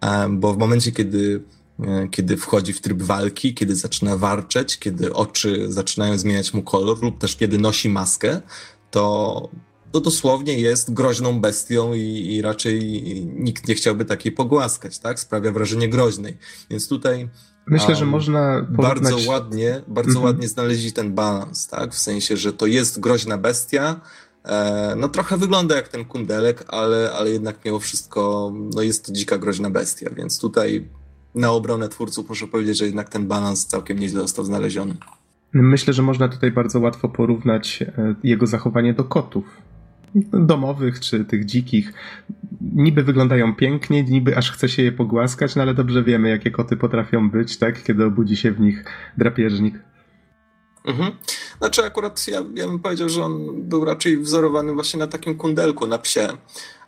E, 0.00 0.28
bo 0.28 0.54
w 0.54 0.58
momencie, 0.58 0.92
kiedy, 0.92 1.42
e, 1.80 2.08
kiedy 2.08 2.36
wchodzi 2.36 2.72
w 2.72 2.80
tryb 2.80 3.02
walki, 3.02 3.54
kiedy 3.54 3.76
zaczyna 3.76 4.16
warczeć, 4.16 4.78
kiedy 4.78 5.12
oczy 5.12 5.72
zaczynają 5.72 6.18
zmieniać 6.18 6.54
mu 6.54 6.62
kolor 6.62 7.02
lub 7.02 7.18
też 7.18 7.36
kiedy 7.36 7.58
nosi 7.58 7.88
maskę, 7.88 8.40
to 8.90 9.48
to 9.92 10.00
dosłownie 10.00 10.58
jest 10.58 10.92
groźną 10.92 11.40
bestią 11.40 11.94
i, 11.94 12.34
i, 12.34 12.42
raczej 12.42 12.80
nikt 13.26 13.68
nie 13.68 13.74
chciałby 13.74 14.04
takiej 14.04 14.32
pogłaskać, 14.32 14.98
tak? 14.98 15.20
Sprawia 15.20 15.52
wrażenie 15.52 15.88
groźnej. 15.88 16.38
Więc 16.70 16.88
tutaj 16.88 17.28
Myślę, 17.66 17.94
że 17.94 18.06
można 18.06 18.66
porównać... 18.76 19.12
bardzo 19.12 19.30
ładnie, 19.30 19.82
bardzo 19.88 20.10
mhm. 20.10 20.26
ładnie 20.26 20.48
znaleźli 20.48 20.92
ten 20.92 21.14
balans, 21.14 21.66
tak? 21.66 21.92
W 21.92 21.98
sensie, 21.98 22.36
że 22.36 22.52
to 22.52 22.66
jest 22.66 23.00
groźna 23.00 23.38
bestia, 23.38 24.00
e, 24.44 24.94
no 24.96 25.08
trochę 25.08 25.36
wygląda 25.36 25.76
jak 25.76 25.88
ten 25.88 26.04
kundelek, 26.04 26.64
ale, 26.68 27.12
ale 27.18 27.30
jednak 27.30 27.64
mimo 27.64 27.78
wszystko 27.78 28.52
no 28.74 28.82
jest 28.82 29.06
to 29.06 29.12
dzika, 29.12 29.38
groźna 29.38 29.70
bestia, 29.70 30.10
więc 30.16 30.40
tutaj 30.40 30.88
na 31.34 31.50
obronę 31.50 31.88
twórców 31.88 32.28
muszę 32.28 32.46
powiedzieć, 32.46 32.78
że 32.78 32.84
jednak 32.84 33.08
ten 33.08 33.26
balans 33.26 33.66
całkiem 33.66 33.98
nieźle 33.98 34.20
został 34.20 34.44
znaleziony. 34.44 34.96
Myślę, 35.52 35.92
że 35.92 36.02
można 36.02 36.28
tutaj 36.28 36.50
bardzo 36.52 36.80
łatwo 36.80 37.08
porównać 37.08 37.82
e, 37.82 38.14
jego 38.22 38.46
zachowanie 38.46 38.94
do 38.94 39.04
kotów. 39.04 39.44
Domowych 40.32 41.00
czy 41.00 41.24
tych 41.24 41.44
dzikich. 41.44 41.92
Niby 42.60 43.02
wyglądają 43.02 43.54
pięknie, 43.54 44.02
niby 44.02 44.36
aż 44.36 44.52
chce 44.52 44.68
się 44.68 44.82
je 44.82 44.92
pogłaskać, 44.92 45.56
no 45.56 45.62
ale 45.62 45.74
dobrze 45.74 46.02
wiemy, 46.02 46.28
jakie 46.28 46.50
koty 46.50 46.76
potrafią 46.76 47.30
być, 47.30 47.56
tak? 47.56 47.82
Kiedy 47.82 48.04
obudzi 48.04 48.36
się 48.36 48.52
w 48.52 48.60
nich 48.60 48.84
drapieżnik. 49.18 49.74
Mhm. 50.84 51.12
Znaczy, 51.58 51.84
akurat 51.84 52.28
ja, 52.28 52.42
ja 52.54 52.66
bym 52.66 52.78
powiedział, 52.78 53.08
że 53.08 53.24
on 53.24 53.62
był 53.68 53.84
raczej 53.84 54.18
wzorowany 54.18 54.72
właśnie 54.72 54.98
na 54.98 55.06
takim 55.06 55.34
kundelku, 55.34 55.86
na 55.86 55.98
psie 55.98 56.28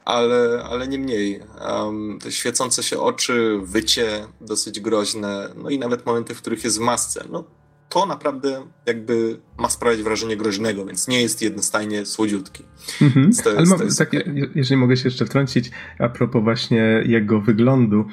ale, 0.07 0.64
ale 0.70 0.89
nie 0.89 0.99
mniej. 0.99 1.41
Um, 1.68 2.18
te 2.22 2.33
świecące 2.33 2.83
się 2.83 3.01
oczy, 3.01 3.59
wycie 3.62 4.27
dosyć 4.41 4.81
groźne, 4.81 5.49
no 5.57 5.70
i 5.70 5.79
nawet 5.79 6.07
momenty, 6.07 6.35
w 6.35 6.41
których 6.41 6.64
jest 6.64 6.79
w 6.79 6.81
masce. 6.81 7.24
No, 7.31 7.45
to 7.89 8.07
naprawdę 8.07 8.62
jakby 8.87 9.41
ma 9.59 9.68
sprawiać 9.68 10.03
wrażenie 10.03 10.37
groźnego, 10.37 10.87
więc 10.87 11.09
nie 11.09 11.22
jest 11.22 11.43
jednostajnie 11.43 12.07
słodziutki. 12.07 12.64
Mhm. 13.03 13.24
To 13.24 13.30
jest, 13.30 13.47
Ale 13.47 13.66
mam, 13.66 13.78
tak, 13.99 14.09
okay. 14.09 14.51
jeżeli 14.55 14.80
mogę 14.80 14.97
się 14.97 15.09
jeszcze 15.09 15.26
wtrącić, 15.26 15.70
a 15.99 16.09
propos 16.09 16.43
właśnie 16.43 17.03
jego 17.07 17.41
wyglądu, 17.41 18.05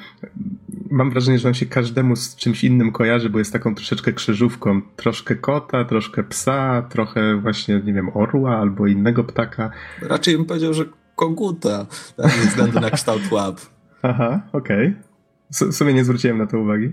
mam 0.90 1.10
wrażenie, 1.10 1.38
że 1.38 1.48
on 1.48 1.54
się 1.54 1.66
każdemu 1.66 2.16
z 2.16 2.36
czymś 2.36 2.64
innym 2.64 2.92
kojarzy, 2.92 3.30
bo 3.30 3.38
jest 3.38 3.52
taką 3.52 3.74
troszeczkę 3.74 4.12
krzyżówką. 4.12 4.82
Troszkę 4.96 5.34
kota, 5.34 5.84
troszkę 5.84 6.24
psa, 6.24 6.82
trochę 6.82 7.40
właśnie, 7.40 7.82
nie 7.84 7.92
wiem, 7.92 8.16
orła 8.16 8.56
albo 8.56 8.86
innego 8.86 9.24
ptaka. 9.24 9.70
Raczej 10.02 10.36
bym 10.36 10.46
powiedział, 10.46 10.74
że 10.74 10.84
koguta, 11.16 11.86
tak, 12.16 12.30
ze 12.30 12.48
względu 12.48 12.80
na 12.80 12.90
kształt 12.90 13.22
łap. 13.30 13.60
Aha, 14.02 14.40
okej. 14.52 14.88
Okay. 14.88 15.70
W 15.70 15.74
sumie 15.74 15.94
nie 15.94 16.04
zwróciłem 16.04 16.38
na 16.38 16.46
to 16.46 16.58
uwagi. 16.58 16.92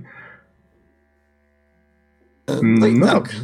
E, 2.47 2.59
no 2.63 2.87
i 2.87 2.93
no 2.93 3.05
tak, 3.05 3.35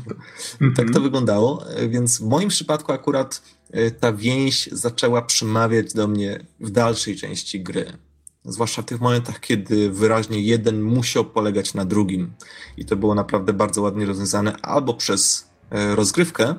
tak 0.60 0.76
to 0.76 0.82
mhm. 0.82 1.04
wyglądało, 1.04 1.70
e, 1.70 1.90
więc 1.90 2.18
w 2.18 2.28
moim 2.28 2.50
przypadku 2.50 2.92
akurat 2.92 3.42
e, 3.72 3.92
ta 3.92 4.14
więź 4.14 4.70
zaczęła 4.72 5.22
przemawiać 5.22 5.94
do 5.94 6.08
mnie 6.08 6.46
w 6.60 6.70
dalszej 6.70 7.16
części 7.16 7.64
gry. 7.64 7.98
Zwłaszcza 8.46 8.82
w 8.82 8.86
tych 8.86 9.02
momentach, 9.02 9.40
kiedy 9.40 9.92
wyraźnie 9.92 10.42
jeden 10.42 10.82
musiał 10.82 11.26
polegać 11.26 11.74
na 11.74 11.86
drugim. 11.86 12.32
I 12.78 12.86
to 12.86 12.96
było 12.96 13.16
naprawdę 13.16 13.54
bardzo 13.54 13.82
ładnie 13.82 14.06
rozwiązane 14.06 14.56
albo 14.62 14.94
przez 14.94 15.50
rozgrywkę 15.72 16.56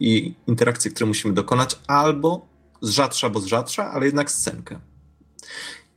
i 0.00 0.34
interakcje, 0.46 0.90
które 0.90 1.06
musimy 1.06 1.34
dokonać, 1.34 1.78
albo 1.86 2.46
z 2.80 2.90
rzadsza, 2.90 3.30
bo 3.30 3.40
z 3.40 3.46
rzadsza, 3.46 3.90
ale 3.90 4.06
jednak 4.06 4.30
scenkę. 4.30 4.80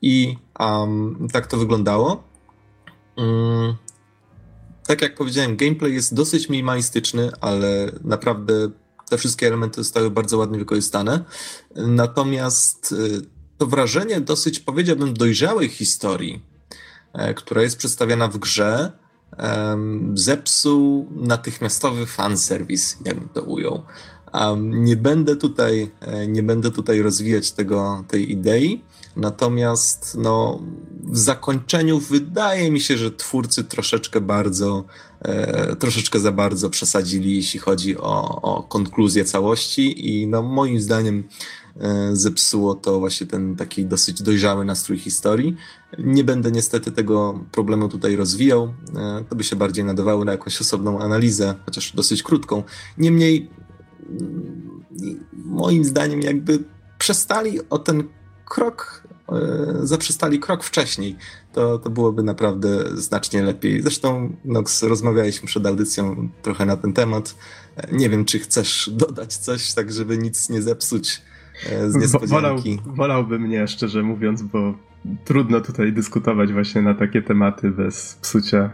I 0.02 0.38
um, 0.60 1.28
tak 1.32 1.48
to 1.48 1.58
wyglądało. 1.58 2.24
Um, 3.16 3.76
tak 4.88 5.02
jak 5.02 5.16
powiedziałem, 5.16 5.58
gameplay 5.58 5.94
jest 5.94 6.14
dosyć 6.14 6.50
minimalistyczny, 6.50 7.32
ale 7.42 7.92
naprawdę 8.04 8.54
te 9.10 9.18
wszystkie 9.18 9.48
elementy 9.48 9.84
zostały 9.84 10.12
bardzo 10.12 10.38
ładnie 10.38 10.60
wykorzystane. 10.60 11.26
Natomiast 11.76 12.92
y, 12.92 13.22
to 13.58 13.68
wrażenie 13.68 14.22
dosyć, 14.22 14.60
powiedziałbym, 14.60 15.14
dojrzałej 15.14 15.70
historii, 15.70 16.42
e, 17.14 17.34
która 17.34 17.62
jest 17.62 17.78
przedstawiana 17.78 18.28
w 18.28 18.38
grze, 18.38 18.92
zepsuł 20.14 21.08
natychmiastowy 21.12 22.06
fanserwis, 22.06 22.98
jakbym 23.06 23.30
to 23.30 23.42
ujął. 23.42 23.84
Nie 24.58 24.96
będę 24.96 25.36
tutaj, 25.36 25.92
e, 26.02 26.28
nie 26.28 26.44
będę 26.44 26.72
tutaj 26.72 27.02
rozwijać 27.02 27.52
tego, 27.52 28.04
tej 28.08 28.32
idei, 28.32 28.84
natomiast 29.18 30.18
no, 30.20 30.62
w 31.04 31.18
zakończeniu 31.18 32.00
wydaje 32.00 32.72
mi 32.72 32.80
się, 32.80 32.98
że 32.98 33.12
twórcy 33.12 33.64
troszeczkę 33.64 34.22
bardzo, 34.22 34.86
e, 35.22 35.76
troszeczkę 35.76 36.20
za 36.20 36.32
bardzo 36.32 36.70
przesadzili, 36.70 37.36
jeśli 37.36 37.60
chodzi 37.60 37.98
o, 37.98 38.42
o 38.42 38.64
konkluzję 38.64 39.26
całości 39.26 40.10
i 40.10 40.28
no, 40.28 40.42
moim 40.42 40.82
zdaniem 40.82 41.24
e, 41.80 42.16
zepsuło 42.16 42.76
to 42.76 43.00
właśnie 43.00 43.28
ten 43.28 43.56
taki 43.56 43.86
dosyć 43.86 44.22
dojrzały 44.22 44.66
nastrój 44.66 44.98
historii. 44.98 45.56
Nie 46.00 46.24
będę 46.24 46.52
niestety 46.52 46.92
tego 46.92 47.40
problemu 47.52 47.90
tutaj 47.90 48.16
rozwijał, 48.16 48.74
to 49.30 49.36
by 49.36 49.44
się 49.44 49.56
bardziej 49.56 49.86
nadawało 49.86 50.26
na 50.26 50.32
jakąś 50.32 50.62
osobną 50.62 51.00
analizę, 51.00 51.56
chociaż 51.66 51.94
dosyć 51.96 52.24
krótką. 52.24 52.64
Niemniej 52.98 53.50
moim 55.34 55.86
zdaniem 55.86 56.22
jakby 56.22 56.64
przestali 56.98 57.60
o 57.70 57.80
ten 57.80 58.04
krok, 58.48 59.04
e, 59.06 59.07
zaprzestali 59.84 60.40
krok 60.40 60.64
wcześniej, 60.64 61.16
to, 61.54 61.80
to 61.80 61.90
byłoby 61.90 62.24
naprawdę 62.24 62.84
znacznie 62.94 63.44
lepiej. 63.44 63.82
Zresztą 63.82 64.36
Nox, 64.46 64.84
rozmawialiśmy 64.84 65.48
przed 65.48 65.66
audycją 65.66 66.30
trochę 66.42 66.66
na 66.66 66.78
ten 66.78 66.94
temat. 66.94 67.36
E, 67.76 67.96
nie 67.96 68.10
wiem, 68.10 68.26
czy 68.26 68.40
chcesz 68.40 68.90
dodać 69.06 69.38
coś, 69.38 69.74
tak 69.74 69.94
żeby 69.94 70.18
nic 70.18 70.50
nie 70.50 70.62
zepsuć 70.62 71.22
e, 71.70 71.92
z 71.92 71.96
niespodzianki. 71.96 72.80
Wolał, 72.86 72.96
wolałbym 72.96 73.50
nie, 73.50 73.68
szczerze 73.68 74.04
mówiąc, 74.04 74.42
bo 74.42 74.74
trudno 75.26 75.62
tutaj 75.62 75.94
dyskutować 75.94 76.54
właśnie 76.54 76.82
na 76.82 76.94
takie 76.94 77.22
tematy 77.22 77.72
bez 77.72 78.18
psucia 78.22 78.74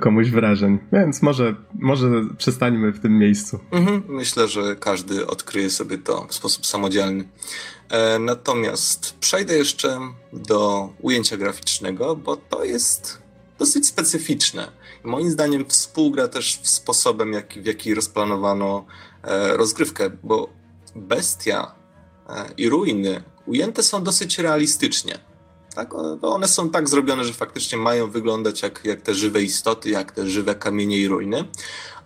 komuś 0.00 0.30
wrażeń. 0.30 0.78
Więc 0.92 1.22
może, 1.22 1.54
może 1.74 2.08
przestańmy 2.38 2.92
w 2.92 3.00
tym 3.00 3.18
miejscu. 3.18 3.58
Mhm, 3.70 4.02
myślę, 4.08 4.48
że 4.48 4.76
każdy 4.76 5.26
odkryje 5.26 5.70
sobie 5.70 5.98
to 5.98 6.26
w 6.28 6.34
sposób 6.34 6.66
samodzielny. 6.66 7.24
E, 7.88 8.18
natomiast 8.18 9.16
przejdę 9.20 9.56
jeszcze 9.56 10.00
do 10.32 10.88
ujęcia 11.02 11.36
graficznego, 11.36 12.16
bo 12.16 12.36
to 12.36 12.64
jest 12.64 13.18
dosyć 13.58 13.86
specyficzne. 13.86 14.72
Moim 15.04 15.30
zdaniem 15.30 15.64
współgra 15.68 16.28
też 16.28 16.58
w 16.62 16.68
sposobem, 16.68 17.34
w 17.56 17.66
jaki 17.66 17.94
rozplanowano 17.94 18.86
e, 19.22 19.56
rozgrywkę, 19.56 20.10
bo 20.22 20.48
bestia 20.94 21.74
e, 22.28 22.44
i 22.56 22.68
ruiny 22.68 23.22
ujęte 23.46 23.82
są 23.82 24.02
dosyć 24.04 24.38
realistycznie. 24.38 25.18
Tak? 25.74 25.94
One 26.22 26.48
są 26.48 26.70
tak 26.70 26.88
zrobione, 26.88 27.24
że 27.24 27.32
faktycznie 27.32 27.78
mają 27.78 28.10
wyglądać 28.10 28.62
jak, 28.62 28.84
jak 28.84 29.00
te 29.00 29.14
żywe 29.14 29.42
istoty, 29.42 29.90
jak 29.90 30.12
te 30.12 30.26
żywe 30.26 30.54
kamienie 30.54 30.98
i 30.98 31.08
ruiny, 31.08 31.44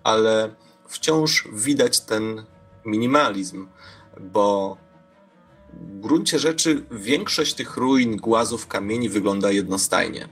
ale 0.03 0.55
wciąż 0.89 1.49
widać 1.53 2.01
ten 2.01 2.45
minimalizm, 2.85 3.69
bo 4.21 4.77
gruncie 6.01 6.39
rzeczy 6.39 6.85
większość 6.91 7.55
tych 7.55 7.77
ruin, 7.77 8.17
głazów, 8.17 8.67
kamieni 8.67 9.09
wygląda 9.09 9.51
jednostajnie. 9.51 10.29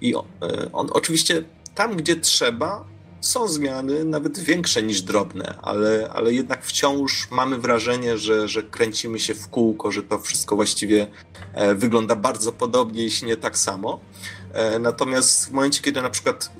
I 0.00 0.14
on, 0.14 0.24
e, 0.42 0.72
on 0.72 0.88
oczywiście 0.92 1.44
tam, 1.74 1.96
gdzie 1.96 2.16
trzeba, 2.16 2.84
są 3.20 3.48
zmiany 3.48 4.04
nawet 4.04 4.38
większe 4.38 4.82
niż 4.82 5.02
drobne, 5.02 5.54
ale, 5.62 6.10
ale 6.12 6.32
jednak 6.32 6.64
wciąż 6.64 7.30
mamy 7.30 7.58
wrażenie, 7.58 8.18
że, 8.18 8.48
że 8.48 8.62
kręcimy 8.62 9.18
się 9.18 9.34
w 9.34 9.48
kółko, 9.48 9.92
że 9.92 10.02
to 10.02 10.18
wszystko 10.18 10.56
właściwie 10.56 11.06
e, 11.54 11.74
wygląda 11.74 12.16
bardzo 12.16 12.52
podobnie, 12.52 13.02
jeśli 13.02 13.26
nie 13.28 13.36
tak 13.36 13.58
samo. 13.58 14.00
E, 14.56 14.78
natomiast 14.78 15.48
w 15.48 15.52
momencie, 15.52 15.82
kiedy 15.82 16.02
na 16.02 16.10
przykład 16.10 16.50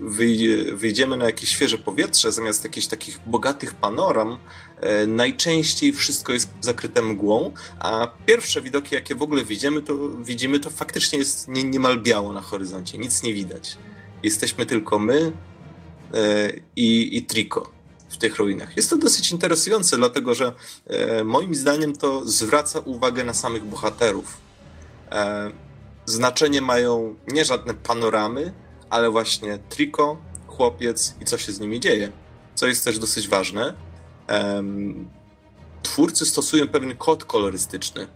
wyjdziemy 0.72 1.16
na 1.16 1.24
jakieś 1.24 1.51
świeże 1.51 1.78
powietrze, 1.78 2.32
zamiast 2.32 2.64
jakichś 2.64 2.86
takich 2.86 3.18
bogatych 3.26 3.74
panoram, 3.74 4.38
e, 4.80 5.07
najczęściej 5.07 5.92
wszystko 5.92 6.32
jest 6.32 6.49
zakryte 6.61 7.03
mgłą, 7.03 7.53
a 7.78 8.09
pierwsze 8.26 8.62
widoki, 8.62 8.94
jakie 8.94 9.14
w 9.14 9.22
ogóle 9.22 9.44
widzimy, 9.44 9.82
to, 9.82 10.09
widzimy, 10.09 10.61
to 10.61 10.70
faktycznie 10.70 11.18
jest 11.18 11.49
niemal 11.49 12.01
biało 12.01 12.32
na 12.32 12.40
horyzoncie, 12.40 12.99
nic 12.99 13.22
nie 13.22 13.34
widać. 13.34 13.78
Jesteśmy 14.22 14.66
tylko 14.66 14.99
my, 14.99 15.32
E, 16.14 16.53
i, 16.76 17.16
i 17.16 17.22
Trico 17.22 17.70
w 18.09 18.16
tych 18.16 18.36
ruinach. 18.36 18.76
Jest 18.76 18.90
to 18.90 18.97
dosyć 18.97 19.32
interesujące, 19.32 19.97
dlatego 19.97 20.34
że 20.34 20.53
moim 21.24 21.55
zdaniem 21.55 21.97
to 21.97 22.26
zwraca 22.26 22.78
uwagę 22.78 23.24
na 23.24 23.34
samych 23.34 23.64
bohaterów. 23.64 24.36
Znaczenie 26.07 26.61
mają 26.62 27.14
nie 27.28 27.44
żadne 27.44 27.74
panoramy, 27.74 28.52
ale 28.90 29.11
właśnie 29.11 29.59
Trico, 29.68 30.16
chłopiec 30.46 31.14
i 31.20 31.24
co 31.24 31.38
się 31.38 31.52
z 31.52 31.61
nimi 31.61 31.80
dzieje. 31.80 32.12
Co 32.54 32.66
jest 32.66 32.84
też 32.84 32.98
dosyć 32.98 33.28
ważne. 33.28 33.74
Twórcy 35.82 36.26
stosują 36.26 36.68
pewien 36.68 36.96
kod 36.96 37.24
kolorystyczny 37.24 38.07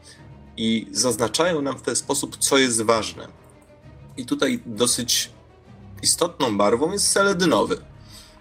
i 0.57 0.87
zaznaczają 0.93 1.63
nam 1.63 1.79
w 1.79 1.83
ten 1.83 1.97
sposób, 1.97 2.37
co 2.37 2.59
jest 2.59 2.83
ważne. 2.83 3.29
I 4.17 4.27
tutaj 4.27 4.63
dosyć 4.67 5.31
istotną 6.03 6.57
barwą 6.57 6.93
jest 6.93 7.09
seledynowy. 7.09 7.77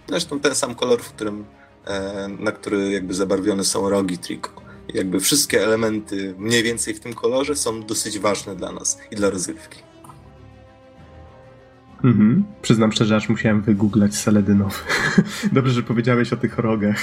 Zresztą 0.07 0.39
ten 0.39 0.55
sam 0.55 0.75
kolor, 0.75 1.01
w 1.01 1.13
którym, 1.13 1.45
e, 1.85 2.27
na 2.27 2.51
który 2.51 2.91
jakby 2.91 3.13
zabarwione 3.13 3.63
są 3.63 3.89
rogi 3.89 4.17
Trico. 4.17 4.58
Jakby 4.93 5.19
wszystkie 5.19 5.63
elementy 5.63 6.35
mniej 6.37 6.63
więcej 6.63 6.93
w 6.93 6.99
tym 6.99 7.13
kolorze 7.13 7.55
są 7.55 7.83
dosyć 7.83 8.19
ważne 8.19 8.55
dla 8.55 8.71
nas 8.71 8.99
i 9.11 9.15
dla 9.15 9.29
rozrywki. 9.29 9.79
Mhm. 12.03 12.43
Przyznam 12.61 12.91
szczerze, 12.91 13.15
aż 13.15 13.29
musiałem 13.29 13.61
wygooglać 13.61 14.15
seledynowy. 14.15 14.75
Dobrze, 15.51 15.73
że 15.73 15.83
powiedziałeś 15.83 16.33
o 16.33 16.37
tych 16.37 16.57
rogach. 16.57 16.97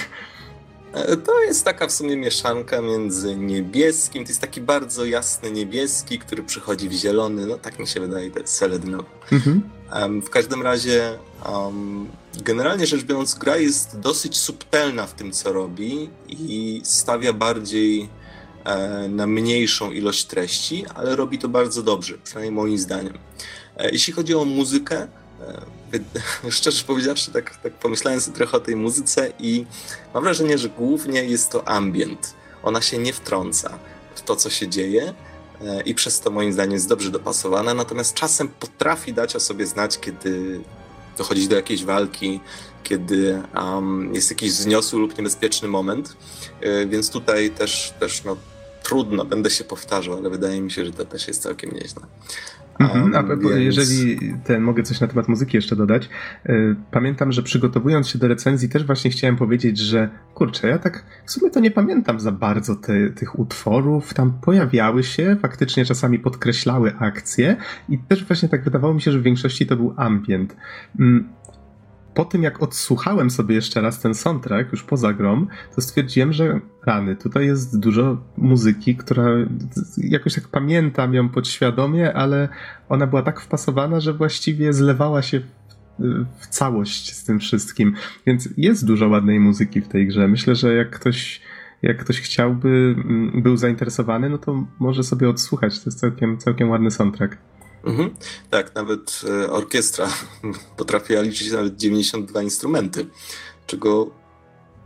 E, 0.97 1.16
to 1.16 1.42
jest 1.42 1.64
taka 1.64 1.86
w 1.86 1.92
sumie 1.92 2.16
mieszanka 2.16 2.82
między 2.82 3.36
niebieskim, 3.36 4.24
to 4.24 4.30
jest 4.30 4.40
taki 4.40 4.61
bardzo 4.61 5.05
jasny 5.05 5.51
niebieski, 5.51 6.18
który 6.18 6.42
przychodzi 6.42 6.88
w 6.88 6.92
zielony, 6.92 7.47
no 7.47 7.59
tak 7.59 7.78
mi 7.78 7.86
się 7.86 8.01
wydaje, 8.01 8.30
to 8.30 8.38
jest 8.38 8.55
seledynowy. 8.55 9.05
Mhm. 9.32 9.70
Um, 9.92 10.22
w 10.22 10.30
każdym 10.30 10.62
razie, 10.62 11.18
um, 11.53 12.09
generalnie 12.42 12.86
rzecz 12.86 13.03
biorąc, 13.03 13.34
gra 13.34 13.57
jest 13.57 13.99
dosyć 14.01 14.36
subtelna 14.36 15.07
w 15.07 15.14
tym, 15.14 15.32
co 15.32 15.53
robi 15.53 16.11
i 16.28 16.80
stawia 16.84 17.32
bardziej 17.32 18.09
e, 18.64 19.09
na 19.09 19.26
mniejszą 19.26 19.90
ilość 19.90 20.24
treści, 20.24 20.84
ale 20.94 21.16
robi 21.16 21.38
to 21.38 21.49
bardzo 21.49 21.82
dobrze, 21.82 22.14
przynajmniej 22.24 22.53
moim 22.53 22.78
zdaniem. 22.78 23.18
E, 23.76 23.90
jeśli 23.90 24.12
chodzi 24.12 24.34
o 24.34 24.44
muzykę, 24.44 25.03
e, 25.03 25.09
szczerze 26.51 26.84
powiedziawszy, 26.84 27.30
tak, 27.32 27.57
tak 27.57 27.72
pomyślałem 27.72 28.20
sobie 28.20 28.36
trochę 28.36 28.57
o 28.57 28.61
tej 28.61 28.76
muzyce 28.76 29.32
i 29.38 29.66
mam 30.14 30.24
wrażenie, 30.24 30.59
że 30.59 30.68
głównie 30.68 31.24
jest 31.24 31.51
to 31.51 31.68
ambient. 31.68 32.34
Ona 32.62 32.82
się 32.82 32.99
nie 32.99 33.12
wtrąca 33.12 33.78
w 34.14 34.22
to, 34.22 34.36
co 34.36 34.51
się 34.51 34.68
dzieje 34.68 35.14
e, 35.61 35.82
i 35.82 35.94
przez 35.94 36.20
to 36.20 36.30
moim 36.30 36.53
zdaniem 36.53 36.72
jest 36.72 36.88
dobrze 36.88 37.11
dopasowana, 37.11 37.74
natomiast 37.74 38.14
czasem 38.14 38.49
potrafi 38.49 39.12
dać 39.12 39.36
o 39.36 39.40
sobie 39.40 39.66
znać, 39.66 39.99
kiedy 40.01 40.61
dochodzi 41.18 41.49
do 41.49 41.57
jakiejś 41.57 41.84
walki, 41.84 42.40
kiedy 42.82 43.42
um, 43.55 44.14
jest 44.14 44.30
jakiś 44.30 44.53
zniosły 44.53 44.99
lub 44.99 45.18
niebezpieczny 45.18 45.68
moment, 45.68 46.16
więc 46.86 47.11
tutaj 47.11 47.51
też, 47.51 47.94
też 48.01 48.24
no, 48.24 48.36
trudno, 48.86 49.24
będę 49.24 49.51
się 49.51 49.64
powtarzał, 49.64 50.16
ale 50.16 50.30
wydaje 50.30 50.61
mi 50.61 50.70
się, 50.70 50.84
że 50.84 50.92
to 50.92 51.05
też 51.05 51.28
jest 51.28 51.42
całkiem 51.42 51.70
nieźle. 51.70 52.03
Mhm, 52.81 53.14
a 53.14 53.22
więc... 53.22 53.43
jeżeli 53.57 54.18
ten, 54.45 54.62
mogę 54.62 54.83
coś 54.83 55.01
na 55.01 55.07
temat 55.07 55.29
muzyki 55.29 55.57
jeszcze 55.57 55.77
dodać. 55.77 56.09
Y, 56.49 56.77
pamiętam, 56.91 57.33
że 57.33 57.43
przygotowując 57.43 58.09
się 58.09 58.18
do 58.18 58.29
recenzji 58.29 58.68
też 58.68 58.85
właśnie 58.85 59.11
chciałem 59.11 59.37
powiedzieć, 59.37 59.79
że 59.79 60.09
kurczę, 60.35 60.68
ja 60.68 60.79
tak 60.79 61.05
w 61.24 61.31
sumie 61.31 61.51
to 61.51 61.61
nie 61.61 61.70
pamiętam 61.70 62.20
za 62.20 62.33
bardzo 62.33 62.77
te, 62.77 63.11
tych 63.11 63.39
utworów. 63.39 64.14
Tam 64.14 64.33
pojawiały 64.33 65.03
się, 65.03 65.37
faktycznie 65.43 65.85
czasami 65.85 66.18
podkreślały 66.18 66.93
akcje 66.99 67.57
i 67.89 67.99
też 67.99 68.24
właśnie 68.24 68.49
tak 68.49 68.64
wydawało 68.64 68.95
mi 68.95 69.03
się, 69.03 69.12
że 69.12 69.18
w 69.18 69.22
większości 69.22 69.66
to 69.66 69.77
był 69.77 69.95
ambient. 69.97 70.57
Po 72.17 72.25
tym 72.25 72.43
jak 72.43 72.62
odsłuchałem 72.62 73.31
sobie 73.31 73.55
jeszcze 73.55 73.81
raz 73.81 74.01
ten 74.01 74.14
soundtrack, 74.14 74.73
już 74.73 74.83
poza 74.83 75.12
grą, 75.12 75.47
to 75.75 75.81
stwierdziłem, 75.81 76.33
że 76.33 76.61
rany, 76.87 77.17
tutaj 77.17 77.47
jest 77.47 77.81
dużo 77.81 78.17
muzyki, 78.37 78.97
która 78.97 79.25
jakoś 79.99 80.35
tak 80.35 80.49
pamiętam 80.49 81.14
ją 81.14 81.29
podświadomie, 81.29 82.14
ale 82.14 82.49
ona 82.89 83.07
była 83.07 83.23
tak 83.23 83.41
wpasowana, 83.41 84.01
że 84.01 84.12
właściwie 84.12 84.73
zlewała 84.73 85.23
się 85.23 85.41
w 86.39 86.47
całość 86.47 87.14
z 87.17 87.25
tym 87.25 87.39
wszystkim. 87.39 87.95
Więc 88.27 88.49
jest 88.57 88.87
dużo 88.87 89.09
ładnej 89.09 89.41
muzyki 89.41 89.81
w 89.81 89.89
tej 89.89 90.07
grze. 90.07 90.29
Myślę, 90.29 90.55
że 90.55 90.75
jak 90.75 90.91
ktoś, 90.91 91.41
jak 91.83 91.99
ktoś 91.99 92.21
chciałby, 92.21 92.95
mm, 92.99 93.43
był 93.43 93.57
zainteresowany, 93.57 94.31
no 94.31 94.39
to 94.39 94.67
może 94.79 95.03
sobie 95.03 95.29
odsłuchać. 95.29 95.81
To 95.81 95.91
jest 95.91 96.01
całkiem, 96.01 96.39
całkiem 96.39 96.71
ładny 96.71 96.91
soundtrack. 96.91 97.37
Mhm. 97.87 98.14
Tak, 98.51 98.74
nawet 98.74 99.20
e, 99.45 99.51
orkiestra 99.51 100.09
potrafiła 100.76 101.22
liczyć 101.22 101.53
nawet 101.53 101.76
92 101.76 102.43
instrumenty, 102.43 103.07
czego 103.66 104.11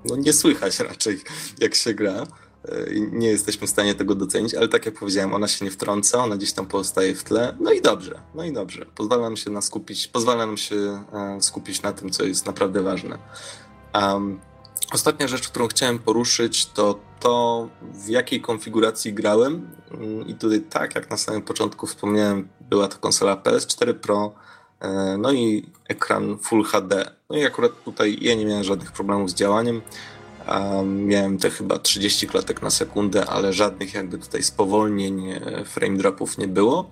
no, 0.04 0.16
nie 0.16 0.32
słychać 0.32 0.80
raczej 0.90 1.20
jak 1.60 1.74
się 1.74 1.94
gra. 1.94 2.26
E, 2.64 2.86
nie 3.12 3.28
jesteśmy 3.28 3.66
w 3.66 3.70
stanie 3.70 3.94
tego 3.94 4.14
docenić, 4.14 4.54
ale 4.54 4.68
tak 4.68 4.86
jak 4.86 4.98
powiedziałem, 4.98 5.34
ona 5.34 5.48
się 5.48 5.64
nie 5.64 5.70
wtrąca, 5.70 6.24
ona 6.24 6.36
gdzieś 6.36 6.52
tam 6.52 6.66
pozostaje 6.66 7.14
w 7.14 7.24
tle. 7.24 7.56
No 7.60 7.72
i 7.72 7.82
dobrze, 7.82 8.20
no 8.34 8.44
i 8.44 8.52
dobrze. 8.52 8.86
Pozwala 8.86 9.22
nam 9.22 9.36
się 9.36 9.50
na 9.50 9.62
skupić, 9.62 10.08
pozwala 10.08 10.46
nam 10.46 10.56
się 10.56 11.04
e, 11.12 11.38
skupić 11.40 11.82
na 11.82 11.92
tym, 11.92 12.10
co 12.10 12.24
jest 12.24 12.46
naprawdę 12.46 12.82
ważne. 12.82 13.18
Um, 13.94 14.40
Ostatnia 14.92 15.28
rzecz, 15.28 15.48
którą 15.48 15.68
chciałem 15.68 15.98
poruszyć, 15.98 16.66
to 16.66 16.98
to, 17.20 17.68
w 17.80 18.08
jakiej 18.08 18.40
konfiguracji 18.40 19.12
grałem. 19.12 19.70
I 20.26 20.34
tutaj, 20.34 20.60
tak 20.60 20.94
jak 20.94 21.10
na 21.10 21.16
samym 21.16 21.42
początku 21.42 21.86
wspomniałem, 21.86 22.48
była 22.60 22.88
to 22.88 22.98
konsola 22.98 23.36
PS4 23.36 23.94
Pro, 23.94 24.32
e, 24.80 25.16
no 25.18 25.32
i 25.32 25.66
ekran 25.88 26.38
Full 26.38 26.64
HD. 26.64 27.10
No 27.30 27.36
i 27.36 27.46
akurat 27.46 27.72
tutaj 27.84 28.18
ja 28.20 28.34
nie 28.34 28.46
miałem 28.46 28.64
żadnych 28.64 28.92
problemów 28.92 29.30
z 29.30 29.34
działaniem. 29.34 29.82
Miałem 30.84 31.38
te 31.38 31.50
chyba 31.50 31.78
30 31.78 32.26
klatek 32.26 32.62
na 32.62 32.70
sekundę, 32.70 33.26
ale 33.26 33.52
żadnych 33.52 33.94
jakby 33.94 34.18
tutaj 34.18 34.42
spowolnień, 34.42 35.30
e, 35.30 35.64
frame 35.64 35.96
dropów 35.96 36.38
nie 36.38 36.48
było. 36.48 36.90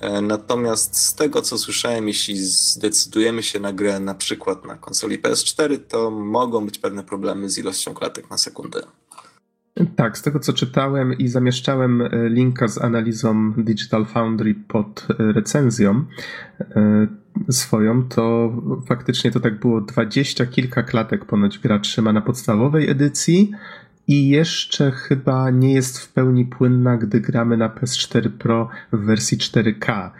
E, 0.00 0.20
natomiast 0.20 0.96
z 0.96 1.14
tego 1.14 1.42
co 1.42 1.58
słyszałem, 1.58 2.08
jeśli 2.08 2.36
zdecydujemy 2.36 3.42
się 3.42 3.60
na 3.60 3.72
grę 3.72 4.00
na 4.00 4.14
przykład 4.14 4.64
na 4.64 4.76
konsoli 4.76 5.18
PS4, 5.18 5.78
to 5.88 6.10
mogą 6.10 6.66
być 6.66 6.78
pewne 6.78 7.04
problemy 7.04 7.50
z 7.50 7.58
ilością 7.58 7.94
klatek 7.94 8.30
na 8.30 8.38
sekundę. 8.38 8.82
Tak, 9.96 10.18
z 10.18 10.22
tego 10.22 10.40
co 10.40 10.52
czytałem 10.52 11.18
i 11.18 11.28
zamieszczałem 11.28 12.02
e, 12.02 12.28
linka 12.28 12.68
z 12.68 12.78
analizą 12.78 13.52
Digital 13.52 14.06
Foundry 14.06 14.54
pod 14.68 15.06
recenzją 15.18 16.04
swoją, 17.50 18.08
to 18.08 18.52
faktycznie 18.86 19.30
to 19.30 19.40
tak 19.40 19.60
było 19.60 19.80
dwadzieścia 19.80 20.46
kilka 20.46 20.82
klatek 20.82 21.24
ponoć 21.24 21.58
gra 21.58 21.78
trzyma 21.78 22.12
na 22.12 22.20
podstawowej 22.20 22.90
edycji 22.90 23.52
i 24.08 24.28
jeszcze 24.28 24.90
chyba 24.90 25.50
nie 25.50 25.74
jest 25.74 25.98
w 25.98 26.12
pełni 26.12 26.46
płynna, 26.46 26.96
gdy 26.96 27.20
gramy 27.20 27.56
na 27.56 27.68
PS4 27.68 28.30
Pro 28.30 28.68
w 28.92 29.04
wersji 29.04 29.38
4K. 29.38 30.10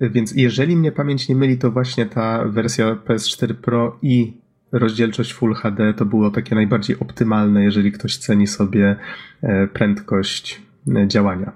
Więc 0.00 0.32
jeżeli 0.36 0.76
mnie 0.76 0.92
pamięć 0.92 1.28
nie 1.28 1.36
myli, 1.36 1.58
to 1.58 1.70
właśnie 1.70 2.06
ta 2.06 2.44
wersja 2.44 2.94
PS4 2.94 3.54
Pro 3.54 3.98
i 4.02 4.42
rozdzielczość 4.72 5.32
Full 5.32 5.54
HD 5.54 5.94
to 5.94 6.04
było 6.04 6.30
takie 6.30 6.54
najbardziej 6.54 7.00
optymalne, 7.00 7.64
jeżeli 7.64 7.92
ktoś 7.92 8.16
ceni 8.16 8.46
sobie 8.46 8.96
e, 9.42 9.66
prędkość 9.66 10.62
e, 10.96 11.08
działania. 11.08 11.52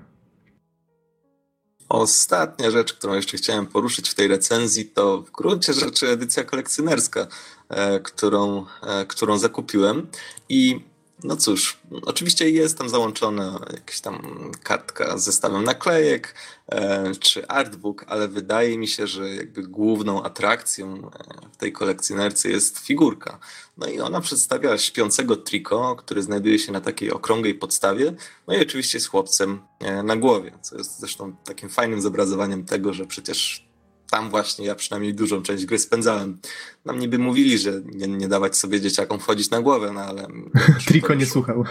Ostatnia 1.89 2.71
rzecz, 2.71 2.93
którą 2.93 3.15
jeszcze 3.15 3.37
chciałem 3.37 3.67
poruszyć 3.67 4.09
w 4.09 4.15
tej 4.15 4.29
recenzji, 4.29 4.85
to 4.85 5.23
w 5.23 5.31
gruncie 5.31 5.73
rzeczy 5.73 6.09
edycja 6.09 6.45
kolekcjonerska, 6.45 7.27
e, 7.69 8.01
którą, 8.01 8.65
którą 9.09 9.39
zakupiłem. 9.39 10.07
I 10.49 10.81
no 11.25 11.37
cóż, 11.37 11.79
oczywiście 12.03 12.51
jest 12.51 12.79
tam 12.79 12.89
załączona 12.89 13.61
jakaś 13.73 14.01
tam 14.01 14.51
kartka 14.63 15.19
z 15.19 15.25
zestawem 15.25 15.65
naklejek 15.65 16.35
e, 16.69 17.15
czy 17.15 17.49
artbook, 17.49 18.05
ale 18.09 18.29
wydaje 18.29 18.79
mi 18.79 18.89
się, 18.89 19.07
że 19.07 19.35
jakby 19.35 19.63
główną 19.63 20.23
atrakcją 20.23 20.97
e, 20.97 21.51
w 21.53 21.57
tej 21.57 21.73
kolekcjonerce 21.73 22.49
jest 22.49 22.79
figurka. 22.79 23.39
No 23.77 23.87
i 23.87 24.01
ona 24.01 24.21
przedstawia 24.21 24.79
śpiącego 24.79 25.37
Trico, 25.37 25.97
który 25.97 26.23
znajduje 26.23 26.59
się 26.59 26.73
na 26.73 26.81
takiej 26.81 27.11
okrągłej 27.11 27.55
podstawie, 27.55 28.15
no 28.47 28.55
i 28.55 28.63
oczywiście 28.63 29.01
z 29.01 29.07
chłopcem 29.07 29.61
e, 29.81 30.03
na 30.03 30.17
głowie, 30.17 30.59
co 30.63 30.79
jest 30.79 31.01
zresztą 31.01 31.37
takim 31.45 31.69
fajnym 31.69 32.03
zobrazowaniem 32.03 32.65
tego, 32.65 32.93
że 32.93 33.07
przecież 33.07 33.66
tam 34.11 34.31
właśnie 34.31 34.67
ja 34.67 34.75
przynajmniej 34.75 35.15
dużą 35.15 35.43
część 35.43 35.67
gry 35.67 35.79
spędzałem. 35.79 36.39
Nam 36.85 36.99
niby 36.99 37.19
mówili, 37.19 37.59
że 37.59 37.83
nie, 37.95 38.09
nie 38.09 38.29
dawać 38.29 38.57
sobie 38.57 38.81
dzieciakom 38.81 39.21
wchodzić 39.21 39.51
na 39.51 39.61
głowę, 39.61 39.93
no 39.95 40.01
ale... 40.01 40.27
Triko 40.87 41.15
nie 41.15 41.27
słuchał. 41.27 41.65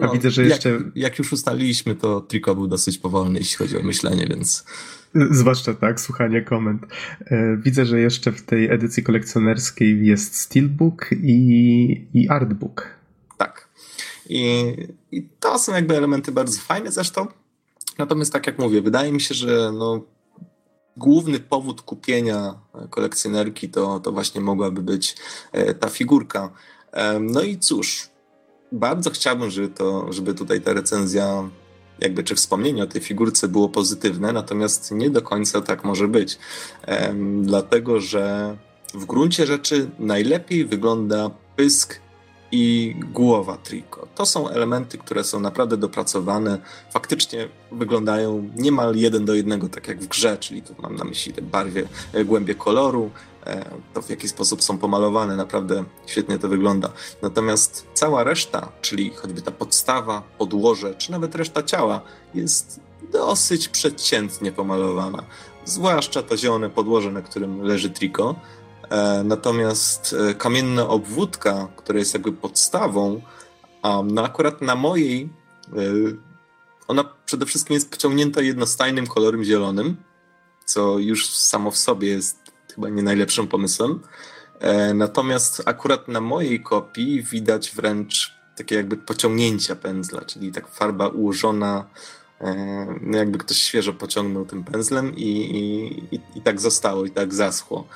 A 0.00 0.06
no, 0.06 0.12
widzę, 0.12 0.30
że 0.30 0.44
jeszcze... 0.44 0.70
Jak, 0.70 0.82
jak, 0.94 1.18
już 1.18 1.32
ustaliliśmy, 1.32 1.94
to 1.94 2.20
Triko 2.20 2.54
był 2.54 2.66
dosyć 2.66 2.98
powolny, 2.98 3.38
jeśli 3.38 3.56
chodzi 3.56 3.78
o 3.78 3.82
myślenie, 3.82 4.26
więc... 4.26 4.64
Zwłaszcza 5.30 5.74
tak, 5.74 6.00
słuchanie 6.00 6.42
komend. 6.42 6.82
E, 7.26 7.56
widzę, 7.56 7.86
że 7.86 8.00
jeszcze 8.00 8.32
w 8.32 8.42
tej 8.42 8.72
edycji 8.72 9.02
kolekcjonerskiej 9.02 10.06
jest 10.06 10.36
Steelbook 10.36 11.10
i, 11.22 12.06
i 12.14 12.28
Artbook. 12.28 12.88
Tak. 13.38 13.68
I, 14.28 14.64
I 15.12 15.28
to 15.40 15.58
są 15.58 15.74
jakby 15.74 15.96
elementy 15.96 16.32
bardzo 16.32 16.60
fajne 16.60 16.92
zresztą. 16.92 17.26
Natomiast 17.98 18.32
tak 18.32 18.46
jak 18.46 18.58
mówię, 18.58 18.82
wydaje 18.82 19.12
mi 19.12 19.20
się, 19.20 19.34
że 19.34 19.72
no, 19.72 20.04
główny 20.96 21.40
powód 21.40 21.82
kupienia 21.82 22.54
kolekcjonerki 22.90 23.68
to, 23.68 24.00
to 24.00 24.12
właśnie 24.12 24.40
mogłaby 24.40 24.82
być 24.82 25.16
e, 25.52 25.74
ta 25.74 25.88
figurka. 25.88 26.50
No 27.20 27.42
i 27.42 27.58
cóż, 27.58 28.08
bardzo 28.72 29.10
chciałbym, 29.10 29.50
żeby, 29.50 29.68
to, 29.68 30.12
żeby 30.12 30.34
tutaj 30.34 30.60
ta 30.60 30.72
recenzja, 30.72 31.50
jakby 31.98 32.24
czy 32.24 32.34
wspomnienie 32.34 32.82
o 32.82 32.86
tej 32.86 33.00
figurce 33.00 33.48
było 33.48 33.68
pozytywne, 33.68 34.32
natomiast 34.32 34.90
nie 34.90 35.10
do 35.10 35.22
końca 35.22 35.60
tak 35.60 35.84
może 35.84 36.08
być. 36.08 36.38
Dlatego, 37.42 38.00
że 38.00 38.56
w 38.94 39.04
gruncie 39.04 39.46
rzeczy 39.46 39.90
najlepiej 39.98 40.64
wygląda 40.64 41.30
pysk 41.56 42.00
i 42.56 42.94
głowa 43.12 43.56
Trico. 43.56 44.06
To 44.14 44.26
są 44.26 44.48
elementy, 44.48 44.98
które 44.98 45.24
są 45.24 45.40
naprawdę 45.40 45.76
dopracowane, 45.76 46.58
faktycznie 46.90 47.48
wyglądają 47.72 48.50
niemal 48.56 48.96
jeden 48.96 49.24
do 49.24 49.34
jednego, 49.34 49.68
tak 49.68 49.88
jak 49.88 50.00
w 50.00 50.08
grze, 50.08 50.36
czyli 50.38 50.62
tu 50.62 50.74
mam 50.82 50.96
na 50.96 51.04
myśli 51.04 51.32
te 51.32 51.42
barwie, 51.42 51.88
e, 52.12 52.24
głębie 52.24 52.54
koloru, 52.54 53.10
e, 53.46 53.64
to 53.94 54.02
w 54.02 54.10
jaki 54.10 54.28
sposób 54.28 54.62
są 54.62 54.78
pomalowane, 54.78 55.36
naprawdę 55.36 55.84
świetnie 56.06 56.38
to 56.38 56.48
wygląda. 56.48 56.90
Natomiast 57.22 57.86
cała 57.94 58.24
reszta, 58.24 58.72
czyli 58.82 59.10
choćby 59.10 59.42
ta 59.42 59.50
podstawa, 59.50 60.22
podłoże, 60.38 60.94
czy 60.94 61.12
nawet 61.12 61.34
reszta 61.34 61.62
ciała 61.62 62.00
jest 62.34 62.80
dosyć 63.12 63.68
przeciętnie 63.68 64.52
pomalowana. 64.52 65.22
Zwłaszcza 65.64 66.22
to 66.22 66.36
zielone 66.36 66.70
podłoże, 66.70 67.12
na 67.12 67.22
którym 67.22 67.62
leży 67.62 67.90
Trico. 67.90 68.34
E, 68.90 69.24
natomiast 69.24 70.16
e, 70.30 70.34
kamienna 70.34 70.88
obwódka, 70.88 71.68
która 71.76 71.98
jest 71.98 72.14
jakby 72.14 72.32
podstawą, 72.32 73.22
no 74.04 74.24
akurat 74.24 74.62
na 74.62 74.74
mojej, 74.74 75.28
e, 75.72 75.78
ona 76.88 77.04
przede 77.26 77.46
wszystkim 77.46 77.74
jest 77.74 77.90
pociągnięta 77.90 78.40
jednostajnym 78.40 79.06
kolorem 79.06 79.44
zielonym, 79.44 79.96
co 80.64 80.98
już 80.98 81.30
samo 81.30 81.70
w 81.70 81.76
sobie 81.76 82.08
jest 82.08 82.38
chyba 82.74 82.88
nie 82.88 83.02
najlepszym 83.02 83.48
pomysłem. 83.48 84.00
Natomiast 84.94 85.62
akurat 85.66 86.08
na 86.08 86.20
mojej 86.20 86.62
kopii 86.62 87.22
widać 87.22 87.70
wręcz 87.70 88.34
takie 88.56 88.74
jakby 88.74 88.96
pociągnięcia 88.96 89.76
pędzla, 89.76 90.20
czyli 90.20 90.52
tak 90.52 90.68
farba 90.68 91.08
ułożona, 91.08 91.88
no 93.00 93.18
jakby 93.18 93.38
ktoś 93.38 93.56
świeżo 93.56 93.92
pociągnął 93.92 94.44
tym 94.44 94.64
pędzlem 94.64 95.16
i, 95.16 95.28
i, 96.12 96.38
i 96.38 96.42
tak 96.42 96.60
zostało, 96.60 97.04
i 97.04 97.10
tak 97.10 97.34
zaschło. 97.34 97.88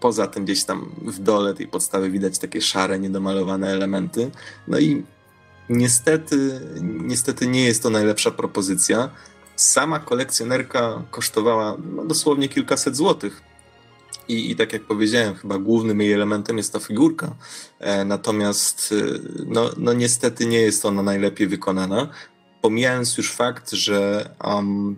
Poza 0.00 0.26
tym 0.26 0.44
gdzieś 0.44 0.64
tam 0.64 0.90
w 1.02 1.18
dole 1.18 1.54
tej 1.54 1.68
podstawy 1.68 2.10
widać 2.10 2.38
takie 2.38 2.60
szare, 2.60 2.98
niedomalowane 2.98 3.70
elementy. 3.70 4.30
No 4.68 4.78
i 4.78 5.04
niestety, 5.68 6.60
niestety 6.82 7.46
nie 7.46 7.64
jest 7.64 7.82
to 7.82 7.90
najlepsza 7.90 8.30
propozycja. 8.30 9.10
Sama 9.56 9.98
kolekcjonerka 9.98 11.02
kosztowała 11.10 11.76
no, 11.94 12.04
dosłownie 12.04 12.48
kilkaset 12.48 12.96
złotych. 12.96 13.42
I, 14.28 14.50
I 14.50 14.56
tak 14.56 14.72
jak 14.72 14.82
powiedziałem, 14.82 15.34
chyba 15.34 15.58
głównym 15.58 16.00
jej 16.00 16.12
elementem 16.12 16.56
jest 16.56 16.72
ta 16.72 16.78
figurka. 16.78 17.34
E, 17.78 18.04
natomiast 18.04 18.92
e, 18.92 19.18
no, 19.46 19.70
no 19.76 19.92
niestety 19.92 20.46
nie 20.46 20.60
jest 20.60 20.84
ona 20.84 21.02
najlepiej 21.02 21.46
wykonana. 21.46 22.08
Pomijając 22.62 23.16
już 23.16 23.32
fakt, 23.32 23.70
że 23.70 24.30
um, 24.44 24.96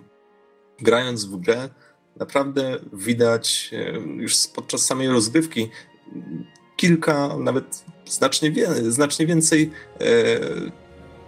grając 0.81 1.25
w 1.25 1.37
grę 1.37 1.69
naprawdę 2.19 2.79
widać 2.93 3.71
e, 3.73 3.99
już 3.99 4.35
podczas 4.55 4.87
samej 4.87 5.09
rozgrywki 5.09 5.69
kilka, 6.77 7.37
nawet 7.39 7.85
znacznie, 8.07 8.51
wie, 8.51 8.69
znacznie 8.93 9.27
więcej 9.27 9.71
e, 10.01 10.05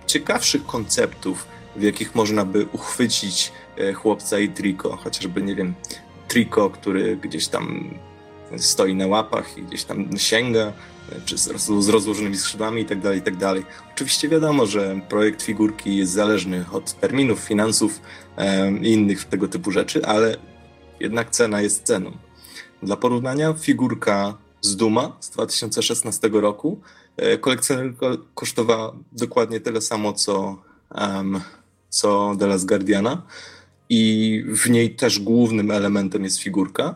ciekawszych 0.06 0.66
konceptów, 0.66 1.46
w 1.76 1.82
jakich 1.82 2.14
można 2.14 2.44
by 2.44 2.66
uchwycić 2.72 3.52
e, 3.76 3.92
chłopca 3.92 4.38
i 4.38 4.48
Triko, 4.48 4.96
chociażby, 4.96 5.42
nie 5.42 5.54
wiem, 5.54 5.74
Triko, 6.28 6.70
który 6.70 7.16
gdzieś 7.16 7.48
tam 7.48 7.94
stoi 8.56 8.94
na 8.94 9.06
łapach 9.06 9.58
i 9.58 9.62
gdzieś 9.62 9.84
tam 9.84 10.18
sięga, 10.18 10.72
e, 11.12 11.20
czy 11.24 11.38
z, 11.38 11.48
rozłożonymi 11.88 12.36
skrzydłami 12.36 12.82
itd., 12.82 13.02
tak 13.02 13.14
itd. 13.14 13.38
Tak 13.38 13.90
Oczywiście 13.94 14.28
wiadomo, 14.28 14.66
że 14.66 15.00
projekt 15.08 15.42
figurki 15.42 15.96
jest 15.96 16.12
zależny 16.12 16.64
od 16.72 16.92
terminów, 16.92 17.38
finansów 17.40 18.00
e, 18.36 18.72
i 18.72 18.92
innych 18.92 19.24
tego 19.24 19.48
typu 19.48 19.70
rzeczy, 19.70 20.06
ale 20.06 20.36
jednak 21.00 21.30
cena 21.30 21.60
jest 21.60 21.82
ceną. 21.82 22.12
Dla 22.82 22.96
porównania 22.96 23.54
figurka 23.54 24.38
z 24.60 24.76
Duma 24.76 25.16
z 25.20 25.30
2016 25.30 26.30
roku 26.32 26.80
e, 27.16 27.38
kolekcjonerka 27.38 28.06
kosztowała 28.34 28.96
dokładnie 29.12 29.60
tyle 29.60 29.80
samo 29.80 30.12
co, 30.12 30.62
um, 30.94 31.40
co 31.88 32.36
The 32.38 32.46
Last 32.46 32.66
Guardiana 32.66 33.22
i 33.88 34.44
w 34.48 34.70
niej 34.70 34.94
też 34.96 35.20
głównym 35.20 35.70
elementem 35.70 36.24
jest 36.24 36.38
figurka. 36.38 36.94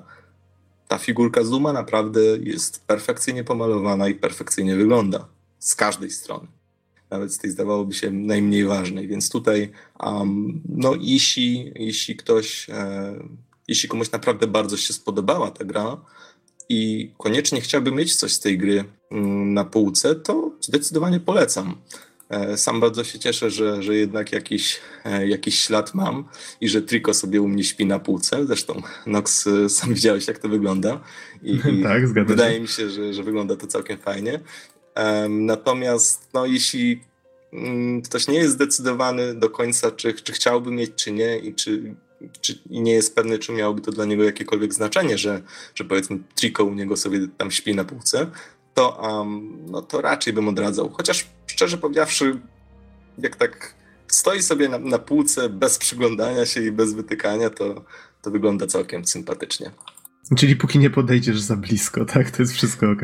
Ta 0.89 0.99
figurka 0.99 1.45
z 1.45 1.51
Duma 1.51 1.73
naprawdę 1.73 2.21
jest 2.41 2.87
perfekcyjnie 2.87 3.45
pomalowana 3.45 4.09
i 4.09 4.15
perfekcyjnie 4.15 4.77
wygląda 4.77 5.29
z 5.59 5.75
każdej 5.75 6.11
strony 6.11 6.47
nawet 7.11 7.33
z 7.33 7.39
tej 7.39 7.51
zdawałoby 7.51 7.95
się 7.95 8.11
najmniej 8.11 8.65
ważnej. 8.65 9.09
Więc 9.09 9.31
tutaj, 9.31 9.71
um, 10.01 10.61
no, 10.69 10.93
jeśli, 11.01 11.73
jeśli 11.77 12.17
ktoś 12.17 12.71
e, 12.71 13.15
jeśli 13.69 13.89
komuś 13.89 14.11
naprawdę 14.11 14.47
bardzo 14.47 14.77
się 14.77 14.93
spodobała 14.93 15.51
ta 15.51 15.65
gra 15.65 15.97
i 16.69 17.11
koniecznie 17.19 17.61
chciałby 17.61 17.93
mieć 17.93 18.17
coś 18.17 18.33
z 18.33 18.41
tej 18.41 18.59
gry 18.59 18.85
mm, 19.11 19.55
na 19.55 19.65
półce, 19.65 20.15
to 20.15 20.51
zdecydowanie 20.61 21.21
polecam. 21.21 21.77
E, 22.29 22.57
sam 22.57 22.81
bardzo 22.81 23.05
się 23.05 23.19
cieszę, 23.19 23.51
że, 23.51 23.83
że 23.83 23.97
jednak 23.97 24.33
jakiś, 24.33 24.81
e, 25.05 25.29
jakiś 25.29 25.61
ślad 25.61 25.95
mam 25.95 26.29
i 26.61 26.69
że 26.69 26.83
Trico 26.83 27.15
sobie 27.15 27.41
u 27.41 27.49
mnie 27.49 27.65
śpi 27.65 27.87
na 27.87 27.99
półce. 27.99 28.47
Zresztą, 28.47 28.83
Nox, 29.07 29.47
e, 29.47 29.69
sam 29.69 29.95
widziałeś, 29.95 30.29
jak 30.29 30.39
to 30.39 30.49
wygląda. 30.49 31.01
I, 31.43 31.59
tak, 31.83 32.09
zgadzam 32.09 32.29
Wydaje 32.29 32.61
mi 32.61 32.69
się, 32.69 32.91
że, 32.91 33.15
że 33.15 33.23
wygląda 33.23 33.57
to 33.57 33.67
całkiem 33.67 33.99
fajnie. 33.99 34.41
Natomiast, 35.29 36.29
no, 36.35 36.47
jeśli 36.47 37.01
mm, 37.53 38.03
ktoś 38.03 38.29
nie 38.29 38.39
jest 38.39 38.53
zdecydowany 38.53 39.35
do 39.35 39.51
końca, 39.51 39.91
czy, 39.91 40.13
czy 40.13 40.33
chciałby 40.33 40.71
mieć, 40.71 40.91
czy 40.97 41.13
nie, 41.13 41.39
i 41.39 41.55
czy 41.55 41.95
czy, 42.41 42.59
i 42.71 42.81
nie 42.81 42.93
jest 42.93 43.15
pewny, 43.15 43.39
czy 43.39 43.53
miałoby 43.53 43.81
to 43.81 43.93
dla 43.93 44.05
niego 44.05 44.25
jakiekolwiek 44.25 44.75
znaczenie, 44.75 45.19
że, 45.19 45.43
że 45.75 45.85
powiedzmy 45.85 46.19
Trico 46.35 46.65
u 46.65 46.75
niego 46.75 46.97
sobie 46.97 47.29
tam 47.39 47.51
śpi 47.51 47.75
na 47.75 47.85
półce, 47.85 48.27
to, 48.75 49.01
um, 49.03 49.59
no 49.67 49.83
to 49.83 50.01
raczej 50.01 50.33
bym 50.33 50.49
odradzał. 50.49 50.91
Chociaż 50.91 51.27
szczerze 51.47 51.79
powiedziawszy, 51.79 52.41
jak 53.19 53.37
tak 53.37 53.75
stoi 54.09 54.43
sobie 54.43 54.69
na, 54.69 54.79
na 54.79 54.99
półce 54.99 55.49
bez 55.49 55.79
przyglądania 55.79 56.47
się 56.47 56.63
i 56.63 56.73
bez 56.73 56.95
wytykania, 56.95 57.51
to, 57.51 57.85
to 58.23 58.31
wygląda 58.31 58.67
całkiem 58.67 59.05
sympatycznie. 59.05 59.71
Czyli 60.37 60.57
póki 60.57 60.79
nie 60.79 60.91
podejdziesz 60.91 61.41
za 61.41 61.57
blisko, 61.57 62.05
tak? 62.05 62.31
To 62.31 62.43
jest 62.43 62.55
wszystko 62.55 62.91
ok. 62.91 63.01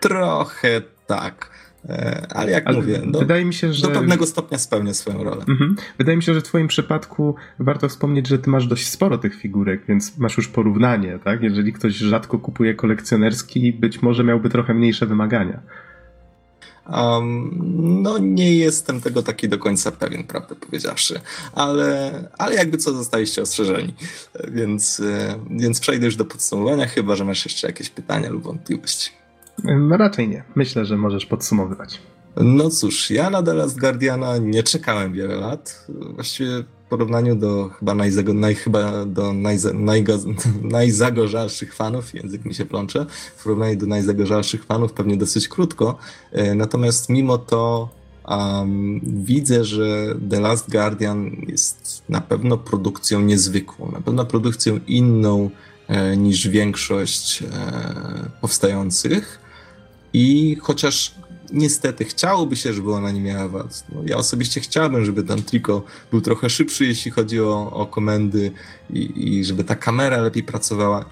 Trochę 0.00 0.82
tak. 1.06 1.50
E, 1.88 2.26
ale 2.30 2.52
jak 2.52 2.66
ale 2.66 2.76
mówię, 2.76 3.02
do, 3.06 3.18
wydaje 3.18 3.44
mi 3.44 3.54
się, 3.54 3.72
że... 3.72 3.82
do 3.82 3.94
pewnego 3.94 4.26
stopnia 4.26 4.58
spełnia 4.58 4.94
swoją 4.94 5.24
rolę. 5.24 5.44
Mhm. 5.48 5.76
Wydaje 5.98 6.16
mi 6.16 6.22
się, 6.22 6.34
że 6.34 6.40
w 6.40 6.44
twoim 6.44 6.68
przypadku 6.68 7.34
warto 7.58 7.88
wspomnieć, 7.88 8.28
że 8.28 8.38
ty 8.38 8.50
masz 8.50 8.66
dość 8.66 8.88
sporo 8.88 9.18
tych 9.18 9.34
figurek, 9.34 9.82
więc 9.88 10.18
masz 10.18 10.36
już 10.36 10.48
porównanie, 10.48 11.18
tak? 11.24 11.42
Jeżeli 11.42 11.72
ktoś 11.72 11.94
rzadko 11.94 12.38
kupuje 12.38 12.74
kolekcjonerski, 12.74 13.72
być 13.72 14.02
może 14.02 14.24
miałby 14.24 14.50
trochę 14.50 14.74
mniejsze 14.74 15.06
wymagania. 15.06 15.60
Um, 16.92 17.50
no 18.02 18.18
nie 18.18 18.56
jestem 18.56 19.00
tego 19.00 19.22
taki 19.22 19.48
do 19.48 19.58
końca 19.58 19.92
pewien, 19.92 20.24
prawdę 20.24 20.54
powiedziawszy, 20.54 21.20
ale, 21.52 22.12
ale 22.38 22.54
jakby 22.54 22.78
co 22.78 22.92
zostaliście 22.92 23.42
ostrzeżeni, 23.42 23.94
więc, 24.48 25.00
e, 25.00 25.38
więc 25.50 25.80
przejdę 25.80 26.06
już 26.06 26.16
do 26.16 26.24
podsumowania, 26.24 26.86
chyba 26.86 27.16
że 27.16 27.24
masz 27.24 27.44
jeszcze 27.44 27.66
jakieś 27.66 27.90
pytania 27.90 28.30
lub 28.30 28.42
wątpliwości. 28.42 29.21
No 29.64 29.96
raczej 29.96 30.28
nie. 30.28 30.44
Myślę, 30.54 30.84
że 30.84 30.96
możesz 30.96 31.26
podsumowywać. 31.26 32.00
No 32.36 32.70
cóż, 32.70 33.10
ja 33.10 33.30
na 33.30 33.42
The 33.42 33.54
Last 33.54 33.80
Guardiana 33.80 34.38
nie 34.38 34.62
czekałem 34.62 35.12
wiele 35.12 35.36
lat. 35.36 35.86
Właściwie 36.14 36.50
w 36.62 36.88
porównaniu 36.88 37.36
do 37.36 37.68
chyba, 37.68 37.94
najzago, 37.94 38.34
naj, 38.34 38.54
chyba 38.54 39.04
do 39.06 39.32
najza, 39.32 39.72
najga, 39.72 40.14
najzagorzalszych 40.78 41.74
fanów, 41.74 42.14
język 42.14 42.44
mi 42.44 42.54
się 42.54 42.64
plącze, 42.64 43.06
w 43.36 43.42
porównaniu 43.42 43.76
do 43.76 43.86
najzagorzalszych 43.86 44.64
fanów 44.64 44.92
pewnie 44.92 45.16
dosyć 45.16 45.48
krótko. 45.48 45.98
E, 46.32 46.54
natomiast 46.54 47.08
mimo 47.08 47.38
to 47.38 47.88
um, 48.28 49.00
widzę, 49.04 49.64
że 49.64 50.14
The 50.30 50.40
Last 50.40 50.70
Guardian 50.70 51.30
jest 51.48 52.02
na 52.08 52.20
pewno 52.20 52.58
produkcją 52.58 53.20
niezwykłą, 53.20 53.90
na 53.92 54.00
pewno 54.00 54.24
produkcją 54.24 54.80
inną 54.86 55.50
e, 55.88 56.16
niż 56.16 56.48
większość 56.48 57.42
e, 57.42 57.46
powstających. 58.40 59.41
I 60.12 60.56
chociaż 60.60 61.14
niestety 61.52 62.04
chciałoby 62.04 62.56
się, 62.56 62.72
żeby 62.72 62.92
ona 62.92 63.10
nie 63.10 63.20
miała 63.20 63.48
wad. 63.48 63.84
No, 63.94 64.02
ja 64.06 64.16
osobiście 64.16 64.60
chciałbym, 64.60 65.04
żeby 65.04 65.22
ten 65.22 65.42
Trico 65.42 65.82
był 66.10 66.20
trochę 66.20 66.50
szybszy, 66.50 66.86
jeśli 66.86 67.10
chodzi 67.10 67.40
o, 67.40 67.70
o 67.72 67.86
komendy 67.86 68.52
i, 68.90 69.12
i 69.16 69.44
żeby 69.44 69.64
ta 69.64 69.76
kamera 69.76 70.16
lepiej 70.16 70.42
pracowała 70.42 71.04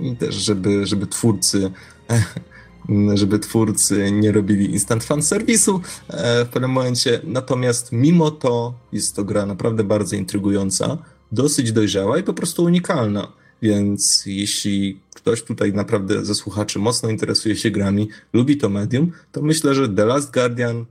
i 0.00 0.16
też, 0.16 0.34
żeby, 0.34 0.86
żeby 0.86 1.06
twórcy 1.06 1.70
żeby 3.14 3.38
twórcy 3.38 4.12
nie 4.12 4.32
robili 4.32 4.72
instant 4.72 5.04
fan 5.04 5.22
serwisu 5.22 5.80
e, 6.08 6.44
w 6.44 6.48
pewnym 6.48 6.70
momencie. 6.70 7.20
Natomiast 7.24 7.92
mimo 7.92 8.30
to 8.30 8.74
jest 8.92 9.16
to 9.16 9.24
gra 9.24 9.46
naprawdę 9.46 9.84
bardzo 9.84 10.16
intrygująca, 10.16 10.98
dosyć 11.32 11.72
dojrzała 11.72 12.18
i 12.18 12.22
po 12.22 12.34
prostu 12.34 12.64
unikalna. 12.64 13.32
Więc 13.62 14.22
jeśli 14.26 15.00
ktoś 15.26 15.42
tutaj 15.42 15.72
naprawdę 15.72 16.24
ze 16.24 16.34
słuchaczy 16.34 16.78
mocno 16.78 17.10
interesuje 17.10 17.56
się 17.56 17.70
grami, 17.70 18.08
lubi 18.32 18.56
to 18.56 18.68
medium, 18.68 19.12
to 19.32 19.42
myślę, 19.42 19.74
że 19.74 19.88
The 19.88 20.04
Last 20.04 20.32
Guardian 20.32 20.86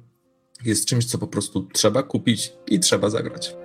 jest 0.65 0.85
czymś, 0.85 1.05
co 1.05 1.17
po 1.17 1.27
prostu 1.27 1.67
trzeba 1.73 2.03
kupić 2.03 2.53
i 2.67 2.79
trzeba 2.79 3.09
zagrać. 3.09 3.64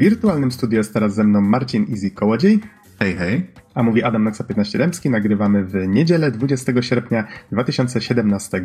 Wirtualnym 0.00 0.52
studio 0.52 0.78
jest 0.78 0.94
teraz 0.94 1.14
ze 1.14 1.24
mną 1.24 1.40
Marcin 1.40 1.86
Easy 1.90 2.10
Kołodziej. 2.10 2.60
Hej, 2.98 3.14
hej. 3.14 3.46
A 3.74 3.82
mówi 3.82 4.02
Adam 4.02 4.24
Noxa 4.24 4.44
15 4.44 4.78
Dębski. 4.78 5.10
Nagrywamy 5.10 5.64
w 5.64 5.88
niedzielę 5.88 6.30
20 6.30 6.82
sierpnia 6.82 7.26
2017 7.52 8.62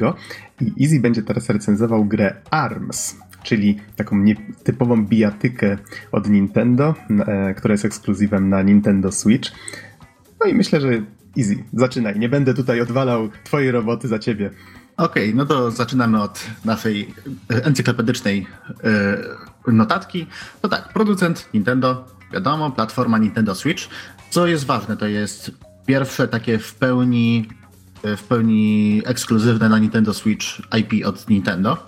i 0.61 0.83
Easy 0.83 0.99
będzie 0.99 1.23
teraz 1.23 1.49
recenzował 1.49 2.05
grę 2.05 2.36
ARMS, 2.51 3.17
czyli 3.43 3.79
taką 3.95 4.25
typową 4.63 5.05
bijatykę 5.05 5.77
od 6.11 6.29
Nintendo, 6.29 6.95
e, 7.27 7.53
która 7.53 7.71
jest 7.71 7.86
ekskluzywem 7.86 8.49
na 8.49 8.61
Nintendo 8.61 9.11
Switch. 9.11 9.51
No 10.39 10.49
i 10.49 10.53
myślę, 10.53 10.81
że 10.81 10.89
Easy, 11.38 11.63
zaczynaj. 11.73 12.19
Nie 12.19 12.29
będę 12.29 12.53
tutaj 12.53 12.81
odwalał 12.81 13.29
twojej 13.43 13.71
roboty 13.71 14.07
za 14.07 14.19
ciebie. 14.19 14.49
Okej, 14.97 15.23
okay, 15.23 15.36
no 15.36 15.45
to 15.45 15.71
zaczynamy 15.71 16.21
od 16.21 16.45
naszej 16.65 17.13
encyklopedycznej 17.49 18.47
yy, 18.83 19.55
notatki. 19.68 20.28
To 20.61 20.70
tak, 20.70 20.93
producent 20.93 21.49
Nintendo, 21.53 22.05
wiadomo, 22.34 22.72
platforma 22.72 23.18
Nintendo 23.18 23.55
Switch. 23.55 23.89
Co 24.30 24.47
jest 24.47 24.66
ważne, 24.66 24.97
to 24.97 25.07
jest 25.07 25.51
pierwsze 25.86 26.28
takie 26.28 26.59
w 26.59 26.76
pełni, 26.76 27.49
w 28.03 28.24
pełni 28.24 29.01
ekskluzywne 29.05 29.70
na 29.70 29.80
Nintendo 29.80 30.13
Switch 30.13 30.45
IP 30.80 31.05
od 31.07 31.30
Nintendo. 31.30 31.86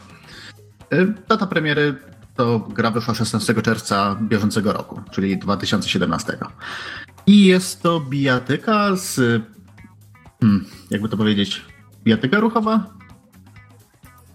Yy, 0.91 1.13
data 1.29 1.47
premiery 1.47 1.95
to 2.35 2.59
gra 2.59 2.91
wyszła 2.91 3.13
16 3.13 3.61
czerwca 3.61 4.15
bieżącego 4.21 4.73
roku, 4.73 5.01
czyli 5.11 5.37
2017. 5.37 6.37
I 7.27 7.45
jest 7.45 7.81
to 7.81 7.99
bijatyka 7.99 8.95
z. 8.95 9.41
Hmm, 10.41 10.65
jakby 10.89 11.09
to 11.09 11.17
powiedzieć? 11.17 11.65
Bijatyka 12.03 12.39
ruchowa? 12.39 12.96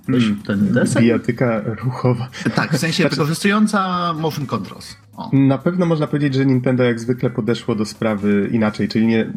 Hmm, 0.07 0.42
ten 0.46 0.72
desek? 0.72 1.03
Bijatyka 1.03 1.62
ruchowa. 1.84 2.28
Tak, 2.55 2.72
w 2.72 2.78
sensie 2.78 3.03
znaczy... 3.03 3.16
wykorzystująca 3.16 4.12
motion 4.12 4.46
controls. 4.46 4.96
O. 5.16 5.30
Na 5.32 5.59
pewno 5.59 5.86
można 5.86 6.07
powiedzieć, 6.07 6.34
że 6.34 6.46
Nintendo 6.46 6.84
jak 6.84 7.00
zwykle 7.00 7.30
podeszło 7.30 7.74
do 7.74 7.84
sprawy 7.84 8.48
inaczej, 8.53 8.88
czyli 8.88 9.07
nie, 9.07 9.32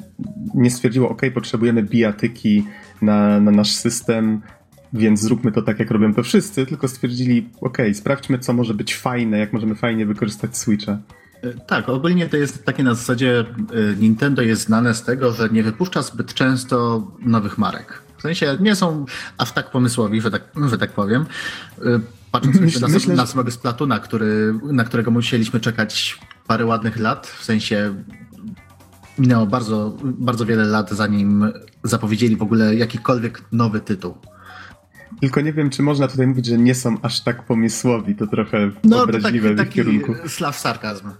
nie 0.53 0.71
stwierdziło, 0.71 1.09
ok, 1.09 1.21
potrzebujemy 1.33 1.83
bijatyki 1.83 2.67
na, 3.01 3.39
na 3.39 3.51
nasz 3.51 3.71
system, 3.71 4.41
więc 4.93 5.21
zróbmy 5.21 5.51
to 5.51 5.61
tak, 5.61 5.79
jak 5.79 5.91
robią 5.91 6.13
to 6.13 6.23
wszyscy, 6.23 6.65
tylko 6.65 6.87
stwierdzili, 6.87 7.49
ok, 7.61 7.77
sprawdźmy, 7.93 8.39
co 8.39 8.53
może 8.53 8.73
być 8.73 8.95
fajne, 8.95 9.37
jak 9.37 9.53
możemy 9.53 9.75
fajnie 9.75 10.05
wykorzystać 10.05 10.57
Switcha. 10.57 10.97
E, 11.43 11.53
tak, 11.53 11.89
ogólnie 11.89 12.29
to 12.29 12.37
jest 12.37 12.65
takie 12.65 12.83
na 12.83 12.93
zasadzie 12.93 13.39
e, 13.39 13.45
Nintendo 13.99 14.41
jest 14.41 14.61
znane 14.61 14.93
z 14.93 15.03
tego, 15.03 15.31
że 15.31 15.49
nie 15.49 15.63
wypuszcza 15.63 16.01
zbyt 16.01 16.33
często 16.33 17.07
nowych 17.19 17.57
marek. 17.57 18.04
W 18.25 18.27
sensie 18.27 18.57
nie 18.59 18.75
są 18.75 19.05
aż 19.37 19.51
tak 19.51 19.71
pomysłowi, 19.71 20.21
że 20.21 20.31
tak, 20.31 20.43
że 20.69 20.77
tak 20.77 20.91
powiem. 20.91 21.25
E, 21.81 21.99
patrząc 22.31 22.59
Myśl, 22.59 22.79
na, 22.81 22.87
myślę, 22.87 23.15
na 23.15 23.25
samego 23.25 23.51
Splatuna, 23.51 23.99
który, 23.99 24.53
na 24.63 24.83
którego 24.83 25.11
musieliśmy 25.11 25.59
czekać 25.59 26.19
parę 26.47 26.65
ładnych 26.65 26.97
lat, 26.97 27.27
w 27.27 27.43
sensie 27.43 28.03
minęło 29.17 29.45
bardzo, 29.45 29.97
bardzo 30.03 30.45
wiele 30.45 30.63
lat, 30.63 30.91
zanim 30.91 31.51
zapowiedzieli 31.83 32.35
w 32.35 32.41
ogóle 32.41 32.75
jakikolwiek 32.75 33.41
nowy 33.51 33.79
tytuł. 33.79 34.15
Tylko 35.21 35.41
nie 35.41 35.53
wiem, 35.53 35.69
czy 35.69 35.81
można 35.81 36.07
tutaj 36.07 36.27
mówić, 36.27 36.45
że 36.45 36.57
nie 36.57 36.75
są 36.75 36.97
aż 37.01 37.21
tak 37.21 37.43
pomysłowi. 37.43 38.15
To 38.15 38.27
trochę 38.27 38.71
no, 38.83 39.03
obraźliwe 39.03 39.49
to 39.49 39.55
tak, 39.55 39.65
w 39.65 39.69
ich 39.69 39.75
kierunku. 39.75 40.13
Slaw 40.27 40.57
sarkazm. 40.57 41.09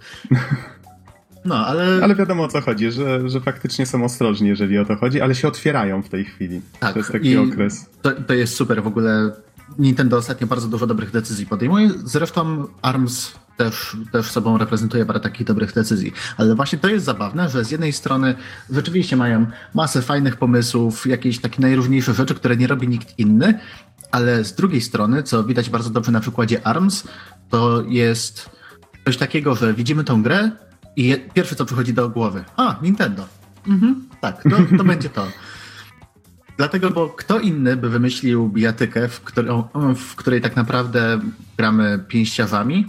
No, 1.46 1.66
ale... 1.66 2.00
ale 2.02 2.14
wiadomo 2.14 2.44
o 2.44 2.48
co 2.48 2.60
chodzi, 2.60 2.92
że, 2.92 3.28
że 3.28 3.40
faktycznie 3.40 3.86
są 3.86 4.04
ostrożni, 4.04 4.48
jeżeli 4.48 4.78
o 4.78 4.84
to 4.84 4.96
chodzi, 4.96 5.20
ale 5.20 5.34
się 5.34 5.48
otwierają 5.48 6.02
w 6.02 6.08
tej 6.08 6.24
chwili. 6.24 6.60
Tak, 6.80 6.92
to 6.92 6.98
jest 6.98 7.12
taki 7.12 7.36
okres. 7.36 7.90
To, 8.02 8.12
to 8.12 8.34
jest 8.34 8.54
super. 8.54 8.82
W 8.82 8.86
ogóle 8.86 9.32
Nintendo 9.78 10.16
ostatnio 10.16 10.46
bardzo 10.46 10.68
dużo 10.68 10.86
dobrych 10.86 11.10
decyzji 11.10 11.46
podejmuje. 11.46 11.90
Zresztą 12.04 12.66
ARMS 12.82 13.32
też, 13.56 13.96
też 14.12 14.30
sobą 14.30 14.58
reprezentuje 14.58 15.06
parę 15.06 15.20
takich 15.20 15.46
dobrych 15.46 15.72
decyzji. 15.72 16.12
Ale 16.36 16.54
właśnie 16.54 16.78
to 16.78 16.88
jest 16.88 17.04
zabawne, 17.04 17.48
że 17.48 17.64
z 17.64 17.70
jednej 17.70 17.92
strony 17.92 18.34
rzeczywiście 18.70 19.16
mają 19.16 19.46
masę 19.74 20.02
fajnych 20.02 20.36
pomysłów, 20.36 21.06
jakieś 21.06 21.40
takie 21.40 21.62
najróżniejsze 21.62 22.14
rzeczy, 22.14 22.34
które 22.34 22.56
nie 22.56 22.66
robi 22.66 22.88
nikt 22.88 23.18
inny, 23.18 23.58
ale 24.10 24.44
z 24.44 24.54
drugiej 24.54 24.80
strony, 24.80 25.22
co 25.22 25.44
widać 25.44 25.70
bardzo 25.70 25.90
dobrze 25.90 26.12
na 26.12 26.20
przykładzie 26.20 26.66
ARMS, 26.66 27.04
to 27.50 27.82
jest 27.88 28.50
coś 29.04 29.16
takiego, 29.16 29.54
że 29.54 29.74
widzimy 29.74 30.04
tą 30.04 30.22
grę 30.22 30.50
i 30.96 31.16
pierwsze 31.34 31.56
co 31.56 31.64
przychodzi 31.64 31.94
do 31.94 32.08
głowy, 32.10 32.44
a, 32.56 32.76
Nintendo. 32.82 33.26
Mhm, 33.66 34.08
tak, 34.20 34.42
to, 34.42 34.76
to 34.78 34.84
będzie 34.94 35.08
to. 35.08 35.26
Dlatego, 36.56 36.90
bo 36.90 37.08
kto 37.08 37.40
inny 37.40 37.76
by 37.76 37.88
wymyślił 37.88 38.48
bijatykę, 38.48 39.08
w, 39.08 39.20
którą, 39.20 39.68
w 39.96 40.16
której 40.16 40.40
tak 40.40 40.56
naprawdę 40.56 41.20
gramy 41.56 42.04
pięściarzami, 42.08 42.86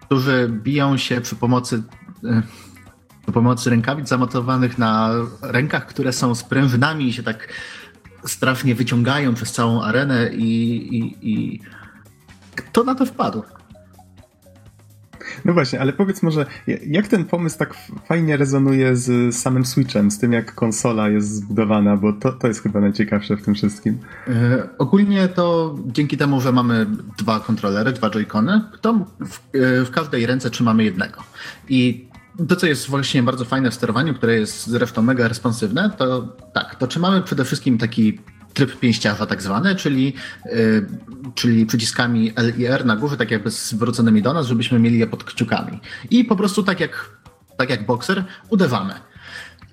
którzy 0.00 0.50
biją 0.52 0.96
się 0.96 1.20
przy 1.20 1.36
pomocy, 1.36 1.82
e, 2.24 2.42
przy 3.22 3.32
pomocy 3.32 3.70
rękawic 3.70 4.08
zamontowanych 4.08 4.78
na 4.78 5.10
rękach, 5.42 5.86
które 5.86 6.12
są 6.12 6.34
sprężynami 6.34 7.08
i 7.08 7.12
się 7.12 7.22
tak 7.22 7.48
strasznie 8.24 8.74
wyciągają 8.74 9.34
przez 9.34 9.52
całą 9.52 9.82
arenę 9.82 10.30
i, 10.32 10.76
i, 10.98 11.30
i 11.32 11.60
kto 12.54 12.84
na 12.84 12.94
to 12.94 13.06
wpadł? 13.06 13.42
No 15.44 15.52
właśnie, 15.52 15.80
ale 15.80 15.92
powiedz 15.92 16.22
może, 16.22 16.46
jak 16.86 17.08
ten 17.08 17.24
pomysł 17.24 17.58
tak 17.58 17.74
fajnie 18.08 18.36
rezonuje 18.36 18.96
z 18.96 19.36
samym 19.36 19.66
Switchem, 19.66 20.10
z 20.10 20.18
tym 20.18 20.32
jak 20.32 20.54
konsola 20.54 21.08
jest 21.08 21.34
zbudowana, 21.34 21.96
bo 21.96 22.12
to, 22.12 22.32
to 22.32 22.48
jest 22.48 22.62
chyba 22.62 22.80
najciekawsze 22.80 23.36
w 23.36 23.42
tym 23.42 23.54
wszystkim. 23.54 23.98
E, 24.28 24.68
ogólnie 24.78 25.28
to 25.28 25.76
dzięki 25.86 26.16
temu, 26.16 26.40
że 26.40 26.52
mamy 26.52 26.86
dwa 27.18 27.40
kontrolery, 27.40 27.92
dwa 27.92 28.10
joycony, 28.10 28.60
to 28.80 29.06
w, 29.20 29.56
e, 29.56 29.84
w 29.84 29.90
każdej 29.90 30.26
ręce 30.26 30.50
trzymamy 30.50 30.84
jednego. 30.84 31.22
I 31.68 32.10
to, 32.48 32.56
co 32.56 32.66
jest 32.66 32.88
właśnie 32.88 33.22
bardzo 33.22 33.44
fajne 33.44 33.70
w 33.70 33.74
sterowaniu, 33.74 34.14
które 34.14 34.34
jest 34.34 34.66
zresztą 34.66 35.02
mega 35.02 35.28
responsywne, 35.28 35.90
to 35.98 36.36
tak, 36.52 36.74
to 36.74 36.86
trzymamy 36.86 37.22
przede 37.22 37.44
wszystkim 37.44 37.78
taki 37.78 38.18
tryb 38.54 38.78
pięściarza 38.80 39.26
tak 39.26 39.42
zwany, 39.42 39.76
czyli, 39.76 40.14
yy, 40.44 40.86
czyli 41.34 41.66
przyciskami 41.66 42.32
L 42.36 42.52
i 42.58 42.64
R 42.64 42.86
na 42.86 42.96
górze, 42.96 43.16
tak 43.16 43.30
jakby 43.30 43.50
zwróconymi 43.50 44.22
do 44.22 44.32
nas, 44.32 44.46
żebyśmy 44.46 44.78
mieli 44.78 44.98
je 44.98 45.06
pod 45.06 45.24
kciukami. 45.24 45.80
I 46.10 46.24
po 46.24 46.36
prostu 46.36 46.62
tak 46.62 46.80
jak, 46.80 47.10
tak 47.56 47.70
jak 47.70 47.86
bokser 47.86 48.24
uderzamy. 48.48 48.94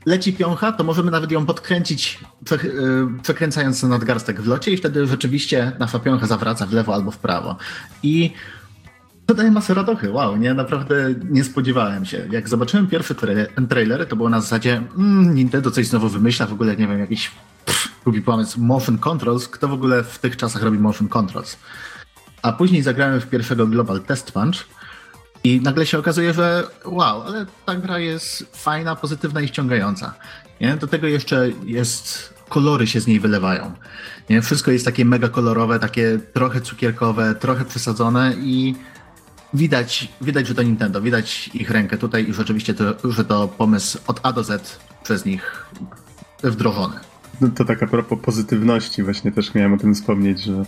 Leci 0.05 0.33
piącha, 0.33 0.71
to 0.71 0.83
możemy 0.83 1.11
nawet 1.11 1.31
ją 1.31 1.45
podkręcić, 1.45 2.19
yy, 2.51 2.59
przekręcając 3.23 3.83
nadgarstek 3.83 4.41
w 4.41 4.47
locie 4.47 4.71
i 4.71 4.77
wtedy 4.77 5.07
rzeczywiście 5.07 5.71
nasza 5.79 5.99
piącha 5.99 6.27
zawraca 6.27 6.65
w 6.65 6.73
lewo 6.73 6.93
albo 6.93 7.11
w 7.11 7.17
prawo. 7.17 7.57
I 8.03 8.33
to 9.27 9.33
daje 9.33 9.51
masę 9.51 9.73
radochy, 9.73 10.11
wow, 10.11 10.37
nie, 10.37 10.53
naprawdę 10.53 10.95
nie 11.29 11.43
spodziewałem 11.43 12.05
się. 12.05 12.27
Jak 12.31 12.49
zobaczyłem 12.49 12.87
pierwszy 12.87 13.15
trailer, 13.69 14.07
to 14.07 14.15
było 14.15 14.29
na 14.29 14.41
zasadzie 14.41 14.83
mm, 14.97 15.35
Nintendo 15.35 15.71
coś 15.71 15.87
znowu 15.87 16.09
wymyśla, 16.09 16.45
w 16.45 16.53
ogóle 16.53 16.75
nie 16.75 16.87
wiem, 16.87 16.99
jakiś 16.99 17.31
lubi 18.05 18.21
pomysł 18.21 18.61
motion 18.61 18.97
controls. 18.97 19.47
Kto 19.47 19.67
w 19.67 19.73
ogóle 19.73 20.03
w 20.03 20.19
tych 20.19 20.37
czasach 20.37 20.63
robi 20.63 20.79
motion 20.79 21.07
controls? 21.07 21.57
A 22.41 22.53
później 22.53 22.81
zagrałem 22.81 23.21
w 23.21 23.27
pierwszego 23.27 23.67
Global 23.67 24.01
Test 24.01 24.31
Punch 24.31 24.67
i 25.43 25.61
nagle 25.61 25.85
się 25.85 25.99
okazuje, 25.99 26.33
że 26.33 26.63
wow, 26.85 27.21
ale 27.21 27.45
ta 27.65 27.75
gra 27.75 27.99
jest 27.99 28.55
fajna, 28.55 28.95
pozytywna 28.95 29.41
i 29.41 29.47
ściągająca. 29.47 30.13
Nie? 30.61 30.77
Do 30.77 30.87
tego 30.87 31.07
jeszcze 31.07 31.49
jest, 31.65 32.33
kolory 32.49 32.87
się 32.87 32.99
z 32.99 33.07
niej 33.07 33.19
wylewają. 33.19 33.73
Nie? 34.29 34.41
Wszystko 34.41 34.71
jest 34.71 34.85
takie 34.85 35.05
mega 35.05 35.29
kolorowe, 35.29 35.79
takie 35.79 36.19
trochę 36.33 36.61
cukierkowe, 36.61 37.35
trochę 37.35 37.65
przesadzone 37.65 38.33
i 38.39 38.75
widać, 39.53 40.09
widać, 40.21 40.47
że 40.47 40.55
to 40.55 40.63
Nintendo, 40.63 41.01
widać 41.01 41.47
ich 41.53 41.69
rękę 41.69 41.97
tutaj 41.97 42.29
i 42.29 42.33
rzeczywiście 42.33 42.73
to, 42.73 43.11
że 43.11 43.25
to 43.25 43.47
pomysł 43.47 43.99
od 44.07 44.19
A 44.23 44.33
do 44.33 44.43
Z 44.43 44.79
przez 45.03 45.25
nich 45.25 45.65
wdrożony. 46.43 46.95
No 47.41 47.47
to 47.55 47.65
tak 47.65 47.83
a 47.83 47.87
propos 47.87 48.19
pozytywności, 48.21 49.03
właśnie 49.03 49.31
też 49.31 49.53
miałem 49.53 49.73
o 49.73 49.77
tym 49.77 49.95
wspomnieć, 49.95 50.43
że, 50.43 50.65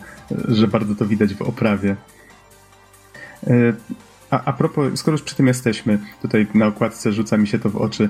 że 0.48 0.68
bardzo 0.68 0.96
to 0.96 1.06
widać 1.06 1.34
w 1.36 1.42
oprawie. 1.42 1.96
E, 3.48 3.74
a, 4.30 4.44
a 4.44 4.54
propos, 4.54 5.00
skoro 5.00 5.16
już 5.16 5.22
przy 5.22 5.36
tym 5.36 5.48
jesteśmy, 5.48 6.00
tutaj 6.22 6.48
na 6.54 6.68
okładce 6.68 7.14
rzuca 7.14 7.38
mi 7.38 7.48
się 7.48 7.60
to 7.60 7.70
w 7.70 7.76
oczy. 7.76 8.10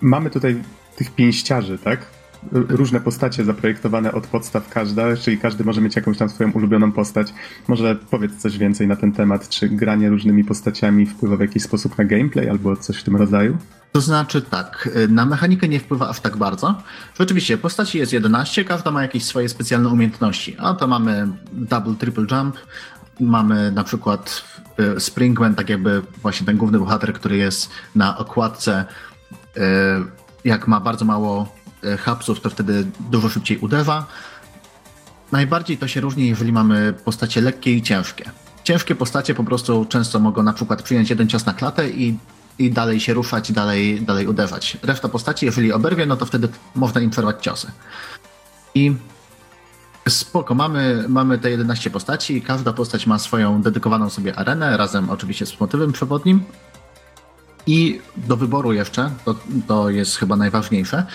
Mamy 0.00 0.30
tutaj 0.30 0.62
tych 0.96 1.10
pięściarzy, 1.10 1.78
tak? 1.78 2.17
Różne 2.52 3.00
postacie 3.00 3.44
zaprojektowane 3.44 4.12
od 4.12 4.26
podstaw 4.26 4.68
każda, 4.68 5.16
czyli 5.16 5.38
każdy 5.38 5.64
może 5.64 5.80
mieć 5.80 5.96
jakąś 5.96 6.18
tam 6.18 6.28
swoją 6.28 6.52
ulubioną 6.52 6.92
postać. 6.92 7.34
Może 7.68 7.96
powiedz 8.10 8.36
coś 8.36 8.58
więcej 8.58 8.88
na 8.88 8.96
ten 8.96 9.12
temat, 9.12 9.48
czy 9.48 9.68
granie 9.68 10.10
różnymi 10.10 10.44
postaciami 10.44 11.06
wpływa 11.06 11.36
w 11.36 11.40
jakiś 11.40 11.62
sposób 11.62 11.98
na 11.98 12.04
gameplay 12.04 12.48
albo 12.48 12.76
coś 12.76 12.96
w 12.96 13.04
tym 13.04 13.16
rodzaju? 13.16 13.58
To 13.92 14.00
znaczy 14.00 14.42
tak, 14.42 14.88
na 15.08 15.26
mechanikę 15.26 15.68
nie 15.68 15.80
wpływa 15.80 16.08
aż 16.08 16.20
tak 16.20 16.36
bardzo. 16.36 16.82
Rzeczywiście, 17.18 17.58
postaci 17.58 17.98
jest 17.98 18.12
11, 18.12 18.64
każda 18.64 18.90
ma 18.90 19.02
jakieś 19.02 19.24
swoje 19.24 19.48
specjalne 19.48 19.88
umiejętności. 19.88 20.56
A 20.58 20.74
to 20.74 20.86
mamy 20.86 21.28
double, 21.52 21.94
triple 21.94 22.26
jump, 22.30 22.56
mamy 23.20 23.72
na 23.72 23.84
przykład 23.84 24.44
e, 24.78 25.00
Springman, 25.00 25.54
tak 25.54 25.68
jakby 25.68 26.02
właśnie 26.22 26.46
ten 26.46 26.56
główny 26.56 26.78
bohater, 26.78 27.12
który 27.12 27.36
jest 27.36 27.70
na 27.94 28.18
okładce, 28.18 28.84
e, 29.56 29.62
jak 30.44 30.68
ma 30.68 30.80
bardzo 30.80 31.04
mało 31.04 31.54
hapsów, 31.98 32.40
to 32.40 32.50
wtedy 32.50 32.86
dużo 33.10 33.28
szybciej 33.28 33.58
uderza. 33.58 34.06
Najbardziej 35.32 35.78
to 35.78 35.88
się 35.88 36.00
różni, 36.00 36.28
jeżeli 36.28 36.52
mamy 36.52 36.94
postacie 37.04 37.40
lekkie 37.40 37.72
i 37.72 37.82
ciężkie. 37.82 38.30
ciężkie 38.64 38.94
postacie 38.94 39.34
po 39.34 39.44
prostu 39.44 39.86
często 39.88 40.18
mogą 40.18 40.42
na 40.42 40.52
przykład 40.52 40.82
przyjąć 40.82 41.10
jeden 41.10 41.28
cios 41.28 41.46
na 41.46 41.54
klatę 41.54 41.90
i, 41.90 42.18
i 42.58 42.70
dalej 42.70 43.00
się 43.00 43.14
ruszać, 43.14 43.52
dalej, 43.52 44.00
dalej 44.00 44.26
uderzać. 44.26 44.76
Reszta 44.82 45.08
postaci, 45.08 45.46
jeżeli 45.46 45.72
oberwie, 45.72 46.06
no 46.06 46.16
to 46.16 46.26
wtedy 46.26 46.48
można 46.74 47.00
im 47.00 47.10
przerwać 47.10 47.42
ciosy. 47.42 47.70
I 48.74 48.94
spoko, 50.08 50.54
mamy, 50.54 51.04
mamy 51.08 51.38
te 51.38 51.50
11 51.50 51.90
postaci 51.90 52.36
i 52.36 52.42
każda 52.42 52.72
postać 52.72 53.06
ma 53.06 53.18
swoją 53.18 53.62
dedykowaną 53.62 54.10
sobie 54.10 54.38
arenę, 54.38 54.76
razem 54.76 55.10
oczywiście 55.10 55.46
z 55.46 55.60
motywem 55.60 55.92
przewodnim. 55.92 56.44
I 57.66 58.00
do 58.16 58.36
wyboru 58.36 58.72
jeszcze, 58.72 59.10
to, 59.24 59.34
to 59.66 59.90
jest 59.90 60.16
chyba 60.16 60.36
najważniejsze, 60.36 61.06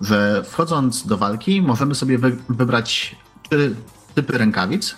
że 0.00 0.42
wchodząc 0.44 1.06
do 1.06 1.18
walki 1.18 1.62
możemy 1.62 1.94
sobie 1.94 2.18
wy, 2.18 2.36
wybrać 2.48 3.16
trzy 3.42 3.74
typy 4.14 4.38
rękawic, 4.38 4.96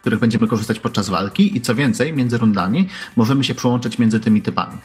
których 0.00 0.20
będziemy 0.20 0.48
korzystać 0.48 0.80
podczas 0.80 1.08
walki 1.08 1.56
i 1.56 1.60
co 1.60 1.74
więcej, 1.74 2.12
między 2.12 2.38
rundami 2.38 2.88
możemy 3.16 3.44
się 3.44 3.54
przełączyć 3.54 3.98
między 3.98 4.20
tymi 4.20 4.42
typami. 4.42 4.78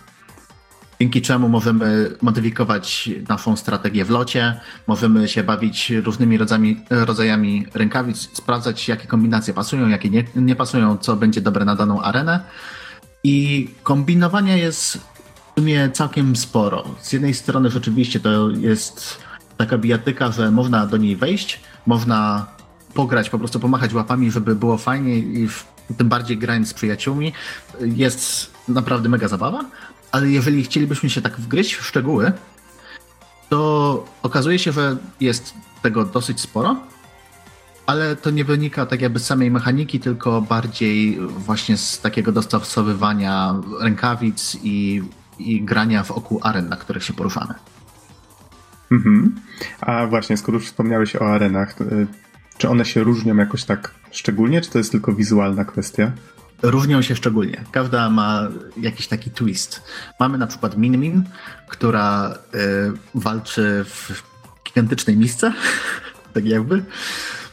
Dzięki 1.02 1.22
czemu 1.22 1.50
możemy 1.50 2.12
modyfikować 2.22 3.10
naszą 3.30 3.56
strategię 3.56 4.06
w 4.06 4.10
locie, 4.10 4.60
możemy 4.88 5.28
się 5.28 5.44
bawić 5.44 5.90
różnymi 5.90 6.38
rodzajami, 6.38 6.78
rodzajami 6.90 7.66
rękawic, 7.74 8.30
sprawdzać 8.34 8.88
jakie 8.88 9.08
kombinacje 9.08 9.54
pasują, 9.54 9.88
jakie 9.88 10.10
nie, 10.10 10.24
nie 10.36 10.56
pasują, 10.56 10.98
co 10.98 11.16
będzie 11.16 11.42
dobre 11.42 11.66
na 11.66 11.76
daną 11.76 12.02
arenę. 12.02 12.40
I 13.24 13.68
kombinowania 13.84 14.58
jest 14.58 14.98
w 14.98 15.60
sumie 15.60 15.90
całkiem 15.94 16.36
sporo. 16.36 16.86
Z 17.02 17.14
jednej 17.14 17.34
strony 17.34 17.70
rzeczywiście 17.70 18.20
to 18.20 18.50
jest 18.50 19.18
taka 19.62 19.78
bijatyka, 19.78 20.32
że 20.32 20.52
można 20.52 20.88
do 20.88 20.98
niej 20.98 21.16
wejść, 21.16 21.60
można 21.86 22.48
pograć, 22.94 23.30
po 23.30 23.40
prostu 23.40 23.60
pomachać 23.60 23.94
łapami, 23.94 24.32
żeby 24.32 24.56
było 24.56 24.78
fajnie 24.78 25.18
i 25.20 25.48
w, 25.48 25.66
tym 25.98 26.10
bardziej 26.10 26.38
grając 26.38 26.68
z 26.68 26.74
przyjaciółmi 26.74 27.34
jest 27.80 28.52
naprawdę 28.68 29.10
mega 29.10 29.28
zabawa, 29.28 29.66
ale 30.12 30.30
jeżeli 30.30 30.64
chcielibyśmy 30.64 31.10
się 31.10 31.22
tak 31.22 31.38
wgryźć 31.38 31.74
w 31.74 31.86
szczegóły, 31.86 32.32
to 33.50 34.06
okazuje 34.24 34.60
się, 34.60 34.72
że 34.72 34.98
jest 35.20 35.54
tego 35.82 36.06
dosyć 36.06 36.40
sporo, 36.40 36.78
ale 37.86 38.16
to 38.16 38.30
nie 38.30 38.46
wynika 38.46 38.86
tak 38.86 39.02
jakby 39.02 39.20
z 39.20 39.26
samej 39.26 39.52
mechaniki, 39.52 40.00
tylko 40.00 40.42
bardziej 40.42 41.20
właśnie 41.20 41.78
z 41.78 42.00
takiego 42.00 42.32
dostosowywania 42.32 43.56
rękawic 43.80 44.58
i, 44.64 45.04
i 45.40 45.62
grania 45.62 46.04
wokół 46.04 46.40
aren, 46.44 46.70
na 46.70 46.76
których 46.78 47.04
się 47.04 47.14
poruszamy. 47.14 47.54
Mhm. 48.92 49.36
A 49.82 50.08
właśnie, 50.08 50.38
skoro 50.38 50.58
już 50.58 50.68
wspomniałeś 50.68 51.16
o 51.16 51.34
arenach, 51.34 51.76
czy 52.58 52.70
one 52.70 52.86
się 52.86 53.04
różnią 53.04 53.36
jakoś 53.36 53.64
tak 53.64 53.92
szczególnie, 54.12 54.62
czy 54.62 54.72
to 54.72 54.78
jest 54.78 54.92
tylko 54.92 55.14
wizualna 55.14 55.66
kwestia? 55.66 56.12
Różnią 56.62 57.02
się 57.02 57.16
szczególnie. 57.16 57.64
Każda 57.72 58.10
ma 58.10 58.48
jakiś 58.78 59.08
taki 59.08 59.32
twist. 59.32 59.82
Mamy 60.20 60.38
na 60.38 60.48
przykład 60.48 60.78
Minmin, 60.78 61.24
która 61.68 62.34
y, 62.56 62.92
walczy 63.16 63.86
w 63.88 64.24
gigantycznej 64.68 65.18
misce, 65.18 65.54
tak 66.34 66.46
jakby. 66.46 66.84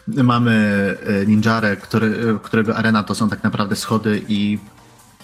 Mamy 0.09 0.97
y, 1.23 1.27
Ninjarę, 1.27 1.77
który, 1.77 2.07
y, 2.07 2.39
którego 2.43 2.77
arena 2.77 3.03
to 3.03 3.15
są 3.15 3.29
tak 3.29 3.45
naprawdę 3.45 3.77
schody 3.77 4.23
i 4.29 4.59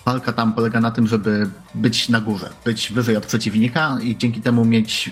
walka 0.04 0.32
tam 0.32 0.52
polega 0.52 0.80
na 0.80 0.90
tym, 0.90 1.06
żeby 1.06 1.50
być 1.74 2.08
na 2.08 2.20
górze, 2.20 2.50
być 2.64 2.92
wyżej 2.92 3.16
od 3.16 3.26
przeciwnika 3.26 3.98
i 4.02 4.16
dzięki 4.16 4.40
temu 4.40 4.64
mieć 4.64 5.10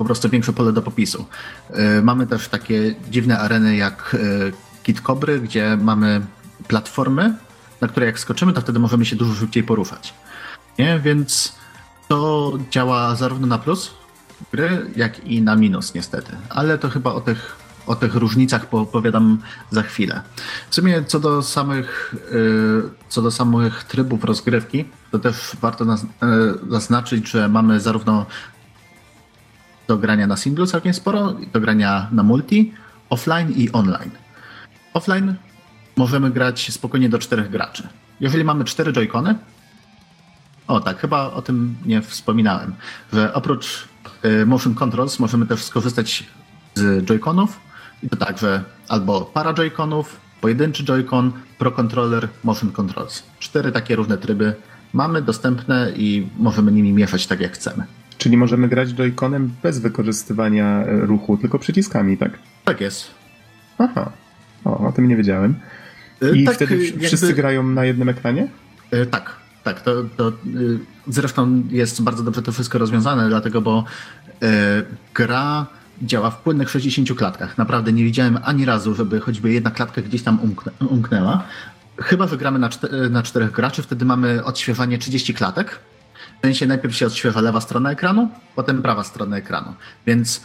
po 0.00 0.04
prostu 0.04 0.28
większe 0.28 0.52
pole 0.52 0.72
do 0.72 0.82
popisu. 0.82 1.26
Y, 1.98 2.02
mamy 2.02 2.26
też 2.26 2.48
takie 2.48 2.94
dziwne 3.10 3.38
areny 3.38 3.76
jak 3.76 4.14
y, 4.14 4.52
Kit 4.82 5.00
Kobry, 5.00 5.40
gdzie 5.40 5.76
mamy 5.76 6.20
platformy, 6.68 7.34
na 7.80 7.88
które 7.88 8.06
jak 8.06 8.18
skoczymy, 8.18 8.52
to 8.52 8.60
wtedy 8.60 8.78
możemy 8.78 9.04
się 9.04 9.16
dużo 9.16 9.34
szybciej 9.34 9.62
poruszać. 9.62 10.14
Nie? 10.78 11.00
Więc 11.00 11.54
to 12.08 12.52
działa 12.70 13.14
zarówno 13.14 13.46
na 13.46 13.58
plus 13.58 13.90
gry, 14.52 14.90
jak 14.96 15.26
i 15.26 15.42
na 15.42 15.56
minus 15.56 15.94
niestety. 15.94 16.36
Ale 16.48 16.78
to 16.78 16.88
chyba 16.88 17.12
o 17.12 17.20
tych, 17.20 17.56
o 17.86 17.94
tych 17.94 18.14
różnicach 18.14 18.66
opowiadam 18.70 19.42
za 19.70 19.82
chwilę. 19.82 20.22
W 20.70 20.74
sumie 20.74 21.04
co 21.04 21.20
do 21.20 21.42
samych, 21.42 22.14
y, 22.32 22.82
co 23.08 23.22
do 23.22 23.30
samych 23.30 23.84
trybów 23.84 24.24
rozgrywki, 24.24 24.84
to 25.10 25.18
też 25.18 25.56
warto 25.60 25.84
zaznaczyć, 26.70 27.30
że 27.30 27.48
mamy 27.48 27.80
zarówno 27.80 28.26
do 29.90 29.98
grania 29.98 30.26
na 30.26 30.36
singlu 30.36 30.66
całkiem 30.66 30.94
sporo, 30.94 31.34
do 31.52 31.60
grania 31.60 32.06
na 32.12 32.22
multi, 32.22 32.72
offline 33.10 33.50
i 33.56 33.72
online. 33.72 34.10
Offline 34.94 35.34
możemy 35.96 36.30
grać 36.30 36.72
spokojnie 36.72 37.08
do 37.08 37.18
czterech 37.18 37.50
graczy. 37.50 37.88
Jeżeli 38.20 38.44
mamy 38.44 38.64
cztery 38.64 38.92
joycony, 38.92 39.34
o 40.66 40.80
tak, 40.80 41.00
chyba 41.00 41.30
o 41.30 41.42
tym 41.42 41.76
nie 41.86 42.02
wspominałem, 42.02 42.74
że 43.12 43.34
oprócz 43.34 43.88
y, 44.24 44.46
motion 44.46 44.74
controls 44.74 45.18
możemy 45.18 45.46
też 45.46 45.62
skorzystać 45.62 46.24
z 46.74 47.04
joyconów 47.04 47.60
i 48.02 48.08
to 48.08 48.16
także 48.16 48.62
albo 48.88 49.20
para 49.20 49.54
joyconów, 49.54 50.20
pojedynczy 50.40 50.84
joycon, 50.84 51.32
pro 51.58 51.70
controller, 51.70 52.28
motion 52.44 52.72
controls. 52.72 53.22
Cztery 53.38 53.72
takie 53.72 53.96
różne 53.96 54.18
tryby 54.18 54.54
mamy 54.92 55.22
dostępne 55.22 55.92
i 55.96 56.28
możemy 56.38 56.72
nimi 56.72 56.92
mieszać 56.92 57.26
tak 57.26 57.40
jak 57.40 57.52
chcemy. 57.52 57.99
Czyli 58.20 58.36
możemy 58.36 58.68
grać 58.68 58.94
joyconem 58.94 59.50
bez 59.62 59.78
wykorzystywania 59.78 60.66
e, 60.66 61.00
ruchu, 61.06 61.36
tylko 61.36 61.58
przyciskami, 61.58 62.16
tak? 62.16 62.38
Tak 62.64 62.80
jest. 62.80 63.10
Aha, 63.78 64.12
o, 64.64 64.78
o 64.88 64.92
tym 64.92 65.08
nie 65.08 65.16
wiedziałem. 65.16 65.54
E, 66.22 66.36
I 66.36 66.44
tak, 66.44 66.54
wtedy 66.54 66.84
jakby... 66.84 67.06
wszyscy 67.06 67.34
grają 67.34 67.62
na 67.62 67.84
jednym 67.84 68.08
ekranie? 68.08 68.48
E, 68.90 69.06
tak, 69.06 69.36
tak. 69.64 69.80
To, 69.80 70.04
to 70.16 70.32
zresztą 71.08 71.62
jest 71.70 72.02
bardzo 72.02 72.22
dobrze 72.22 72.42
to 72.42 72.52
wszystko 72.52 72.78
rozwiązane, 72.78 73.28
dlatego, 73.28 73.60
bo 73.60 73.84
gra 75.14 75.66
działa 76.02 76.30
w 76.30 76.42
płynnych 76.42 76.70
60 76.70 77.12
klatkach. 77.18 77.58
Naprawdę 77.58 77.92
nie 77.92 78.04
widziałem 78.04 78.38
ani 78.44 78.64
razu, 78.64 78.94
żeby 78.94 79.20
choćby 79.20 79.52
jedna 79.52 79.70
klatka 79.70 80.02
gdzieś 80.02 80.22
tam 80.22 80.40
umknę, 80.40 80.72
umknęła. 80.90 81.44
Chyba, 81.96 82.26
że 82.26 82.36
gramy 82.36 82.58
na, 82.58 82.68
czter 82.68 83.10
na 83.10 83.22
czterech 83.22 83.50
graczy, 83.50 83.82
wtedy 83.82 84.04
mamy 84.04 84.44
odświeżanie 84.44 84.98
30 84.98 85.34
klatek 85.34 85.80
w 86.42 86.46
sensie 86.46 86.66
najpierw 86.66 86.96
się 86.96 87.06
odświeża 87.06 87.40
lewa 87.40 87.60
strona 87.60 87.90
ekranu, 87.90 88.28
potem 88.56 88.82
prawa 88.82 89.04
strona 89.04 89.36
ekranu. 89.36 89.74
Więc 90.06 90.40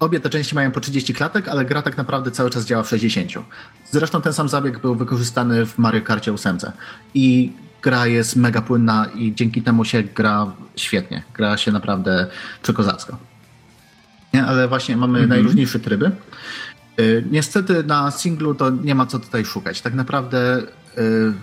obie 0.00 0.20
te 0.20 0.30
części 0.30 0.54
mają 0.54 0.70
po 0.70 0.80
30 0.80 1.14
klatek, 1.14 1.48
ale 1.48 1.64
gra 1.64 1.82
tak 1.82 1.96
naprawdę 1.96 2.30
cały 2.30 2.50
czas 2.50 2.64
działa 2.64 2.82
w 2.82 2.88
60. 2.88 3.32
Zresztą 3.90 4.22
ten 4.22 4.32
sam 4.32 4.48
zabieg 4.48 4.78
był 4.78 4.94
wykorzystany 4.94 5.66
w 5.66 5.78
Mario 5.78 6.02
Karcie 6.02 6.32
8. 6.32 6.58
I 7.14 7.52
gra 7.82 8.06
jest 8.06 8.36
mega 8.36 8.62
płynna 8.62 9.06
i 9.14 9.34
dzięki 9.34 9.62
temu 9.62 9.84
się 9.84 10.02
gra 10.02 10.52
świetnie. 10.76 11.22
Gra 11.34 11.56
się 11.56 11.72
naprawdę 11.72 12.26
przekozacko. 12.62 13.16
Nie, 14.34 14.44
ale 14.44 14.68
właśnie 14.68 14.96
mamy 14.96 15.18
mm 15.18 15.26
-hmm. 15.26 15.32
najróżniejsze 15.32 15.80
tryby. 15.80 16.10
Y, 17.00 17.24
niestety 17.30 17.84
na 17.84 18.10
singlu 18.10 18.54
to 18.54 18.70
nie 18.70 18.94
ma 18.94 19.06
co 19.06 19.18
tutaj 19.18 19.44
szukać. 19.44 19.80
Tak 19.80 19.94
naprawdę 19.94 20.62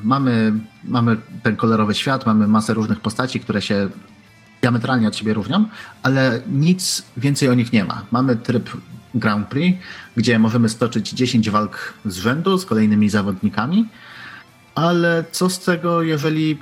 mamy, 0.04 0.54
mamy 0.84 1.18
ten 1.43 1.56
kolorowy 1.56 1.95
świat, 1.95 2.26
mamy 2.26 2.47
masę 2.47 2.74
różnych 2.74 3.00
postaci, 3.00 3.39
które 3.39 3.62
się 3.62 3.89
diametralnie 4.62 5.08
od 5.08 5.16
siebie 5.16 5.34
różnią, 5.34 5.66
ale 6.04 6.41
nic 6.52 7.04
więcej 7.18 7.50
o 7.50 7.54
nich 7.54 7.74
nie 7.74 7.86
ma. 7.86 8.06
Mamy 8.12 8.36
tryb 8.36 8.70
Grand 9.16 9.47
Prix, 9.47 9.80
gdzie 10.18 10.39
możemy 10.39 10.70
stoczyć 10.70 11.10
10 11.10 11.50
walk 11.50 11.93
z 12.06 12.18
rzędu 12.18 12.58
z 12.58 12.66
kolejnymi 12.66 13.10
zawodnikami, 13.10 13.86
ale 14.76 15.26
co 15.32 15.50
z 15.50 15.60
tego, 15.60 16.02
jeżeli 16.02 16.58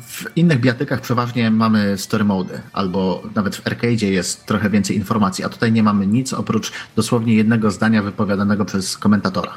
w 0.00 0.36
innych 0.36 0.60
biatykach 0.60 1.00
przeważnie 1.00 1.50
mamy 1.50 1.98
story 1.98 2.24
mode, 2.24 2.62
albo 2.72 3.22
nawet 3.34 3.56
w 3.56 3.66
arcade 3.66 4.06
jest 4.06 4.46
trochę 4.46 4.70
więcej 4.70 4.96
informacji, 4.96 5.44
a 5.44 5.48
tutaj 5.48 5.72
nie 5.72 5.82
mamy 5.82 6.06
nic 6.06 6.32
oprócz 6.32 6.72
dosłownie 6.96 7.34
jednego 7.34 7.70
zdania 7.70 8.02
wypowiadanego 8.02 8.64
przez 8.64 8.98
komentatora. 8.98 9.52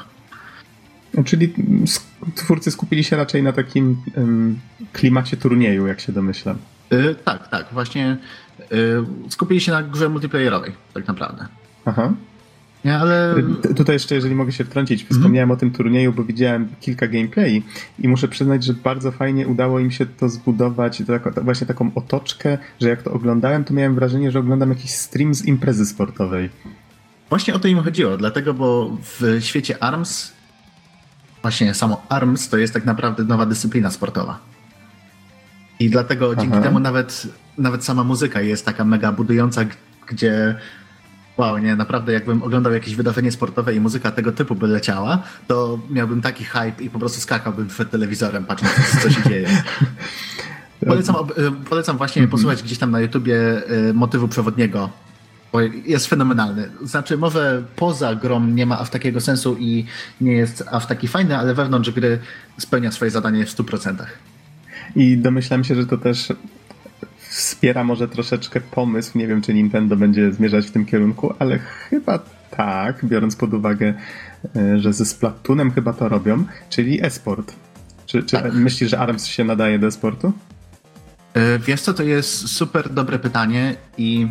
Czyli 1.24 1.54
twórcy 2.34 2.70
skupili 2.70 3.04
się 3.04 3.16
raczej 3.16 3.42
na 3.42 3.52
takim 3.52 3.96
klimacie 4.92 5.36
turnieju, 5.36 5.86
jak 5.86 6.00
się 6.00 6.12
domyślam. 6.12 6.58
Yy, 6.90 7.14
tak, 7.24 7.48
tak. 7.48 7.66
Właśnie 7.72 8.16
yy, 8.70 9.06
skupili 9.28 9.60
się 9.60 9.72
na 9.72 9.82
grze 9.82 10.08
multiplayerowej, 10.08 10.72
tak 10.94 11.08
naprawdę. 11.08 11.46
Aha. 11.84 12.12
Nie, 12.84 12.98
ale... 12.98 13.34
Tutaj 13.76 13.94
jeszcze, 13.94 14.14
jeżeli 14.14 14.34
mogę 14.34 14.52
się 14.52 14.64
wtrącić, 14.64 15.00
mhm. 15.00 15.20
wspomniałem 15.20 15.48
mm 15.48 15.56
-hmm. 15.56 15.58
o 15.58 15.60
tym 15.60 15.70
turnieju, 15.70 16.12
bo 16.12 16.24
widziałem 16.24 16.68
kilka 16.80 17.06
gameplay 17.06 17.62
i 17.98 18.08
muszę 18.08 18.28
przyznać, 18.28 18.64
że 18.64 18.74
bardzo 18.74 19.12
fajnie 19.12 19.48
udało 19.48 19.80
im 19.80 19.90
się 19.90 20.06
to 20.06 20.28
zbudować, 20.28 21.02
tak, 21.06 21.44
właśnie 21.44 21.66
taką 21.66 21.90
otoczkę, 21.94 22.58
że 22.80 22.88
jak 22.88 23.02
to 23.02 23.12
oglądałem, 23.12 23.64
to 23.64 23.74
miałem 23.74 23.94
wrażenie, 23.94 24.30
że 24.30 24.38
oglądam 24.38 24.68
jakiś 24.68 24.90
stream 24.90 25.34
z 25.34 25.44
imprezy 25.44 25.86
sportowej. 25.86 26.50
Właśnie 27.28 27.54
o 27.54 27.58
to 27.58 27.68
im 27.68 27.78
chodziło, 27.78 28.16
dlatego, 28.16 28.54
bo 28.54 28.96
w 29.02 29.38
świecie 29.40 29.82
ARMS 29.82 30.32
właśnie 31.42 31.74
samo 31.74 32.02
ARMS 32.08 32.48
to 32.48 32.56
jest 32.56 32.74
tak 32.74 32.84
naprawdę 32.84 33.24
nowa 33.24 33.46
dyscyplina 33.46 33.90
sportowa. 33.90 34.38
I 35.80 35.90
dlatego 35.90 36.30
Aha. 36.32 36.42
dzięki 36.42 36.58
temu 36.60 36.80
nawet, 36.80 37.26
nawet 37.58 37.84
sama 37.84 38.04
muzyka 38.04 38.40
jest 38.40 38.64
taka 38.64 38.84
mega 38.84 39.12
budująca, 39.12 39.60
gdzie 40.08 40.56
Wow, 41.36 41.58
nie, 41.58 41.76
naprawdę 41.76 42.12
jakbym 42.12 42.42
oglądał 42.42 42.72
jakieś 42.72 42.94
wydarzenie 42.94 43.32
sportowe 43.32 43.74
i 43.74 43.80
muzyka 43.80 44.10
tego 44.10 44.32
typu 44.32 44.54
by 44.54 44.66
leciała, 44.66 45.22
to 45.48 45.78
miałbym 45.90 46.22
taki 46.22 46.44
hype 46.44 46.82
i 46.82 46.90
po 46.90 46.98
prostu 46.98 47.20
skakałbym 47.20 47.68
przed 47.68 47.90
telewizorem, 47.90 48.44
patrząc 48.44 48.72
co 49.02 49.10
się 49.10 49.22
dzieje. 49.28 49.48
Polecam, 50.86 51.16
polecam 51.68 51.96
właśnie 51.98 52.22
-hmm. 52.22 52.30
posłuchać 52.30 52.62
gdzieś 52.62 52.78
tam 52.78 52.90
na 52.90 53.00
YouTubie 53.00 53.36
e, 53.88 53.92
motywu 53.92 54.28
przewodniego, 54.28 54.90
jest 55.86 56.06
fenomenalny. 56.06 56.68
Znaczy, 56.82 57.18
może 57.18 57.62
poza 57.76 58.14
grą 58.14 58.46
nie 58.46 58.66
ma 58.66 58.78
aż 58.78 58.90
takiego 58.90 59.20
sensu 59.20 59.56
i 59.58 59.84
nie 60.20 60.32
jest 60.32 60.64
aż 60.70 60.86
taki 60.86 61.08
fajny, 61.08 61.38
ale 61.38 61.54
wewnątrz 61.54 61.90
gry 61.90 62.18
spełnia 62.58 62.92
swoje 62.92 63.10
zadanie 63.10 63.46
w 63.46 63.56
100%. 63.56 63.94
I 64.96 65.18
domyślam 65.18 65.64
się, 65.64 65.74
że 65.74 65.86
to 65.86 65.98
też 65.98 66.32
wspiera 67.18 67.84
może 67.84 68.08
troszeczkę 68.08 68.60
pomysł. 68.60 69.18
Nie 69.18 69.26
wiem, 69.26 69.42
czy 69.42 69.54
Nintendo 69.54 69.96
będzie 69.96 70.32
zmierzać 70.32 70.66
w 70.66 70.70
tym 70.70 70.86
kierunku, 70.86 71.34
ale 71.38 71.58
chyba 71.58 72.18
tak, 72.50 73.04
biorąc 73.04 73.36
pod 73.36 73.54
uwagę, 73.54 73.94
e, 74.56 74.78
że 74.78 74.92
ze 74.92 75.04
Splatoonem 75.04 75.72
chyba 75.72 75.92
to 75.92 76.08
robią, 76.08 76.44
czyli 76.70 77.04
e-sport. 77.04 77.54
Czy, 78.06 78.22
czy 78.22 78.36
tak. 78.36 78.54
myślisz, 78.54 78.90
że 78.90 78.98
ARMS 78.98 79.26
się 79.26 79.44
nadaje 79.44 79.78
do 79.78 79.86
e-sportu? 79.86 80.32
E, 81.34 81.58
wiesz 81.58 81.80
co, 81.80 81.94
to 81.94 82.02
jest 82.02 82.48
super 82.48 82.90
dobre 82.90 83.18
pytanie 83.18 83.74
i 83.98 84.28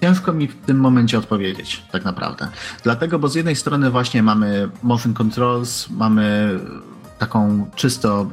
ciężko 0.00 0.32
mi 0.32 0.48
w 0.48 0.56
tym 0.56 0.80
momencie 0.80 1.18
odpowiedzieć, 1.18 1.82
tak 1.92 2.04
naprawdę. 2.04 2.48
Dlatego, 2.82 3.18
bo 3.18 3.28
z 3.28 3.34
jednej 3.34 3.56
strony 3.56 3.90
właśnie 3.90 4.22
mamy 4.22 4.68
motion 4.82 5.14
controls, 5.14 5.90
mamy 5.90 6.58
taką 7.18 7.70
czysto 7.74 8.30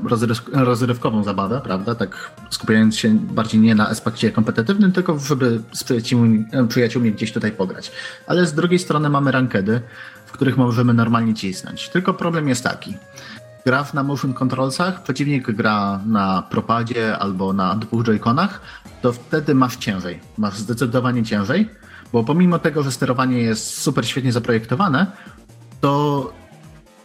rozrywkową 0.54 1.24
zabawę, 1.24 1.62
prawda? 1.64 1.96
Tak 1.96 2.32
skupiając 2.50 2.98
się 2.98 3.10
bardziej 3.10 3.62
nie 3.62 3.76
na 3.76 3.90
aspekcie 3.90 4.32
kompetytywnym, 4.32 4.92
tylko 4.92 5.20
żeby 5.20 5.62
z 5.72 5.84
przyjaciółmi, 5.84 6.46
przyjaciółmi 6.68 7.12
gdzieś 7.12 7.34
tutaj 7.34 7.52
pograć. 7.52 7.92
Ale 8.28 8.46
z 8.46 8.54
drugiej 8.54 8.80
strony 8.80 9.10
mamy 9.10 9.32
rankedy, 9.32 9.82
w 10.26 10.32
których 10.32 10.58
możemy 10.58 10.94
normalnie 10.94 11.34
cisnąć. 11.34 11.90
Tylko 11.90 12.14
problem 12.14 12.50
jest 12.50 12.64
taki. 12.64 12.98
Gra 13.66 13.86
na 13.94 14.04
motion 14.04 14.34
controlsach, 14.34 15.04
przeciwnik 15.04 15.52
gra 15.52 16.00
na 16.06 16.42
propadzie 16.42 17.18
albo 17.18 17.54
na 17.54 17.76
dwóch 17.76 18.04
joyconach, 18.04 18.62
to 19.04 19.14
wtedy 19.14 19.56
masz 19.56 19.76
ciężej. 19.76 20.20
Masz 20.38 20.58
zdecydowanie 20.58 21.24
ciężej, 21.24 21.70
bo 22.14 22.24
pomimo 22.24 22.60
tego, 22.60 22.84
że 22.84 22.92
sterowanie 22.92 23.38
jest 23.38 23.78
super 23.78 24.08
świetnie 24.08 24.32
zaprojektowane, 24.32 25.12
to 25.82 26.34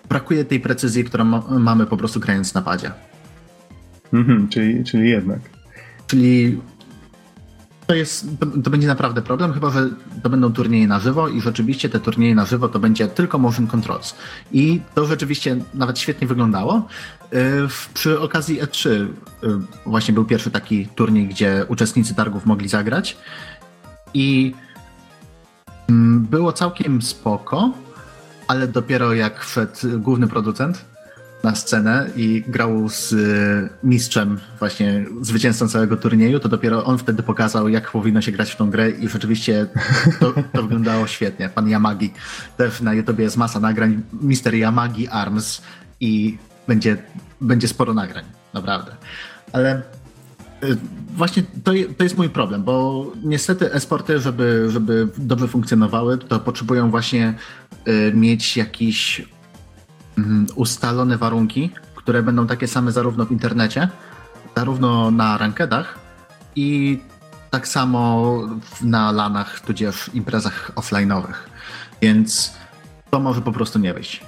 brakuje 0.08 0.44
tej 0.44 0.60
precyzji, 0.60 1.04
którą 1.04 1.24
ma, 1.24 1.42
mamy 1.58 1.86
po 1.86 1.96
prostu 1.96 2.20
grając 2.20 2.54
na 2.54 2.62
padzie. 2.62 2.90
Mhm, 4.12 4.48
czyli, 4.48 4.84
czyli 4.84 5.10
jednak. 5.10 5.38
Czyli 6.06 6.60
to, 7.88 7.94
jest, 7.94 8.26
to, 8.64 8.70
będzie 8.70 8.88
naprawdę 8.88 9.22
problem, 9.22 9.52
chyba 9.52 9.70
że 9.70 9.90
to 10.22 10.30
będą 10.30 10.52
turnieje 10.52 10.86
na 10.86 11.00
żywo 11.00 11.28
i 11.28 11.40
rzeczywiście 11.40 11.88
te 11.88 12.00
turnieje 12.00 12.34
na 12.34 12.46
żywo 12.46 12.68
to 12.68 12.78
będzie 12.78 13.08
tylko 13.08 13.38
motion 13.38 13.66
controls. 13.66 14.14
I 14.52 14.80
to 14.94 15.06
rzeczywiście 15.06 15.56
nawet 15.74 15.98
świetnie 15.98 16.26
wyglądało. 16.26 16.86
Y, 17.32 17.36
przy 17.94 18.20
okazji 18.20 18.62
E3 18.62 18.88
y, 18.90 19.08
właśnie 19.86 20.14
był 20.14 20.24
pierwszy 20.24 20.50
taki 20.50 20.86
turniej, 20.86 21.28
gdzie 21.28 21.64
uczestnicy 21.68 22.14
targów 22.14 22.46
mogli 22.46 22.68
zagrać 22.68 23.16
i 24.14 24.54
mm, 25.88 26.26
było 26.30 26.52
całkiem 26.52 27.02
spoko 27.02 27.72
ale 28.48 28.68
dopiero 28.68 29.14
jak 29.14 29.44
wszedł 29.44 29.72
główny 29.98 30.28
producent 30.28 30.84
na 31.44 31.54
scenę 31.54 32.10
i 32.16 32.44
grał 32.48 32.88
z 32.88 33.12
e, 33.12 33.86
mistrzem, 33.86 34.40
właśnie 34.58 35.04
zwycięzcą 35.20 35.68
całego 35.68 35.96
turnieju, 35.96 36.40
to 36.40 36.48
dopiero 36.48 36.84
on 36.84 36.98
wtedy 36.98 37.22
pokazał, 37.22 37.68
jak 37.68 37.90
powinno 37.90 38.22
się 38.22 38.32
grać 38.32 38.50
w 38.50 38.56
tą 38.56 38.70
grę 38.70 38.90
i 38.90 39.08
rzeczywiście 39.08 39.66
to, 40.20 40.34
to 40.52 40.62
wyglądało 40.62 41.06
świetnie. 41.06 41.48
Pan 41.48 41.68
Yamagi. 41.68 42.12
Też 42.56 42.80
na 42.80 42.94
YouTubie 42.94 43.24
jest 43.24 43.36
masa 43.36 43.60
nagrań. 43.60 44.02
Mister 44.12 44.54
Yamagi 44.54 45.08
Arms 45.08 45.62
i 46.00 46.38
będzie, 46.66 46.96
będzie 47.40 47.68
sporo 47.68 47.94
nagrań, 47.94 48.24
naprawdę. 48.54 48.92
Ale 49.52 49.82
Y, 50.64 50.76
właśnie 51.16 51.42
to, 51.64 51.72
to 51.96 52.04
jest 52.04 52.18
mój 52.18 52.28
problem, 52.28 52.62
bo 52.62 53.06
niestety 53.24 53.72
esporty, 53.72 54.20
żeby, 54.20 54.66
żeby 54.70 55.08
dobrze 55.18 55.48
funkcjonowały, 55.48 56.18
to 56.18 56.40
potrzebują 56.40 56.90
właśnie 56.90 57.34
y, 57.88 58.12
mieć 58.14 58.56
jakieś 58.56 59.20
mm, 59.20 59.37
ustalone 60.54 61.18
warunki, 61.18 61.70
które 61.94 62.22
będą 62.22 62.46
takie 62.46 62.68
same 62.68 62.92
zarówno 62.92 63.26
w 63.26 63.32
internecie, 63.32 63.88
zarówno 64.56 65.10
na 65.10 65.38
rankedach 65.38 65.98
i 66.56 66.98
tak 67.50 67.68
samo 67.68 68.40
na 68.80 69.12
lanach, 69.12 69.60
tudzież 69.60 70.10
imprezach 70.14 70.72
offline'owych. 70.74 71.34
Więc 72.02 72.52
to 73.10 73.20
może 73.20 73.40
po 73.40 73.52
prostu 73.52 73.78
nie 73.78 73.94
wyjść. 73.94 74.22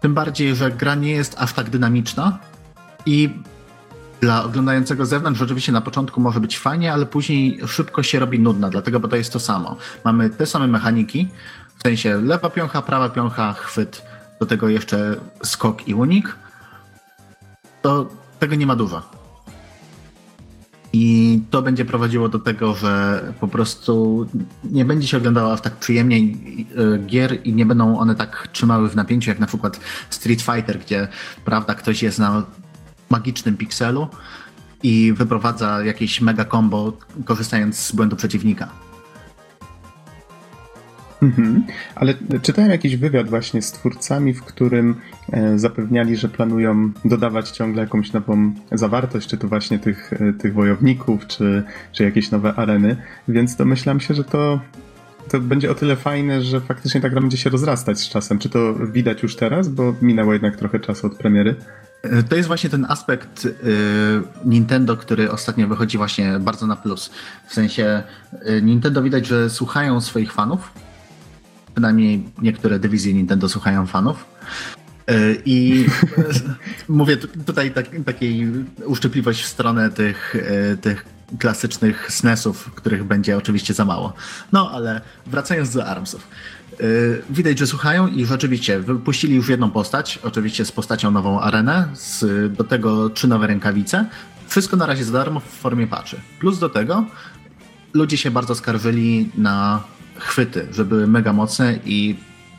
Tym 0.00 0.14
bardziej, 0.14 0.56
że 0.56 0.70
gra 0.70 0.94
nie 0.94 1.10
jest 1.10 1.36
aż 1.38 1.52
tak 1.52 1.70
dynamiczna 1.70 2.38
i 3.06 3.30
dla 4.20 4.44
oglądającego 4.44 5.06
z 5.06 5.08
zewnątrz 5.08 5.40
rzeczywiście 5.40 5.72
na 5.72 5.80
początku 5.80 6.20
może 6.20 6.40
być 6.40 6.58
fajnie, 6.58 6.92
ale 6.92 7.06
później 7.06 7.60
szybko 7.66 8.02
się 8.02 8.18
robi 8.18 8.40
nudna, 8.40 8.68
dlatego, 8.68 9.00
bo 9.00 9.08
to 9.08 9.16
jest 9.16 9.32
to 9.32 9.40
samo. 9.40 9.76
Mamy 10.04 10.30
te 10.30 10.46
same 10.46 10.66
mechaniki, 10.66 11.28
w 11.76 11.82
sensie 11.82 12.16
lewa 12.16 12.50
piącha, 12.50 12.82
prawa 12.82 13.08
piącha, 13.08 13.52
chwyt, 13.52 14.02
do 14.40 14.46
tego 14.46 14.68
jeszcze 14.68 15.16
skok 15.42 15.88
i 15.88 15.94
unik. 15.94 16.36
To 17.82 18.08
tego 18.38 18.54
nie 18.54 18.66
ma 18.66 18.76
dużo. 18.76 19.02
I 20.92 21.40
to 21.50 21.62
będzie 21.62 21.84
prowadziło 21.84 22.28
do 22.28 22.38
tego, 22.38 22.74
że 22.74 23.22
po 23.40 23.48
prostu 23.48 24.26
nie 24.64 24.84
będzie 24.84 25.08
się 25.08 25.16
oglądało 25.16 25.52
aż 25.52 25.60
tak 25.60 25.76
przyjemnie 25.76 26.16
e, 26.16 26.98
gier 26.98 27.46
i 27.46 27.52
nie 27.52 27.66
będą 27.66 27.98
one 27.98 28.14
tak 28.14 28.48
trzymały 28.52 28.88
w 28.88 28.96
napięciu, 28.96 29.30
jak 29.30 29.38
na 29.38 29.46
przykład 29.46 29.80
Street 30.10 30.42
Fighter, 30.42 30.78
gdzie 30.78 31.08
prawda, 31.44 31.74
ktoś 31.74 32.02
jest 32.02 32.18
na 32.18 32.42
magicznym 33.10 33.56
pikselu 33.56 34.08
i 34.82 35.12
wyprowadza 35.12 35.84
jakieś 35.84 36.20
mega 36.20 36.44
combo, 36.44 36.92
korzystając 37.24 37.78
z 37.78 37.92
błędu 37.92 38.16
przeciwnika. 38.16 38.89
Mhm. 41.22 41.64
Ale 41.94 42.14
czytałem 42.42 42.70
jakiś 42.70 42.96
wywiad 42.96 43.28
właśnie 43.28 43.62
z 43.62 43.72
twórcami, 43.72 44.34
w 44.34 44.42
którym 44.42 44.94
e, 45.32 45.58
zapewniali, 45.58 46.16
że 46.16 46.28
planują 46.28 46.92
dodawać 47.04 47.50
ciągle 47.50 47.82
jakąś 47.82 48.12
nową 48.12 48.54
zawartość, 48.72 49.28
czy 49.28 49.36
to 49.36 49.48
właśnie 49.48 49.78
tych, 49.78 50.12
e, 50.12 50.32
tych 50.32 50.54
wojowników, 50.54 51.26
czy, 51.26 51.62
czy 51.92 52.04
jakieś 52.04 52.30
nowe 52.30 52.54
areny, 52.54 52.96
więc 53.28 53.56
domyślam 53.56 54.00
się, 54.00 54.14
że 54.14 54.24
to, 54.24 54.60
to 55.28 55.40
będzie 55.40 55.70
o 55.70 55.74
tyle 55.74 55.96
fajne, 55.96 56.42
że 56.42 56.60
faktycznie 56.60 57.00
ta 57.00 57.08
gra 57.08 57.20
będzie 57.20 57.36
się 57.36 57.50
rozrastać 57.50 57.98
z 57.98 58.08
czasem. 58.08 58.38
Czy 58.38 58.48
to 58.48 58.74
widać 58.74 59.22
już 59.22 59.36
teraz, 59.36 59.68
bo 59.68 59.94
minęło 60.02 60.32
jednak 60.32 60.56
trochę 60.56 60.80
czasu 60.80 61.06
od 61.06 61.14
premiery? 61.14 61.54
To 62.28 62.36
jest 62.36 62.46
właśnie 62.46 62.70
ten 62.70 62.86
aspekt 62.88 63.44
y, 63.44 63.52
Nintendo, 64.44 64.96
który 64.96 65.30
ostatnio 65.30 65.68
wychodzi 65.68 65.98
właśnie 65.98 66.38
bardzo 66.40 66.66
na 66.66 66.76
plus. 66.76 67.10
W 67.46 67.54
sensie 67.54 68.02
y, 68.48 68.62
Nintendo 68.62 69.02
widać, 69.02 69.26
że 69.26 69.50
słuchają 69.50 70.00
swoich 70.00 70.32
fanów. 70.32 70.72
Przynajmniej 71.74 72.22
niektóre 72.42 72.78
dywizje 72.78 73.14
Nintendo 73.14 73.48
słuchają 73.48 73.86
fanów. 73.86 74.24
Y, 75.10 75.42
I 75.44 75.86
mówię 76.88 77.16
tutaj 77.16 77.70
tak, 77.70 77.86
takiej 78.06 78.48
uszczypliwość 78.84 79.42
w 79.42 79.46
stronę 79.46 79.90
tych, 79.90 80.36
tych 80.80 81.04
klasycznych 81.38 82.12
SNESów, 82.12 82.70
których 82.74 83.04
będzie 83.04 83.36
oczywiście 83.36 83.74
za 83.74 83.84
mało. 83.84 84.12
No 84.52 84.70
ale 84.70 85.00
wracając 85.26 85.74
do 85.74 85.86
ARMSów. 85.86 86.28
Y, 86.80 87.22
widać, 87.30 87.58
że 87.58 87.66
słuchają 87.66 88.06
i 88.06 88.26
rzeczywiście 88.26 88.80
wypuścili 88.80 89.34
już 89.34 89.48
jedną 89.48 89.70
postać, 89.70 90.18
oczywiście 90.22 90.64
z 90.64 90.72
postacią 90.72 91.10
nową 91.10 91.40
arenę, 91.40 91.88
z, 91.94 92.24
do 92.56 92.64
tego 92.64 93.10
trzy 93.10 93.28
nowe 93.28 93.46
rękawice. 93.46 94.06
Wszystko 94.48 94.76
na 94.76 94.86
razie 94.86 95.04
za 95.04 95.12
darmo 95.12 95.40
w 95.40 95.44
formie 95.44 95.86
patchy. 95.86 96.16
Plus 96.40 96.58
do 96.58 96.68
tego 96.68 97.04
ludzie 97.94 98.16
się 98.16 98.30
bardzo 98.30 98.54
skarżyli 98.54 99.30
na 99.34 99.82
chwyty, 100.20 100.68
że 100.70 100.84
były 100.84 101.06
mega 101.06 101.32
mocne 101.32 101.78
i 101.84 102.16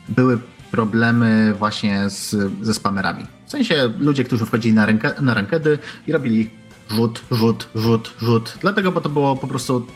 były 0.08 0.38
problemy 0.70 1.54
właśnie 1.58 2.10
z, 2.10 2.36
ze 2.62 2.74
spamerami. 2.74 3.26
W 3.46 3.50
sensie 3.50 3.92
ludzie, 3.98 4.24
którzy 4.24 4.46
wchodzili 4.46 4.74
na, 4.74 4.86
rękę, 4.86 5.12
na 5.20 5.34
rankedy 5.34 5.78
i 6.06 6.12
robili 6.12 6.50
rzut, 6.90 7.22
rzut, 7.30 7.68
rzut, 7.74 8.14
rzut. 8.18 8.58
Dlatego, 8.60 8.92
bo 8.92 9.00
to 9.00 9.08
było 9.08 9.36
po 9.36 9.46
prostu 9.46 9.86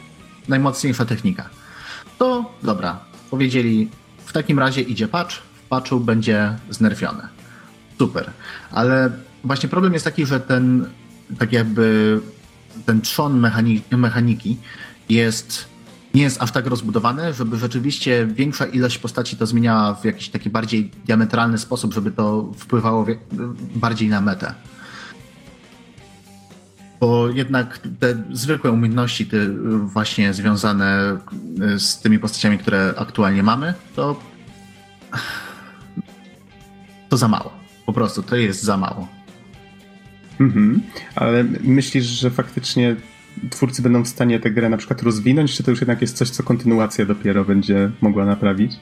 najmocniejsza 0.49 1.05
technika. 1.05 1.49
To 2.19 2.53
dobra, 2.63 3.01
powiedzieli 3.31 3.89
w 4.25 4.33
takim 4.33 4.59
razie 4.59 4.83
idzie 4.83 5.09
patch, 5.09 5.35
w 5.65 5.69
patchu 5.69 6.01
będzie 6.01 6.57
znerfiony. 6.71 7.23
Super. 7.99 8.31
Ale 8.71 9.11
właśnie 9.45 9.69
problem 9.69 9.93
jest 9.93 10.05
taki, 10.05 10.27
że 10.27 10.41
ten 10.41 10.89
tak 11.39 11.53
jakby 11.53 12.21
ten 12.87 13.01
trzon 13.01 13.41
mechaniki, 13.41 13.97
mechaniki 13.97 14.57
jest 15.09 15.69
nie 16.17 16.23
jest 16.23 16.43
aż 16.43 16.53
tak 16.53 16.67
rozbudowany, 16.67 17.33
żeby 17.33 17.59
rzeczywiście 17.59 18.27
większa 18.27 18.67
ilość 18.67 18.99
postaci 18.99 19.37
to 19.37 19.47
zmieniała 19.47 19.95
w 19.95 20.05
jakiś 20.05 20.29
taki 20.29 20.51
bardziej 20.51 20.91
diametralny 21.05 21.59
sposób, 21.59 21.95
żeby 21.95 22.11
to 22.11 22.53
wpływało 22.57 23.07
bardziej 23.75 24.09
na 24.09 24.21
metę. 24.21 24.55
bo 27.01 27.29
jednak 27.29 27.79
te 28.01 28.23
zwykłe 28.33 28.71
umiejętności 28.71 29.27
te 29.27 29.37
właśnie 29.85 30.35
związane 30.35 31.19
z 31.79 32.01
tymi 32.01 32.19
postaciami, 32.19 32.59
które 32.59 32.95
aktualnie 32.97 33.43
mamy, 33.43 33.75
to 33.97 34.21
to 37.09 37.17
za 37.17 37.29
mało. 37.29 37.53
Po 37.87 37.93
prostu 37.93 38.23
to 38.23 38.37
jest 38.37 38.63
za 38.63 38.77
mało. 38.77 39.09
Mhm. 40.41 40.83
Ale 41.15 41.45
myślisz, 41.61 42.05
że 42.05 42.31
faktycznie 42.31 42.97
twórcy 43.51 43.83
będą 43.83 44.03
w 44.03 44.09
stanie 44.09 44.41
tę 44.41 44.51
grę 44.51 44.69
na 44.69 44.77
przykład 44.77 45.03
rozwinąć, 45.03 45.57
czy 45.57 45.63
to 45.63 45.71
już 45.71 45.81
jednak 45.81 46.01
jest 46.01 46.17
coś, 46.17 46.31
co 46.31 46.43
kontynuacja 46.43 47.07
dopiero 47.07 47.45
będzie 47.45 47.91
mogła 48.01 48.25
naprawić? 48.25 48.73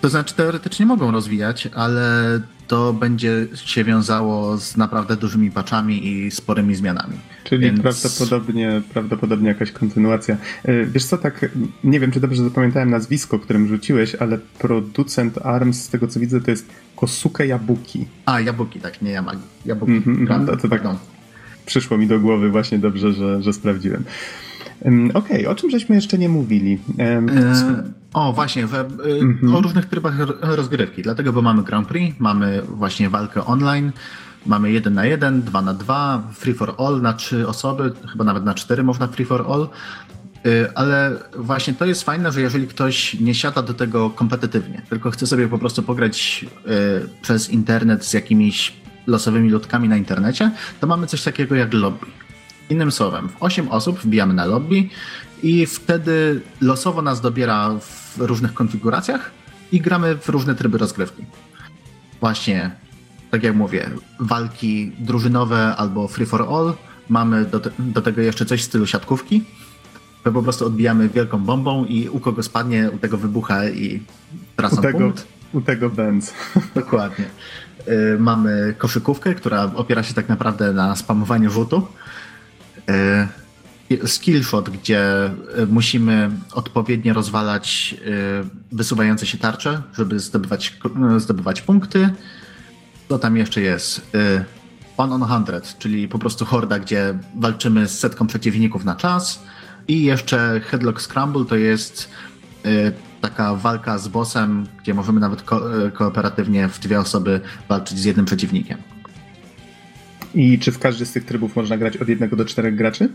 To 0.00 0.08
znaczy 0.08 0.34
teoretycznie 0.34 0.86
mogą 0.86 1.10
rozwijać, 1.10 1.68
ale 1.74 2.40
to 2.68 2.92
będzie 2.92 3.46
się 3.54 3.84
wiązało 3.84 4.58
z 4.58 4.76
naprawdę 4.76 5.16
dużymi 5.16 5.50
patchami 5.50 6.06
i 6.08 6.30
sporymi 6.30 6.74
zmianami. 6.74 7.14
Czyli 7.44 7.62
Więc... 7.62 7.80
prawdopodobnie, 7.80 8.82
prawdopodobnie 8.92 9.48
jakaś 9.48 9.72
kontynuacja. 9.72 10.36
E, 10.64 10.86
wiesz 10.86 11.04
co, 11.04 11.18
tak, 11.18 11.50
nie 11.84 12.00
wiem, 12.00 12.10
czy 12.10 12.20
dobrze 12.20 12.44
zapamiętałem 12.44 12.90
nazwisko, 12.90 13.38
którym 13.38 13.68
rzuciłeś, 13.68 14.14
ale 14.14 14.38
producent 14.58 15.38
ARMS, 15.38 15.82
z 15.82 15.88
tego 15.88 16.08
co 16.08 16.20
widzę, 16.20 16.40
to 16.40 16.50
jest 16.50 16.68
Kosuke 16.96 17.46
Jabuki. 17.46 18.06
A, 18.26 18.40
Jabuki, 18.40 18.80
tak, 18.80 19.02
nie 19.02 19.10
Yamagi. 19.10 19.42
Jabuki. 19.66 19.92
Mm 19.92 20.26
-hmm, 20.26 20.46
to, 20.46 20.56
to 20.56 20.68
tak 20.68 20.82
przyszło 21.66 21.98
mi 21.98 22.06
do 22.06 22.20
głowy 22.20 22.50
właśnie 22.50 22.78
dobrze, 22.78 23.12
że, 23.12 23.42
że 23.42 23.52
sprawdziłem. 23.52 24.04
Okej, 24.80 25.10
okay, 25.14 25.48
o 25.48 25.54
czym 25.54 25.70
żeśmy 25.70 25.94
jeszcze 25.94 26.18
nie 26.18 26.28
mówili? 26.28 26.78
E, 26.98 27.22
o, 28.12 28.32
właśnie, 28.32 28.66
w, 28.66 28.72
mm-hmm. 28.72 29.56
o 29.56 29.60
różnych 29.60 29.86
trybach 29.86 30.14
rozgrywki. 30.40 31.02
Dlatego, 31.02 31.32
bo 31.32 31.42
mamy 31.42 31.62
Grand 31.62 31.88
Prix, 31.88 32.20
mamy 32.20 32.62
właśnie 32.62 33.10
walkę 33.10 33.44
online, 33.44 33.92
mamy 34.46 34.72
1 34.72 34.94
na 34.94 35.06
1, 35.06 35.42
2 35.42 35.62
na 35.62 35.74
2, 35.74 36.22
free 36.32 36.54
for 36.54 36.74
all 36.78 37.02
na 37.02 37.12
3 37.12 37.48
osoby, 37.48 37.92
chyba 38.12 38.24
nawet 38.24 38.44
na 38.44 38.54
4 38.54 38.82
można 38.82 39.06
free 39.06 39.24
for 39.24 39.46
all. 39.48 39.68
E, 40.46 40.78
ale 40.78 41.16
właśnie 41.36 41.74
to 41.74 41.84
jest 41.84 42.02
fajne, 42.02 42.32
że 42.32 42.40
jeżeli 42.40 42.66
ktoś 42.66 43.20
nie 43.20 43.34
siada 43.34 43.62
do 43.62 43.74
tego 43.74 44.10
kompetytywnie, 44.10 44.82
tylko 44.90 45.10
chce 45.10 45.26
sobie 45.26 45.48
po 45.48 45.58
prostu 45.58 45.82
pograć 45.82 46.46
e, 46.66 46.68
przez 47.22 47.50
internet 47.50 48.04
z 48.04 48.12
jakimiś 48.12 48.83
losowymi 49.06 49.50
ludkami 49.50 49.88
na 49.88 49.96
internecie, 49.96 50.50
to 50.80 50.86
mamy 50.86 51.06
coś 51.06 51.22
takiego 51.22 51.54
jak 51.54 51.74
lobby. 51.74 52.06
Innym 52.70 52.92
słowem, 52.92 53.28
w 53.28 53.36
8 53.40 53.68
osób 53.68 53.98
wbijamy 53.98 54.34
na 54.34 54.44
lobby 54.44 54.88
i 55.42 55.66
wtedy 55.66 56.40
losowo 56.60 57.02
nas 57.02 57.20
dobiera 57.20 57.70
w 57.80 58.14
różnych 58.18 58.54
konfiguracjach 58.54 59.30
i 59.72 59.80
gramy 59.80 60.16
w 60.16 60.28
różne 60.28 60.54
tryby 60.54 60.78
rozgrywki. 60.78 61.24
Właśnie, 62.20 62.70
tak 63.30 63.42
jak 63.42 63.56
mówię, 63.56 63.90
walki 64.20 64.92
drużynowe 64.98 65.76
albo 65.76 66.08
free 66.08 66.26
for 66.26 66.42
all. 66.42 66.74
Mamy 67.08 67.44
do, 67.44 67.60
te, 67.60 67.70
do 67.78 68.02
tego 68.02 68.20
jeszcze 68.20 68.46
coś 68.46 68.62
w 68.62 68.64
stylu 68.64 68.86
siatkówki. 68.86 69.44
My 70.24 70.32
po 70.32 70.42
prostu 70.42 70.66
odbijamy 70.66 71.08
wielką 71.08 71.38
bombą 71.38 71.84
i 71.84 72.08
u 72.08 72.20
kogo 72.20 72.42
spadnie, 72.42 72.90
u 72.90 72.98
tego 72.98 73.18
wybucha 73.18 73.68
i 73.68 74.02
tracą 74.56 74.76
u 74.76 74.82
tego, 74.82 74.98
punkt. 74.98 75.26
U 75.52 75.60
tego 75.60 75.90
Benz. 75.90 76.34
Dokładnie. 76.74 77.24
Y, 77.88 78.18
mamy 78.18 78.74
koszykówkę, 78.78 79.34
która 79.34 79.70
opiera 79.74 80.02
się 80.02 80.14
tak 80.14 80.28
naprawdę 80.28 80.72
na 80.72 80.96
spamowaniu 80.96 81.50
rzutu. 81.50 81.86
Y, 83.90 84.08
skillshot, 84.08 84.70
gdzie 84.70 85.30
y, 85.58 85.66
musimy 85.66 86.30
odpowiednio 86.52 87.14
rozwalać 87.14 87.94
wysuwające 88.72 89.26
się 89.26 89.38
tarcze, 89.38 89.82
żeby 89.94 90.20
zdobywać, 90.20 90.78
zdobywać 91.16 91.62
punkty. 91.62 92.10
Co 93.08 93.18
tam 93.18 93.36
jeszcze 93.36 93.60
jest? 93.60 94.12
One 94.96 95.14
on 95.14 95.44
100, 95.46 95.78
czyli 95.78 96.08
po 96.08 96.18
prostu 96.18 96.44
horda, 96.44 96.78
gdzie 96.78 97.18
walczymy 97.36 97.88
z 97.88 97.98
setką 97.98 98.26
przeciwników 98.26 98.84
na 98.84 98.96
czas. 98.96 99.42
I 99.88 100.02
jeszcze 100.02 100.60
Headlock 100.64 101.00
Scramble 101.00 101.44
to 101.44 101.56
jest 101.56 102.10
taka 103.24 103.54
walka 103.54 103.98
z 103.98 104.08
bossem, 104.08 104.66
gdzie 104.82 104.94
możemy 104.94 105.20
nawet 105.20 105.42
ko- 105.42 105.86
e, 105.86 105.90
kooperatywnie 105.90 106.68
w 106.68 106.78
dwie 106.78 107.00
osoby 107.00 107.40
walczyć 107.68 107.98
z 107.98 108.04
jednym 108.04 108.26
przeciwnikiem. 108.26 108.78
I 110.34 110.58
czy 110.58 110.72
w 110.72 110.78
każdy 110.78 111.06
z 111.06 111.12
tych 111.12 111.24
trybów 111.24 111.56
można 111.56 111.76
grać 111.76 111.96
od 111.96 112.08
jednego 112.08 112.36
do 112.36 112.44
czterech 112.44 112.76
graczy? 112.76 113.08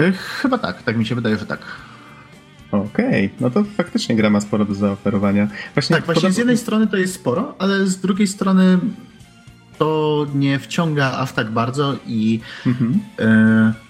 E, 0.00 0.12
chyba 0.12 0.58
tak, 0.58 0.82
tak 0.82 0.96
mi 0.96 1.06
się 1.06 1.14
wydaje, 1.14 1.38
że 1.38 1.46
tak. 1.46 1.60
Okej, 2.70 3.26
okay. 3.26 3.30
no 3.40 3.50
to 3.50 3.64
faktycznie 3.64 4.16
gra 4.16 4.30
ma 4.30 4.40
sporo 4.40 4.64
do 4.64 4.74
zaoferowania. 4.74 5.48
Właśnie 5.74 5.96
tak, 5.96 6.04
właśnie 6.04 6.32
z 6.32 6.36
jednej 6.36 6.58
strony 6.58 6.86
to 6.86 6.96
jest 6.96 7.14
sporo, 7.14 7.54
ale 7.58 7.86
z 7.86 8.00
drugiej 8.00 8.26
strony 8.26 8.78
to 9.78 10.26
nie 10.34 10.58
wciąga 10.58 11.12
aż 11.12 11.32
tak 11.32 11.50
bardzo 11.50 11.96
i 12.06 12.40
mhm. 12.66 13.00
y, 13.20 13.83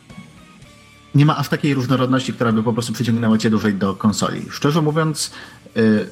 nie 1.15 1.27
ma 1.27 1.37
aż 1.37 1.49
takiej 1.49 1.75
różnorodności, 1.75 2.33
która 2.33 2.53
by 2.53 2.63
po 2.63 2.73
prostu 2.73 2.93
przyciągnęła 2.93 3.39
cię 3.39 3.51
dłużej 3.51 3.75
do 3.75 3.95
konsoli. 3.95 4.43
Szczerze 4.51 4.83
mówiąc, 4.83 5.31
yy, 5.77 6.07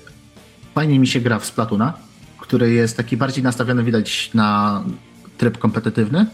fajnie 0.74 0.98
mi 0.98 1.07
się 1.07 1.20
gra 1.20 1.38
w 1.38 1.44
Splatuna, 1.44 1.92
który 2.40 2.72
jest 2.72 2.96
taki 2.96 3.16
bardziej 3.16 3.44
nastawiony, 3.44 3.84
widać, 3.84 4.30
na 4.34 4.82
tryb 5.38 5.59
kompetytywny 5.59 6.26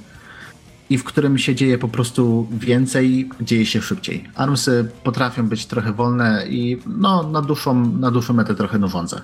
i 0.91 0.99
w 0.99 1.05
którym 1.05 1.39
się 1.39 1.55
dzieje 1.55 1.79
po 1.79 1.89
prostu 1.89 2.49
więcej, 2.53 3.31
dzieje 3.41 3.67
się 3.67 3.83
szybciej. 3.83 4.25
Armsy 4.35 4.91
potrafią 5.05 5.49
być 5.49 5.67
trochę 5.67 5.93
wolne 5.93 6.45
i 6.49 6.79
no, 6.87 7.23
na, 7.23 7.43
dłuższą, 7.43 7.99
na 7.99 8.11
dłuższą 8.11 8.35
metę 8.35 8.55
trochę 8.55 8.79
nużące. 8.79 9.21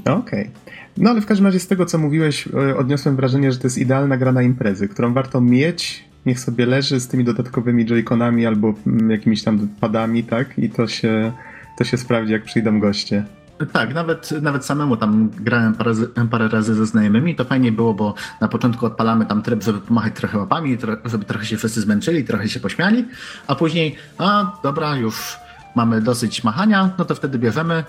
Okej. 0.00 0.18
Okay. 0.18 0.50
No 0.96 1.10
ale 1.10 1.20
w 1.20 1.26
każdym 1.26 1.46
razie 1.46 1.60
z 1.60 1.66
tego, 1.66 1.86
co 1.86 1.98
mówiłeś, 1.98 2.48
e, 2.48 2.76
odniosłem 2.76 3.16
wrażenie, 3.16 3.52
że 3.52 3.58
to 3.58 3.66
jest 3.66 3.78
idealna 3.78 4.16
gra 4.16 4.32
na 4.32 4.42
imprezy, 4.42 4.88
którą 4.88 5.14
warto 5.14 5.40
mieć 5.40 6.04
niech 6.26 6.40
sobie 6.40 6.66
leży 6.66 7.00
z 7.00 7.08
tymi 7.08 7.24
dodatkowymi 7.24 7.86
joyconami 7.86 8.46
albo 8.46 8.74
mm, 8.86 9.10
jakimiś 9.10 9.42
tam 9.42 9.68
padami, 9.80 10.24
tak? 10.24 10.58
I 10.58 10.70
to 10.70 10.86
się, 10.86 11.32
to 11.78 11.84
się 11.84 11.96
sprawdzi, 11.96 12.32
jak 12.32 12.44
przyjdą 12.44 12.80
goście. 12.80 13.24
Tak, 13.72 13.94
nawet, 13.94 14.42
nawet 14.42 14.64
samemu 14.64 14.96
tam 14.96 15.30
grałem 15.30 15.74
parę, 15.74 15.92
parę 16.30 16.48
razy 16.48 16.74
ze 16.74 16.86
znajomymi. 16.86 17.36
To 17.36 17.44
fajnie 17.44 17.72
było, 17.72 17.94
bo 17.94 18.14
na 18.40 18.48
początku 18.48 18.86
odpalamy 18.86 19.26
tam 19.26 19.42
tryb, 19.42 19.62
żeby 19.62 19.80
pomachać 19.80 20.14
trochę 20.14 20.38
łapami, 20.38 20.78
żeby 21.04 21.24
trochę 21.24 21.46
się 21.46 21.56
wszyscy 21.56 21.80
zmęczyli, 21.80 22.24
trochę 22.24 22.48
się 22.48 22.60
pośmiali, 22.60 23.04
a 23.46 23.54
później, 23.54 23.96
a 24.18 24.52
dobra, 24.62 24.96
już 24.96 25.36
mamy 25.74 26.00
dosyć 26.00 26.44
machania, 26.44 26.90
no 26.98 27.04
to 27.04 27.14
wtedy 27.14 27.38
bierzemy, 27.38 27.84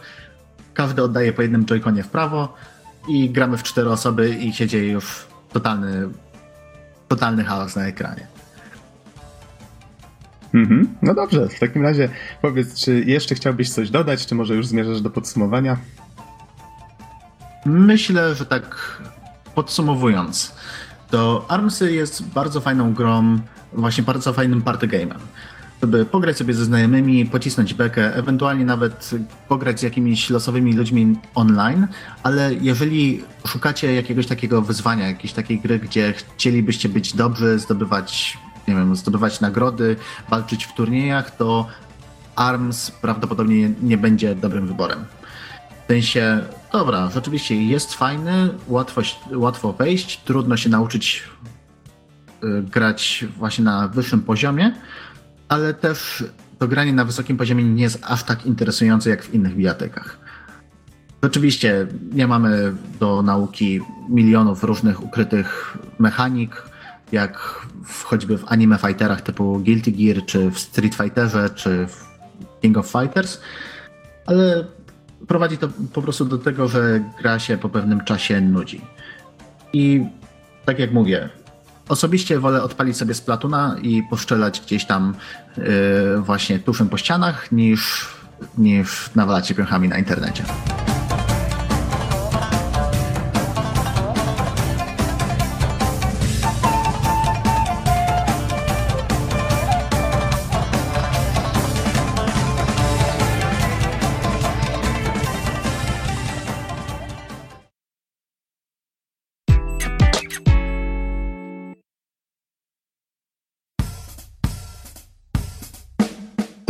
każdy 0.73 1.03
oddaje 1.03 1.34
po 1.34 1.41
jednym 1.41 1.65
joyconie 1.65 2.03
w 2.03 2.07
prawo 2.07 2.55
i 3.07 3.30
gramy 3.30 3.57
w 3.57 3.64
cztery 3.64 3.89
osoby 3.89 4.30
i 4.30 4.53
się 4.53 4.68
dzieje 4.68 4.91
już 4.91 5.26
totalny 5.53 6.10
totalny 7.07 7.43
chaos 7.43 7.75
na 7.75 7.85
ekranie. 7.88 8.27
Mhm. 10.53 10.95
No 11.01 11.13
dobrze, 11.13 11.49
w 11.49 11.59
takim 11.59 11.84
razie 11.84 12.09
powiedz, 12.41 12.75
czy 12.75 13.03
jeszcze 13.05 13.35
chciałbyś 13.35 13.69
coś 13.69 13.89
dodać, 13.89 14.25
czy 14.25 14.35
może 14.35 14.55
już 14.55 14.67
zmierzasz 14.67 15.01
do 15.01 15.09
podsumowania? 15.09 15.77
Myślę, 17.65 18.35
że 18.35 18.45
tak 18.45 19.01
podsumowując, 19.55 20.55
to 21.09 21.45
Armsy 21.49 21.91
jest 21.91 22.27
bardzo 22.27 22.61
fajną 22.61 22.93
grą, 22.93 23.39
właśnie 23.73 24.03
bardzo 24.03 24.34
fajnym 24.34 24.61
party 24.61 24.88
game'em 24.88 25.19
żeby 25.84 26.05
pograć 26.05 26.38
sobie 26.38 26.53
ze 26.53 26.65
znajomymi, 26.65 27.26
pocisnąć 27.26 27.73
bekę, 27.73 28.15
ewentualnie 28.15 28.65
nawet 28.65 29.11
pograć 29.47 29.80
z 29.80 29.84
jakimiś 29.84 30.30
losowymi 30.30 30.73
ludźmi 30.73 31.15
online, 31.35 31.88
ale 32.23 32.53
jeżeli 32.53 33.23
szukacie 33.47 33.93
jakiegoś 33.93 34.27
takiego 34.27 34.61
wyzwania, 34.61 35.07
jakiejś 35.07 35.34
takiej 35.34 35.60
gry, 35.60 35.80
gdzie 35.80 36.14
chcielibyście 36.14 36.89
być 36.89 37.15
dobrzy, 37.15 37.60
zdobywać, 37.60 38.38
nie 38.68 38.76
wiem, 38.76 38.95
zdobywać 38.95 39.41
nagrody, 39.41 39.95
walczyć 40.30 40.65
w 40.65 40.73
turniejach, 40.73 41.35
to 41.35 41.68
ARMS 42.35 42.91
prawdopodobnie 42.91 43.72
nie 43.81 43.97
będzie 43.97 44.35
dobrym 44.35 44.68
wyborem. 44.68 45.05
W 45.84 45.88
sensie, 45.88 46.39
dobra, 46.72 47.10
rzeczywiście 47.14 47.64
jest 47.64 47.93
fajny, 47.93 48.49
łatwo, 48.68 49.01
łatwo 49.31 49.73
wejść, 49.73 50.22
trudno 50.26 50.57
się 50.57 50.69
nauczyć 50.69 51.23
y, 52.43 52.64
grać 52.64 53.26
właśnie 53.38 53.64
na 53.64 53.88
wyższym 53.88 54.22
poziomie, 54.22 54.73
ale 55.53 55.73
też 55.73 56.23
to 56.59 56.67
granie 56.67 56.93
na 56.93 57.05
wysokim 57.05 57.38
poziomie 57.38 57.63
nie 57.63 57.84
jest 57.84 57.99
aż 58.03 58.23
tak 58.23 58.45
interesujące 58.45 59.09
jak 59.09 59.23
w 59.23 59.34
innych 59.34 59.55
bijatekach. 59.55 60.17
Oczywiście 61.21 61.88
nie 62.11 62.27
mamy 62.27 62.73
do 62.99 63.21
nauki 63.21 63.81
milionów 64.09 64.63
różnych 64.63 65.03
ukrytych 65.03 65.77
mechanik, 65.99 66.63
jak 67.11 67.39
w, 67.85 68.03
choćby 68.03 68.38
w 68.38 68.51
anime 68.51 68.77
fighterach 68.77 69.21
typu 69.21 69.59
Guilty 69.59 69.91
Gear, 69.91 70.25
czy 70.25 70.51
w 70.51 70.59
Street 70.59 70.95
Fighterze, 70.95 71.49
czy 71.49 71.88
w 71.88 72.03
King 72.61 72.77
of 72.77 72.88
Fighters, 72.91 73.39
ale 74.25 74.65
prowadzi 75.27 75.57
to 75.57 75.69
po 75.93 76.01
prostu 76.01 76.25
do 76.25 76.38
tego, 76.38 76.67
że 76.67 77.03
gra 77.21 77.39
się 77.39 77.57
po 77.57 77.69
pewnym 77.69 78.03
czasie 78.03 78.41
nudzi. 78.41 78.81
I 79.73 80.05
tak 80.65 80.80
jak 80.80 80.91
mówię, 80.91 81.30
Osobiście 81.89 82.39
wolę 82.39 82.64
odpalić 82.64 82.97
sobie 82.97 83.14
z 83.14 83.22
Platuna 83.22 83.76
i 83.81 84.03
poszczelać 84.03 84.61
gdzieś 84.61 84.85
tam 84.85 85.15
yy, 85.57 85.64
właśnie 86.22 86.60
tuszem 86.60 86.89
po 86.89 86.97
ścianach, 86.97 87.51
niż, 87.51 88.07
niż 88.57 89.10
nawalać 89.15 89.47
się 89.47 89.55
piąchami 89.55 89.89
na 89.89 89.97
internecie. 89.97 90.43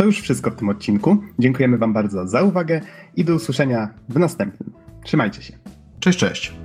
To 0.04 0.08
już 0.08 0.20
wszystko 0.20 0.50
w 0.50 0.56
tym 0.56 0.68
odcinku. 0.68 1.16
Dziękujemy 1.38 1.78
Wam 1.78 1.92
bardzo 1.92 2.28
za 2.28 2.42
uwagę 2.42 2.80
i 3.16 3.24
do 3.24 3.34
usłyszenia 3.34 3.88
w 4.08 4.18
następnym. 4.18 4.72
Trzymajcie 5.04 5.42
się. 5.42 5.58
Cześć, 6.00 6.18
cześć. 6.18 6.63